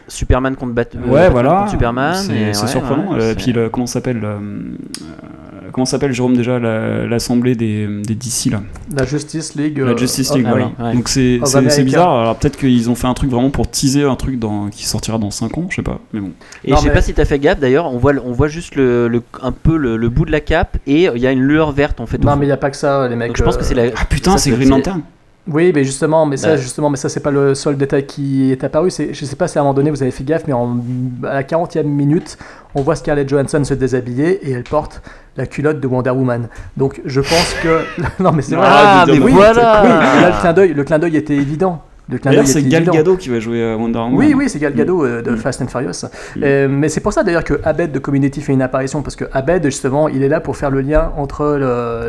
[0.08, 1.50] Superman contre euh, Ouais, Batman voilà.
[1.60, 2.16] contre Superman.
[2.16, 3.12] C'est ouais, surprenant.
[3.14, 4.40] ouais, Euh, puis le, comment s'appelle le, euh,
[5.74, 8.62] Comment s'appelle Jérôme déjà la- l'assemblée des, des DC là?
[8.96, 9.78] La Justice League.
[9.78, 10.72] La Justice League, voilà.
[10.80, 10.94] oui, ouais.
[10.96, 12.22] Donc c'est bizarre.
[12.22, 15.18] Alors peut-être qu'ils ont fait un truc vraiment pour teaser un truc dans, qui sortira
[15.20, 16.00] dans 5 ans, je sais pas.
[16.14, 16.32] Mais bon.
[16.64, 18.48] Et Non, je sais mais- pas si t'as fait gaffe d'ailleurs, on voit, on voit
[18.48, 21.32] juste le, le- un peu le, le bout de la cape et il y a
[21.32, 22.24] une lueur verte en fait.
[22.24, 23.28] Non, mais il n'y a pas que ça, les mecs.
[23.28, 23.84] Donc je pense euh, que c'est la.
[23.96, 25.02] Ah putain, c'est Green Lantern
[25.50, 26.58] Oui, mais justement, mais ça, Bah.
[26.58, 28.92] justement, mais ça, c'est pas le seul détail qui est apparu.
[28.92, 30.78] C'est, je sais pas si à un moment donné vous avez fait gaffe, mais en,
[31.24, 32.38] à la 40e minute,
[32.76, 35.02] on voit Scarlett Johansson se déshabiller et elle porte
[35.38, 36.50] la culotte de Wonder Woman.
[36.76, 37.82] Donc, je pense que
[38.24, 38.68] non, mais c'est vrai.
[38.70, 39.90] Ah, mais oui, voilà Oui,
[40.22, 41.82] là, le clin d'œil, le clin d'œil était évident.
[42.10, 42.86] Le clin D'ailleurs, d'œil c'est Gal.
[42.86, 44.16] Gadot qui va jouer euh, Wonder Woman.
[44.16, 45.38] Oui, oui, c'est Gal Gadot euh, de Mm.
[45.38, 46.06] Fast and Furious.
[46.42, 49.26] Euh, mais c'est pour ça d'ailleurs que Abed de Community fait une apparition, parce que
[49.34, 51.58] Abed, justement, il est là pour faire le lien entre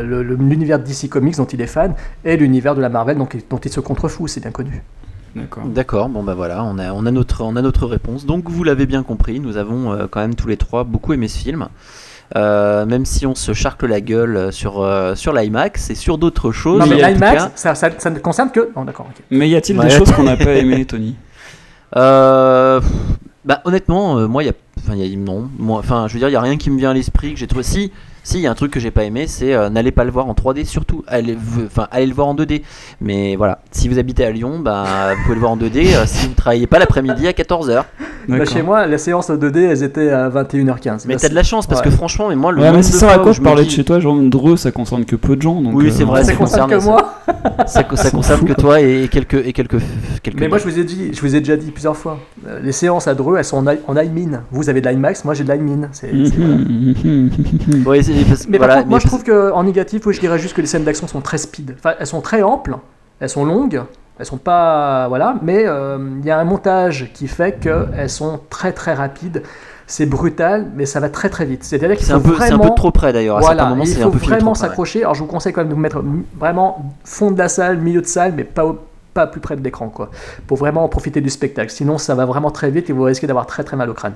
[0.01, 3.57] l'univers de DC Comics dont il est fan et l'univers de la Marvel donc, dont
[3.57, 4.81] il se contrefout, c'est bien connu.
[5.35, 5.63] D'accord.
[5.65, 8.25] D'accord, bon bah voilà, on a, on a, notre, on a notre réponse.
[8.25, 11.27] Donc vous l'avez bien compris, nous avons euh, quand même tous les trois beaucoup aimé
[11.27, 11.67] ce film.
[12.35, 16.19] Euh, même si on se charcle la gueule euh, sur, euh, sur l'IMAX et sur
[16.19, 16.79] d'autres choses.
[16.79, 18.69] Non, mais l'IMAX, cas, ça, ça- ça ne concerne que.
[18.75, 19.07] Non, d'accord.
[19.31, 19.85] Mais y a-t-il Ouais.
[19.85, 21.15] des choses qu'on n'a pas aimées, Tony?
[21.95, 22.79] Euh,
[23.45, 26.13] bah honnêtement, euh, moi, il y a, enfin, il y a, non, moi, enfin, je
[26.13, 27.63] veux dire, il y a rien qui me vient à l'esprit que j'ai trouvé.
[27.63, 27.91] Si,
[28.29, 30.11] si, il y a un truc que j'ai pas aimé, c'est euh, n'allez pas le
[30.11, 32.61] voir en 3D, surtout, allez, enfin, allez le voir en 2D.
[33.01, 35.95] Mais voilà, si vous habitez à Lyon, bah, vous pouvez le voir en 2D.
[35.95, 37.83] euh, si vous travaillez pas l'après-midi à 14h.
[38.27, 41.05] Bah, chez moi, les séances 2D, elles étaient à 21h15.
[41.07, 41.85] Mais t'as de la chance parce ouais.
[41.85, 43.65] que franchement, mais moi, le Ouais, mais c'est ça à fois quoi où je parlais
[43.65, 45.59] de chez toi, Jérôme Dreux, ça concerne que peu de gens.
[45.61, 47.15] Donc, Oui, euh, c'est vrai, ça concerne que moi.
[47.65, 49.77] Ça, ça concerne que toi et quelques et quelques
[50.21, 50.39] quelques.
[50.39, 52.19] Mais moi, je vous ai dit, je vous ai déjà dit plusieurs fois,
[52.61, 54.43] les séances à Dreux, elles sont en, I- en IMIN.
[54.51, 55.89] Vous avez de l'IMAX, moi j'ai de l'IMIN.
[55.91, 56.11] C'est,
[58.25, 60.55] parce- Mais voilà, par contre, moi mais je trouve qu'en négatif, oui, je dirais juste
[60.55, 61.75] que les scènes d'action sont très speed.
[61.77, 62.77] Enfin, elles sont très amples,
[63.19, 63.81] elles sont longues,
[64.17, 65.07] elles sont pas.
[65.07, 69.43] Voilà, mais euh, il y a un montage qui fait qu'elles sont très très rapides.
[69.91, 71.63] C'est brutal, mais ça va très très vite.
[71.63, 72.65] C'est-à-dire qu'il c'est faut un peu c'est un vraiment.
[72.69, 73.37] peu trop près d'ailleurs.
[73.37, 75.01] À Voilà, certains moments, il faut un peu vraiment s'accrocher.
[75.01, 76.03] Alors je vous conseille quand même de vous mettre
[76.39, 78.77] vraiment fond de la salle, milieu de salle, mais pas, au-
[79.15, 80.11] pas plus près de l'écran, quoi.
[80.45, 81.71] Pour vraiment profiter du spectacle.
[81.71, 84.13] Sinon, ça va vraiment très vite et vous risquez d'avoir très très mal au crâne.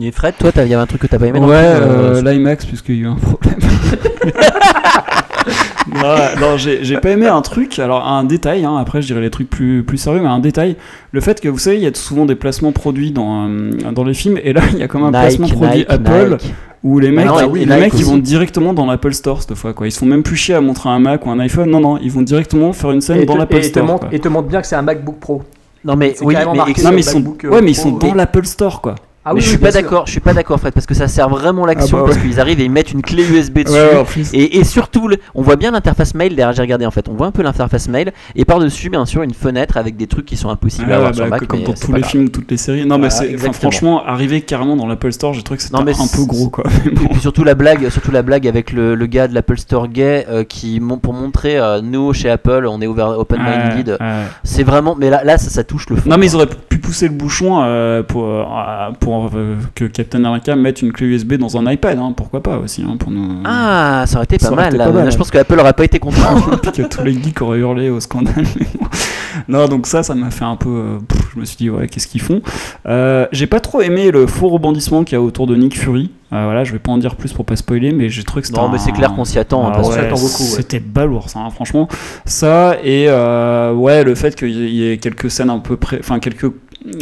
[0.00, 2.22] Et Fred, toi, il y avait un truc que t'as pas aimé Ouais, plus, euh,
[2.24, 3.58] euh, l'IMAX, puisqu'il y a eu un problème.
[5.94, 9.20] non, non, j'ai j'ai pas aimé un truc, alors un détail, hein, après je dirais
[9.20, 10.76] les trucs plus, plus sérieux, mais un détail,
[11.10, 14.04] le fait que vous savez, il y a souvent des placements produits dans, euh, dans
[14.04, 16.54] les films, et là il y a comme un Nike, placement produit Nike, Apple, Nike.
[16.84, 19.56] où les mecs, non, ah oui, les mecs ils vont directement dans l'Apple Store cette
[19.56, 19.88] fois, quoi.
[19.88, 21.98] Ils se font même plus chier à montrer un Mac ou un iPhone, non, non,
[21.98, 23.86] ils vont directement faire une scène Et dans te, l'Apple te Store.
[23.86, 24.14] montre, quoi.
[24.14, 25.42] et te montre bien que c'est un MacBook Pro.
[25.84, 26.52] Non mais oui, mais Non,
[26.92, 28.94] mais ils sont, euh, ouais, mais ils sont dans l'Apple Store, quoi.
[29.30, 31.06] Ah mais oui, je suis pas d'accord, je suis pas d'accord Fred parce que ça
[31.08, 33.72] sert vraiment l'action Ah bah parce qu'ils arrivent et ils mettent une clé USB dessus
[33.72, 37.08] Ouais, et, et surtout le- on voit bien l'interface mail derrière j'ai regardé en fait,
[37.08, 40.06] on voit un peu l'interface mail et par dessus bien sûr une fenêtre avec des
[40.06, 42.00] trucs qui sont impossibles à avoir ouais, sur bah, Mac comme mais dans tous les
[42.00, 42.10] grave.
[42.10, 42.84] films, toutes les séries.
[42.86, 46.24] Non, mais c'est, franchement, arriver carrément dans l'Apple Store, j'ai trouvé que c'était un peu
[46.26, 46.64] gros, quoi.
[46.86, 49.88] Et puis surtout la blague, surtout la blague avec le, le gars de l'Apple Store
[49.88, 53.98] gay euh, qui pour montrer euh, nous chez Apple on est ouvert open minded.
[54.44, 56.08] C'est vraiment mais là là ça, ça touche le fond.
[56.10, 60.54] Non, mais ils auraient pu pousser le bouchon euh, pour, euh, euh, que Captain America
[60.56, 63.40] mette une clé USB dans un iPad, hein, pourquoi pas aussi, hein, pour nous.
[63.44, 64.86] Ah, ça aurait été Ça pas aurait mal été là.
[64.86, 66.40] pas mal, Je pense que Apple aurait pas été content.
[66.62, 68.44] Puis que tous les geeks auraient hurlé au scandale.
[69.48, 70.68] non, donc ça, ça m'a fait un peu.
[70.68, 72.40] euh, pff, je me suis dit, ouais, qu'est-ce qu'ils font?
[72.86, 76.10] Euh, J'ai pas trop aimé le faux rebondissement qu'il y a autour de Nick Fury.
[76.32, 78.46] Euh, voilà, je vais pas en dire plus pour pas spoiler, mais j'ai trouvé que
[78.46, 78.60] c'était.
[78.60, 80.48] Non, mais c'est un- clair qu'on s'y attend, Ah ouais, s'y attend beaucoup, ouais.
[80.56, 81.88] C'était balourd, ça, hein, franchement.
[82.24, 85.76] Ça, et euh, ouais, le fait qu'il y ait quelques scènes un peu.
[85.76, 86.46] pré- Enfin, quelques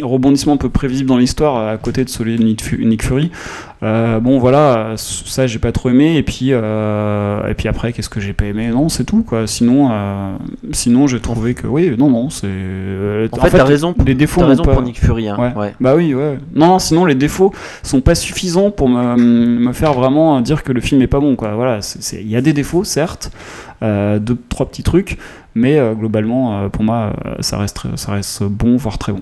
[0.01, 3.31] rebondissements un peu prévisibles dans l'histoire à côté de celui de Nick Fu- Nick Fury.
[3.81, 8.09] Euh, bon voilà, ça j'ai pas trop aimé et puis euh, et puis après qu'est-ce
[8.09, 8.67] que j'ai pas aimé?
[8.67, 9.47] Non c'est tout quoi.
[9.47, 10.35] Sinon euh,
[10.73, 13.95] sinon j'ai trouvé que oui non non c'est euh, En fait, t'as raison.
[14.05, 15.29] les défauts n'ont raison pas- pour Nick Fury.
[15.29, 15.53] hein, Ouais.
[15.55, 15.73] ouais.
[15.79, 16.37] Bah oui, ouais.
[16.53, 17.53] Non, non, sinon les défauts
[17.83, 21.35] sont pas suffisants pour me, me faire vraiment dire que le film est pas bon,
[21.37, 21.55] quoi.
[21.55, 21.79] Voilà,
[22.13, 23.31] il y a des défauts, certes,
[23.81, 25.17] deux, trois petits trucs,
[25.55, 29.21] mais globalement, pour moi, ça reste, ça reste bon, voire très bon.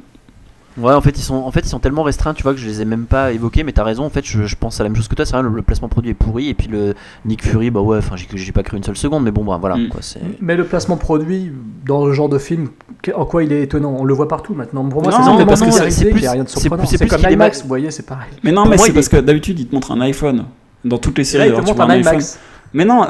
[0.77, 2.67] Ouais, en fait, ils sont, en fait, ils sont tellement restreints, tu vois, que je
[2.67, 3.63] les ai même pas évoqués.
[3.63, 5.25] Mais t'as raison, en fait, je, je pense à la même chose que toi.
[5.25, 6.49] C'est vrai, le, le placement produit est pourri.
[6.49, 6.93] Et puis le
[7.25, 9.23] Nick Fury, bah ouais, enfin, j'ai pas cru une seule seconde.
[9.23, 9.89] Mais bon, bah voilà, Mm.
[9.89, 10.01] quoi.
[10.41, 11.51] Mais le placement produit
[11.85, 12.67] dans le genre de film,
[13.15, 13.95] en quoi il est étonnant?
[13.99, 14.85] On le voit partout maintenant.
[14.85, 17.91] Pour moi, c'est parce que c'est- plus- c'est- comme qu'il est IMAX, mal- vous voyez,
[17.91, 18.29] c'est pareil.
[18.43, 20.45] Mais non, mais c'est il parce est- que d'habitude, ils te montrent un iPhone.
[20.85, 22.21] Dans toutes les séries, il tu montre vois un un iPhone.
[22.77, 23.07] Mais non,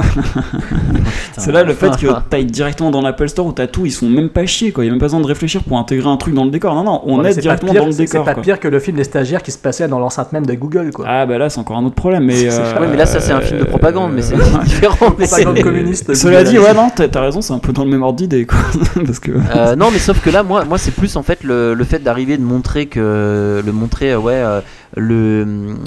[1.38, 4.08] c'est là le fait que t'ailles directement dans l'Apple Store où t'as tout, ils sont
[4.08, 4.86] même pas chiés quoi.
[4.86, 6.74] Il y a même pas besoin de réfléchir pour intégrer un truc dans le décor.
[6.74, 8.22] Non, non, on Ouais, est directement pire- dans le décor.
[8.22, 8.44] C'est pas quoi.
[8.44, 11.06] pire que le film Les Stagiaires qui se passait dans l'enceinte même de Google, quoi.
[11.08, 12.24] Ah bah là c'est encore un autre problème.
[12.24, 14.14] Mais, euh, Ouais, mais là, ça, c'est un film de propagande.
[14.14, 15.14] Mais c'est euh, différent.
[15.20, 16.14] mais c'est- Propagande communiste.
[16.14, 16.50] Cela Google.
[16.50, 18.60] dit, ouais, non, t'as raison, c'est un peu dans le même ordre d'idée, quoi.
[19.06, 19.32] Parce que.
[19.56, 22.00] Euh, non, mais sauf que là, moi, moi c'est plus en fait le, le fait
[22.00, 24.62] d'arriver de montrer que le montrer, euh, ouais, euh,
[24.96, 25.44] le,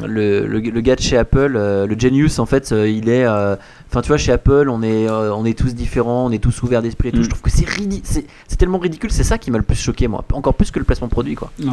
[0.06, 3.24] le, le, le gars de chez Apple, euh, le genius, en fait, euh, il est,
[3.24, 3.56] euh,
[3.88, 6.62] enfin, tu vois, chez Apple, on est, euh, on est tous différents, on est tous
[6.62, 7.20] ouverts d'esprit et tout.
[7.20, 7.24] Mm.
[7.24, 10.54] Je trouve que c'est tellement ridicule, c'est ça qui m'a le plus choqué, moi, encore
[10.54, 11.50] plus que le placement produit, quoi.
[11.60, 11.70] Ouais.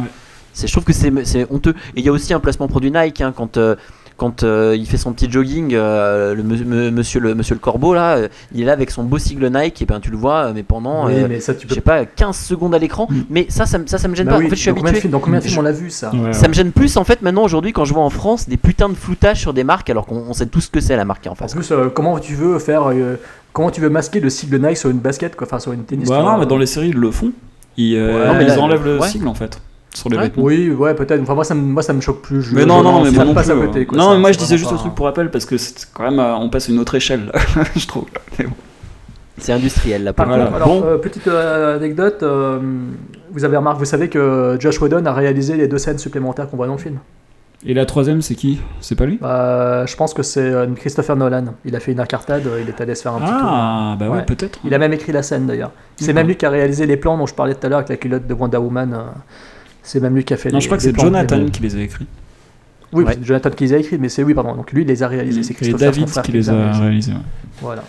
[0.60, 1.74] Je trouve que c'est, c'est honteux.
[1.94, 3.56] Et il y a aussi un placement produit Nike hein, quand.
[3.56, 3.76] euh,
[4.18, 7.94] quand euh, il fait son petit jogging, euh, le me- monsieur, le monsieur le corbeau
[7.94, 10.46] là, euh, il est là avec son beau sigle Nike et ben tu le vois,
[10.48, 13.06] euh, mais pendant Oui, euh, mais ça, tu je sais pas 15 secondes à l'écran.
[13.08, 13.20] Mm.
[13.30, 14.38] Mais ça, ça, me- ça, ça me gêne Bah pas.
[14.38, 15.08] oui, en fait, je suis dans habitué.
[15.08, 16.48] Dans combien de films on l'a vu, ça Ouais, Ça ouais.
[16.48, 18.94] me gêne plus en fait maintenant aujourd'hui quand je vois en France des putains de
[18.94, 21.30] floutages sur des marques alors qu'on on sait tous ce que c'est la marque en
[21.30, 21.54] En face.
[21.54, 22.90] plus, euh, comment tu veux faire.
[22.90, 23.14] euh,
[23.52, 26.08] comment tu veux masquer le sigle Nike sur une basket, quoi Enfin, sur une tennis
[26.08, 27.30] Bah non, mais dans les séries, ils le font.
[27.76, 29.06] Ils, euh, Ouais, non, mais ils là, enlèvent le ouais.
[29.08, 29.60] sigle en fait.
[29.98, 30.22] Sur les Ouais.
[30.24, 30.42] vêtements.
[30.44, 31.20] Oui, ouais, peut-être.
[31.22, 32.42] Enfin, moi, ça me, moi, ça me choque plus.
[32.42, 33.66] Je- Mais non, je- non, mais ça moi non plus.
[33.66, 33.98] côté, quoi.
[33.98, 35.56] non, Ça, mais moi je disais juste pas ce truc un- pour rappel parce que
[35.56, 37.30] c'est quand même, euh, on passe à une autre échelle,
[37.76, 38.04] je trouve.
[38.38, 38.52] Mais bon.
[39.40, 40.12] C'est industriel là.
[40.12, 40.44] Par Voilà.
[40.46, 42.58] contre, alors, Bon, euh, petite euh, anecdote, euh,
[43.30, 46.56] vous avez remarqué, vous savez que Josh Whedon a réalisé les deux scènes supplémentaires qu'on
[46.56, 46.98] voit dans le film.
[47.66, 48.60] Et la troisième, c'est qui?
[48.80, 49.18] C'est pas lui?
[49.22, 51.44] Euh, je pense que c'est Christopher Nolan.
[51.64, 53.40] Il a fait une incartade, il est allé se faire un petit tour.
[53.42, 54.22] Ah, bah ouais, Ouais.
[54.24, 54.60] peut-être.
[54.64, 55.72] Il a même écrit la scène d'ailleurs.
[55.96, 57.88] C'est même lui qui a réalisé les plans dont je parlais tout à l'heure avec
[57.90, 58.96] la culotte de Wonder Woman.
[59.88, 61.74] C'est même lui qui a fait Non, les je crois que c'est Jonathan qui les
[61.76, 62.06] a écrits.
[62.92, 63.14] Oui, Ouais.
[63.14, 64.54] c'est Jonathan qui les a écrits, mais c'est oui, pardon.
[64.54, 65.42] Donc lui, il les a réalisés.
[65.42, 67.12] C'est Christopher David qui les a réalisés.
[67.12, 67.18] ouais.
[67.62, 67.82] Voilà.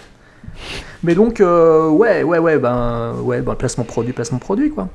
[1.03, 4.87] Mais donc, euh, ouais, ouais, ouais, ben, ouais, ben, placement produit, placement produit, quoi.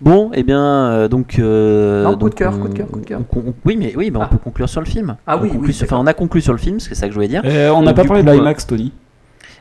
[0.00, 1.38] bon, et bien euh, donc.
[1.38, 3.20] euh, Non, coup de cœur, on- coup de cœur, coup de cœur.
[3.34, 4.26] on- on- oui, mais oui, mais Ah.
[4.30, 5.16] on peut conclure sur le film.
[5.26, 7.06] Ah On oui, conclut oui, sur- enfin, on a conclu sur le film, c'est ça
[7.06, 7.42] que je voulais dire.
[7.44, 8.92] Euh, on n'a pas parlé coup, de l'IMAX, Tony.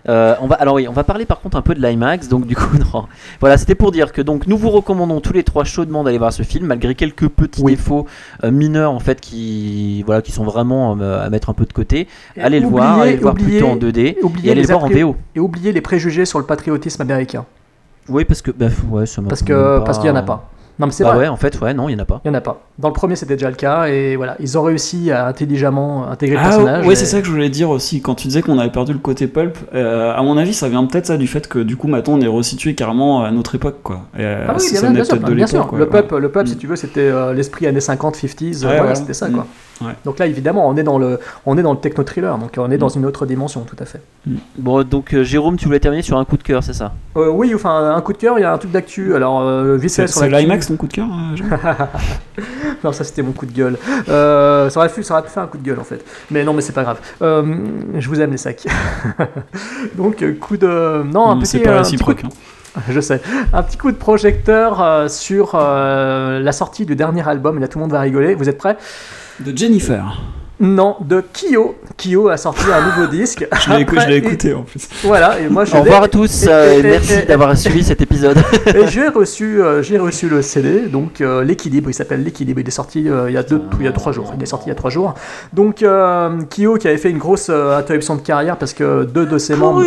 [0.10, 2.28] Euh, on va, alors oui, on va parler par contre un peu de l'IMAX.
[2.28, 3.06] Donc du coup, non.
[3.40, 6.34] Voilà, c'était pour dire que donc nous vous recommandons tous les trois chaudement d'aller voir
[6.34, 7.74] ce film, malgré quelques petits Oui.
[7.74, 8.06] défauts
[8.44, 11.74] euh, mineurs en fait qui, voilà, qui sont vraiment euh, à mettre un peu de
[11.74, 12.08] côté.
[12.36, 14.84] Et allez le voir, allez le voir plutôt en 2D oubliez et allez le voir
[14.84, 15.16] en VO.
[15.36, 17.46] Et oubliez les préjugés sur le patriotisme américain.
[18.10, 20.16] Oui, parce que bah, ouais, ça m'a Parce même que pas- parce qu'il y en
[20.18, 20.50] a pas.
[20.80, 21.20] Non, mais c'est Bah vrai.
[21.26, 22.20] ouais, en fait, ouais, non, il y en a pas.
[22.26, 22.62] Il y en a pas.
[22.80, 26.36] Dans le premier, c'était déjà le cas, et voilà, ils ont réussi à intelligemment intégrer
[26.38, 26.88] le Ah personnage.
[26.88, 28.02] ouais, et- c'est ça que je voulais dire aussi.
[28.02, 30.84] Quand tu disais qu'on avait perdu le côté pulp, euh, à mon avis, ça vient
[30.86, 33.78] peut-être ça du fait que du coup, maintenant, on est resitué carrément à notre époque,
[33.84, 34.02] quoi.
[34.18, 35.68] Et, euh, Ah oui, bien, venait bien sûr, de bien sûr.
[35.68, 35.78] quoi.
[35.78, 36.48] Le peuple, le Mm.
[36.48, 38.64] si tu veux, c'était euh, l'esprit années 50, 50s.
[38.64, 38.96] euh, Ouais, voilà, voilà.
[38.96, 39.34] c'était ça, Mm.
[39.34, 39.46] quoi.
[39.82, 39.94] Ouais.
[40.06, 42.72] Donc là, évidemment, on est dans le, on est dans le techno thriller, donc on
[42.72, 44.02] est dans une autre dimension, tout à fait.
[44.58, 46.94] Bon, donc euh, Jérôme, tu voulais terminer sur un coup de cœur, c'est ça?
[47.18, 49.16] Euh, oui, enfin, un coup de cœur, il y a un truc d'actu.
[49.16, 51.86] Alors, euh, vite C'est fait sur l'IMAX ton coup de cœur euh,
[52.84, 53.78] Non, ça c'était mon coup de gueule.
[54.10, 56.04] Euh, ça, aurait pu, ça aurait pu faire un coup de gueule en fait.
[56.32, 57.00] Mais non, mais c'est pas grave.
[57.22, 57.44] Euh,
[57.98, 58.66] je vous aime les sacs.
[59.96, 61.04] Donc, coup de.
[61.04, 61.60] Non, un Non, petit.
[61.60, 62.30] Pas un petit hein.
[62.90, 63.22] Je sais.
[63.54, 67.68] Un petit coup de projecteur euh, sur euh, la sortie du dernier album, et là
[67.68, 68.36] tout le monde va rigoler.
[68.36, 68.78] Vous êtes prêts?
[69.40, 70.04] De Jennifer.
[70.64, 71.76] Non, de Kyo.
[71.98, 73.46] Kyo a sorti un nouveau disque.
[73.66, 74.88] Je l'ai écou- je Après, l'ai et- écouté en plus.
[75.04, 77.56] Voilà, et moi je Au revoir à tous et- euh, et- et et- merci d'avoir
[77.58, 78.38] suivi cet épisode.
[78.74, 82.68] Et j'ai reçu, euh, j'ai reçu le CD, donc euh, l'équilibre, il s'appelle l'équilibre, il
[82.68, 84.68] est sorti euh, il y a deux, il y a trois jours, il est sorti
[84.68, 85.14] il y a trois jours.
[85.52, 89.26] Donc euh, Kyo qui avait fait une grosse euh, interruption de carrière parce que deux
[89.26, 89.84] de ses membres,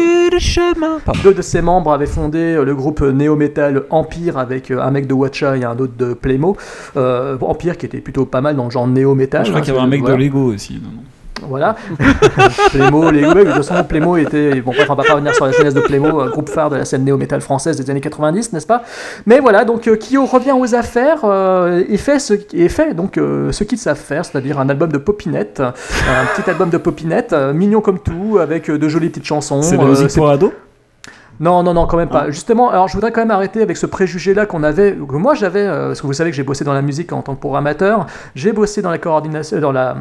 [1.24, 5.56] deux de ses membres avaient fondé le groupe néo-metal Empire avec un mec de Watcha
[5.56, 6.56] et un autre de Playmo.
[6.96, 9.44] Euh, Empire qui était plutôt pas mal dans le genre néo-metal.
[9.44, 10.16] Je crois hein, qu'il y avait un mec voilà.
[10.16, 10.65] de Lego aussi.
[10.74, 11.02] Non, non.
[11.48, 11.76] Voilà.
[12.70, 14.60] Playmo, les ouais, de toute façon, Playmo était.
[14.62, 16.76] Bon, bref, on va pas revenir sur la jeunesse de Playmo, un groupe phare de
[16.76, 18.82] la scène néo-metal française des années 90, n'est-ce pas?
[19.26, 23.18] Mais voilà, donc euh, Kyo revient aux affaires euh, et fait ce et fait donc
[23.18, 25.72] euh, ce qu'ils savent faire, c'est-à-dire un album de popinette, un
[26.34, 29.60] petit album de popinette, euh, mignon comme tout, avec euh, de jolies petites chansons.
[29.60, 30.52] C'est de la Euh, musique c'est- pour ados?
[31.40, 32.30] Non, non, non, quand même pas.
[32.30, 35.60] Justement, alors je voudrais quand même arrêter avec ce préjugé-là qu'on avait, que moi j'avais,
[35.66, 38.06] euh, parce que vous savez que j'ai bossé dans la musique en tant que programmateur,
[38.34, 39.96] j'ai bossé dans la coordination, dans la,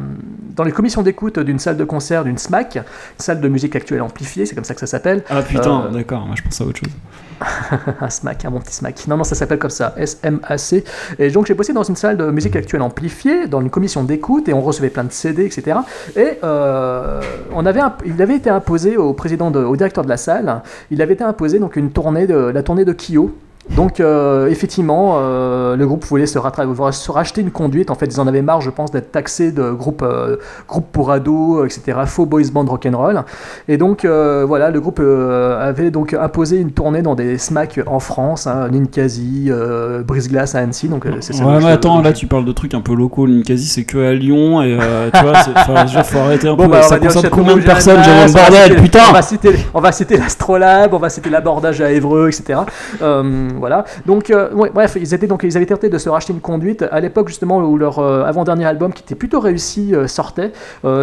[0.54, 2.82] dans les commissions d'écoute d'une salle de concert, d'une SMAC, une
[3.18, 5.22] salle de musique actuelle amplifiée, c'est comme ça que ça s'appelle.
[5.28, 6.92] Ah putain, Euh, d'accord, moi je pense à autre chose.
[8.00, 9.06] un SMAC, un bon petit SMAC.
[9.08, 10.84] Non, non, ça s'appelle comme ça, S-M-A-C.
[11.18, 14.48] Et donc j'ai bossé dans une salle de musique actuelle amplifiée, dans une commission d'écoute,
[14.48, 15.78] et on recevait plein de CD, etc.
[16.16, 17.20] Et euh,
[17.54, 21.02] on avait, il avait été imposé au président, de- au directeur de la salle, il
[21.02, 23.34] avait été imposé donc une tournée de la tournée de Kyo.
[23.70, 27.90] Donc euh, effectivement, euh, le groupe voulait se, racheter une conduite.
[27.90, 30.36] En fait, ils en avaient marre, je pense, d'être taxés de groupe, euh,
[30.68, 31.98] groupe pour ados, etc.
[32.06, 33.22] Faux boys band rock'n'roll.
[33.68, 37.80] Et donc euh, voilà, le groupe euh, avait donc imposé une tournée dans des SMAC
[37.86, 40.88] en France, hein, Ninkasi, euh, Brise-Glace à Annecy.
[40.88, 41.44] Donc euh, c'est ça.
[41.44, 43.26] Ouais, mais attends, là tu parles de trucs un peu locaux.
[43.26, 46.70] Ninkasi c'est que à Lyon et euh, tu vois, déjà, faut arrêter un Bon, peu.
[46.70, 49.22] bah, ça concerne combien de personnes, j'ai Masse, on va bordel, citer- putain on va
[49.22, 52.60] citer, on va citer l'Astrolabe, on va citer l'abordage à Évreux, etc.
[53.58, 53.84] Voilà.
[54.06, 57.00] Donc, euh, bref, ils étaient donc ils avaient tenté de se racheter une conduite à
[57.00, 60.52] l'époque justement où leur euh, avant-dernier album, qui était plutôt réussi, euh, sortait.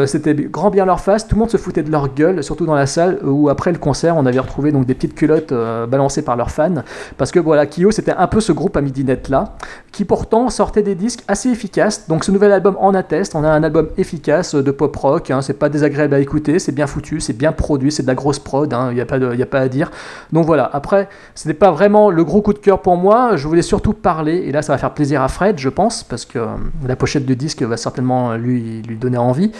[0.05, 1.27] C'était grand bien leur face.
[1.27, 3.77] Tout le monde se foutait de leur gueule, surtout dans la salle où après le
[3.77, 5.53] concert, on avait retrouvé donc des petites culottes
[5.89, 6.83] balancées par leurs fans,
[7.17, 9.55] parce que voilà, Kyo, c'était un peu ce groupe à midinette là,
[9.91, 12.07] qui pourtant sortait des disques assez efficaces.
[12.07, 13.35] Donc ce nouvel album en atteste.
[13.35, 15.31] On a un album efficace de pop rock.
[15.31, 15.41] hein.
[15.41, 18.39] c'est pas désagréable à écouter, c'est bien foutu, c'est bien produit, c'est de la grosse
[18.39, 18.73] prod.
[18.89, 19.91] Il n'y a pas a pas à dire.
[20.31, 20.69] Donc voilà.
[20.73, 23.35] Après, ce n'est pas vraiment le gros coup de cœur pour moi.
[23.35, 26.25] Je voulais surtout parler, et là ça va faire plaisir à Fred, je pense, parce
[26.25, 26.47] que euh,
[26.85, 29.51] la pochette du disque va certainement euh, lui donner envie.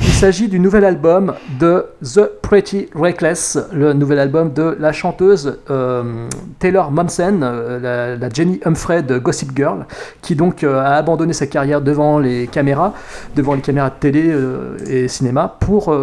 [0.00, 5.58] Il s'agit du nouvel album de The Pretty Reckless, le nouvel album de la chanteuse
[5.70, 6.28] euh,
[6.58, 9.86] Taylor Momsen, la, Jenny Humphrey de Gossip Girl,
[10.20, 12.92] qui donc a abandonné sa carrière devant les caméras,
[13.36, 14.34] devant les caméras de télé
[14.86, 15.94] et cinéma, pour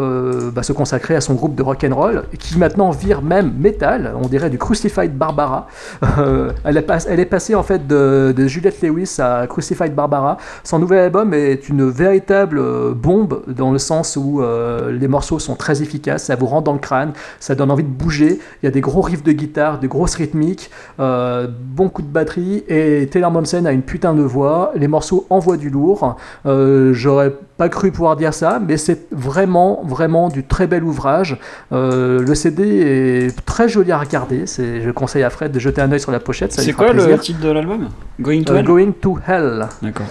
[0.53, 4.13] bah, se consacrer à son groupe de rock and roll, qui maintenant vire même métal,
[4.15, 5.67] on dirait du Crucified Barbara.
[6.29, 6.77] Euh, elle,
[7.19, 10.37] est passée en fait de, Juliette Lewis à Crucified Barbara.
[10.63, 15.39] Son nouvel album est une véritable euh, bombe dans le sens où euh, les morceaux
[15.39, 18.39] sont très efficaces, ça vous rentre dans le crâne, ça donne envie de bouger.
[18.61, 22.63] Il y a des gros riffs de guitare, de grosses rythmiques, bon coup de batterie
[22.67, 24.71] et Taylor Momsen a une putain de voix.
[24.75, 26.17] Les morceaux envoient du lourd.
[26.45, 31.37] J'aurais pas cru pouvoir dire ça, mais c'est vraiment, vraiment du très bel ouvrage.
[31.71, 34.45] Le CD est très joli à regarder.
[34.47, 36.51] Je conseille à Fred de jeter un œil sur la pochette.
[36.53, 37.89] C'est quoi le titre de l'album?
[38.19, 38.65] Going to Euh, Hell?
[38.65, 39.67] Going to Hell.
[39.81, 40.07] D'accord.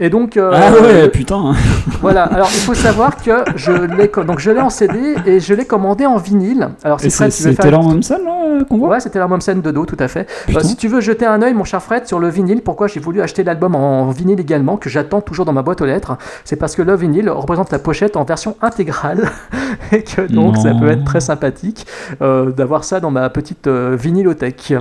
[0.00, 1.54] Et donc, euh, Ah ouais, putain.
[2.00, 2.24] voilà.
[2.24, 5.64] Alors, il faut savoir que je l'ai donc je l'ai en CD et je l'ai
[5.66, 6.70] commandé en vinyle.
[6.82, 9.28] Alors, si Fred, c'est tu veux faire- Momsen là euh, qu'on voit Ouais, c'était la
[9.28, 10.20] Momsen de dos, tout à fait.
[10.22, 10.60] Euh, Putain.
[10.64, 13.20] si tu veux jeter un œil, mon cher Fred, sur le vinyle, pourquoi j'ai voulu
[13.22, 16.74] acheter l'album en vinyle également, que j'attends toujours dans ma boîte aux lettres, c'est parce
[16.74, 19.30] que le vinyle représente la pochette en version intégrale
[19.92, 21.86] et que donc ça peut être très sympathique
[22.20, 24.74] euh, d'avoir ça dans ma petite euh, vinylothèque.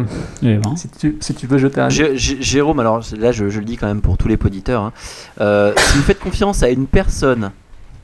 [0.44, 0.76] Eh ben.
[0.76, 3.78] Si tu, si tu veux jeter un Jé- Jérôme, alors là je, je le dis
[3.78, 4.92] quand même pour tous les poditeurs, hein,
[5.42, 7.52] euh, si vous faites confiance à une personne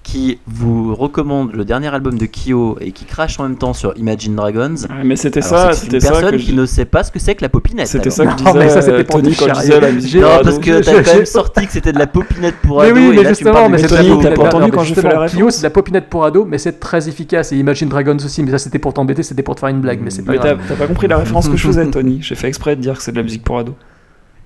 [0.02, 3.94] qui vous recommande le dernier album de Kyo et qui crache en même temps sur
[3.96, 6.66] Imagine Dragons, Ouais, mais c'était ça, c'est c'était une ça personne que qui je- ne
[6.66, 7.86] sait pas ce que c'est que la popinette.
[7.88, 9.80] C'était ça que je Non, mais disais, ça, c'était euh, pour Tony, quand je disais
[9.80, 10.44] la musique Non, ados.
[10.46, 12.80] parce que je- t'as je- quand même je- sorti que c'était de la popinette pour
[12.82, 14.10] Mais ados oui, et mais là justement, mais c'est pas Mais
[14.48, 16.80] entendu quand mais fait justement, la Kyo, c'est de la popinette pour ado, mais c'est
[16.80, 17.52] très efficace.
[17.52, 20.00] Et Imagine Dragons aussi, mais ça c'était pour t'embêter, c'était pour te faire une blague,
[20.02, 20.60] mais c'est pas Mais t'as grave.
[20.70, 22.20] t'as pas compris la référence que je faisais, Tony.
[22.24, 23.76] J'ai fait exprès de dire que c'est de la musique pour ados.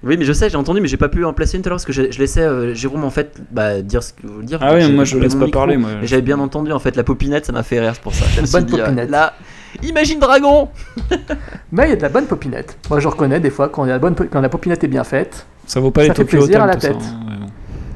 [0.03, 1.71] Oui, mais je sais, j'ai entendu, mais j'ai pas pu en placer une tout à
[1.71, 4.43] l'heure parce que je, je laissais euh, Jérôme en fait bah, dire ce que vous
[4.43, 4.59] dire.
[4.61, 5.91] Ah oui, moi, je laisse pas micro, parler, moi.
[6.03, 8.25] J'avais bien entendu en fait la popinette, ça m'a fait rire, pour ça.
[8.25, 9.09] Suis Bonne dit, euh, popinette.
[9.09, 9.33] là,
[9.81, 10.69] Imagine Dragon
[11.71, 12.77] Mais il y a de la bonne popinette.
[12.89, 14.83] Moi je reconnais des fois quand, il y a la, bonne, po- quand la popinette
[14.83, 16.87] est bien faite, Ça vaut pas Ça les fait Tokyo plaisir Hotel, à la ça,
[16.89, 16.97] tête.
[17.01, 17.45] hein, ouais, bon.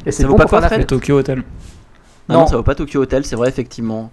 [0.06, 0.86] et c'est Ça vaut pas pour faire quoi, la Les.
[0.86, 1.44] Tokyo Hotel.
[2.30, 2.48] Ah non, Non.
[2.48, 4.12] ça vaut pas Tokyo Hotel, c'est vrai, effectivement.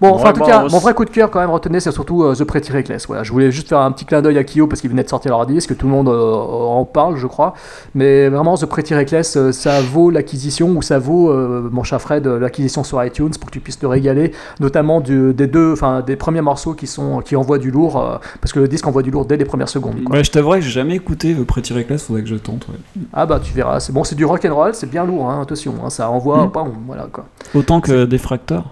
[0.00, 1.78] Bon, enfin, en tout bon, cas, on mon vrai coup de cœur, quand même, retenez,
[1.78, 3.06] c'est surtout euh, The Pretty Reckless.
[3.06, 5.08] Voilà, je voulais juste faire un petit clin d'œil à Kyo parce qu'ils venaient de
[5.10, 7.52] sortir leur disque, tout le monde euh, en parle, je crois.
[7.94, 12.00] Mais vraiment, The Pretty Reckless, euh, ça vaut l'acquisition ou ça vaut, euh, mon cher
[12.00, 16.00] Fred, l'acquisition sur iTunes pour que tu puisses te régaler, notamment du- des deux, enfin,
[16.00, 19.02] des premiers morceaux qui sont qui envoient du lourd, euh, parce que le disque envoie
[19.02, 20.02] du lourd dès les premières secondes.
[20.04, 20.16] quoi.
[20.16, 22.66] Ouais, je t'avouerai que j'ai jamais écouté The Pretty Reckless, faudrait que je tente.
[22.68, 23.02] ouais.
[23.12, 25.42] Ah bah tu verras, c'est bon, c'est du rock and roll, c'est bien lourd, hein,
[25.42, 26.50] attention, hein, ça envoie, Mm.
[26.52, 27.26] bam, voilà quoi.
[27.54, 28.64] Autant que des fracteurs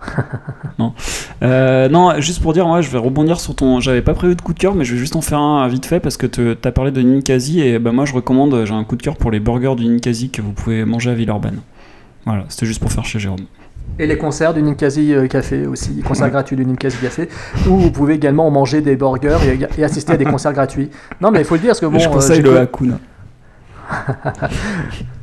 [0.78, 0.94] non.
[1.42, 3.80] Euh, non, juste pour dire, moi je vais rebondir sur ton.
[3.80, 5.86] J'avais pas prévu de coup de cœur, mais je vais juste en faire un vite
[5.86, 8.96] fait parce que t'as parlé de Ninkasi et bah, moi je recommande, j'ai un coup
[8.96, 11.60] de cœur pour les burgers du Ninkasi que vous pouvez manger à Villeurbanne.
[12.24, 13.46] Voilà, c'était juste pour faire chez Jérôme.
[13.98, 17.28] Et les concerts du Ninkasi euh, Café aussi, les concerts gratuits du Ninkasi Café,
[17.66, 20.90] où vous pouvez également manger des burgers et, et assister à des concerts gratuits.
[21.20, 22.98] Non mais il faut le dire parce que bon, je euh, conseille j'ai le Hakuna.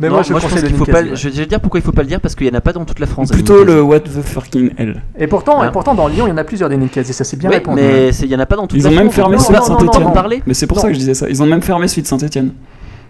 [0.00, 1.02] mais Non, moi je pense conseille le qu'il faut pas.
[1.02, 1.10] ouais.
[1.14, 2.72] Je vais dire pourquoi il faut pas le dire parce qu'il y en a pas
[2.72, 3.28] dans toute la France.
[3.30, 5.02] Plutôt le What the fucking hell.
[5.18, 7.22] Et pourtant, Hein et pourtant dans Lyon, il y en a plusieurs des Ninkasi, ça
[7.24, 7.80] c'est bien Oui, répondu.
[7.82, 9.38] mais c'est- il y en a pas dans toute Ils la ont même fermé en
[9.38, 10.08] Saint-Étienne.
[10.46, 11.28] Mais c'est pour ça que je disais ça.
[11.28, 12.52] Ils ont même fermé celui de Saint-Etienne.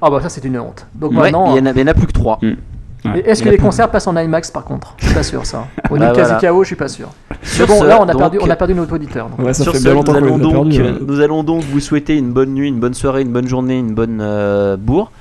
[0.02, 0.86] Ah bah ça c'est une honte.
[0.94, 2.38] Donc maintenant, il y en a- plus que trois.
[2.42, 3.64] et est-ce que les plus.
[3.64, 4.94] concerts passent en IMAX par contre?
[4.98, 5.66] Je suis pas sûr ça.
[5.90, 6.38] Au Bah, voilà.
[6.40, 7.08] KO, je suis pas sûr.
[7.42, 9.28] Sur bon, ce, là on a donc, perdu, on a perdu notre auditeur.
[9.30, 9.38] donc.
[9.46, 10.80] Ouais, ça Sur fait ce, bien nous longtemps qu'on allons, donc, perdus.
[10.82, 11.04] euh, euh.
[11.06, 13.94] nous allons donc vous souhaiter une bonne nuit, une bonne soirée, une bonne journée, une
[13.94, 15.12] bonne euh, bourre.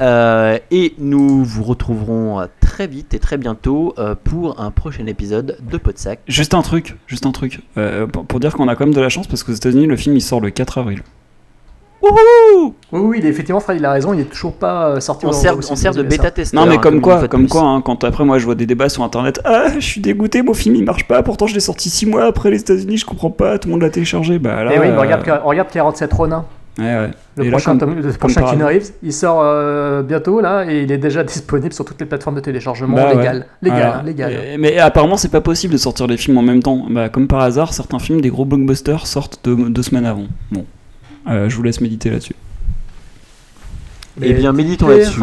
[0.00, 5.06] Euh, et nous vous retrouverons euh, très vite et très bientôt euh, pour un prochain
[5.06, 6.20] épisode de Podsac.
[6.26, 7.60] Juste un truc, juste un truc.
[7.76, 9.96] Euh, pour, pour dire qu'on a quand même de la chance parce qu'aux États-Unis, le
[9.96, 11.02] film il sort le 4 avril.
[12.00, 15.26] Oui, oui, il est, effectivement, Fred, il a raison, il est toujours pas sorti.
[15.26, 16.62] On sert, on sert de bêta testeur.
[16.62, 18.66] Non mais hein, comme quoi, de comme quoi, hein, quand après moi je vois des
[18.66, 21.60] débats sur internet, ah je suis dégoûté, mon film il marche pas, pourtant je l'ai
[21.60, 24.62] sorti 6 mois après les États-Unis, je comprends pas, tout le monde l'a téléchargé, bah
[24.62, 24.72] là.
[24.72, 26.46] Et oui, mais euh, regarde, regarde 47 Ronin.
[26.78, 27.10] Ouais, ouais.
[27.36, 28.64] Le Et là, prochain, comme- le prochain Keanu.
[28.64, 32.36] Reeves, il sort euh, bientôt là et il est déjà disponible sur toutes les plateformes
[32.36, 33.16] de téléchargement Bah ouais.
[33.16, 33.98] légal, légal, Voilà.
[33.98, 34.32] hein, légal.
[34.32, 36.86] Et- mais apparemment c'est pas possible de sortir les films en même temps.
[36.90, 40.26] Bah comme par hasard, certains films, des gros blockbusters sortent deux, deux semaines avant.
[40.52, 40.64] Bon,
[41.28, 42.34] Euh, je vous laisse méditer là-dessus.
[44.22, 45.20] Eh bien, méditons là-dessus.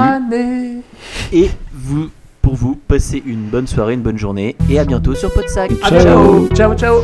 [1.33, 2.09] Et vous,
[2.41, 4.55] pour vous, passez une bonne soirée, une bonne journée.
[4.69, 5.71] Et à bientôt sur Podsac.
[5.89, 6.47] Bientôt.
[6.53, 6.95] ciao, ciao.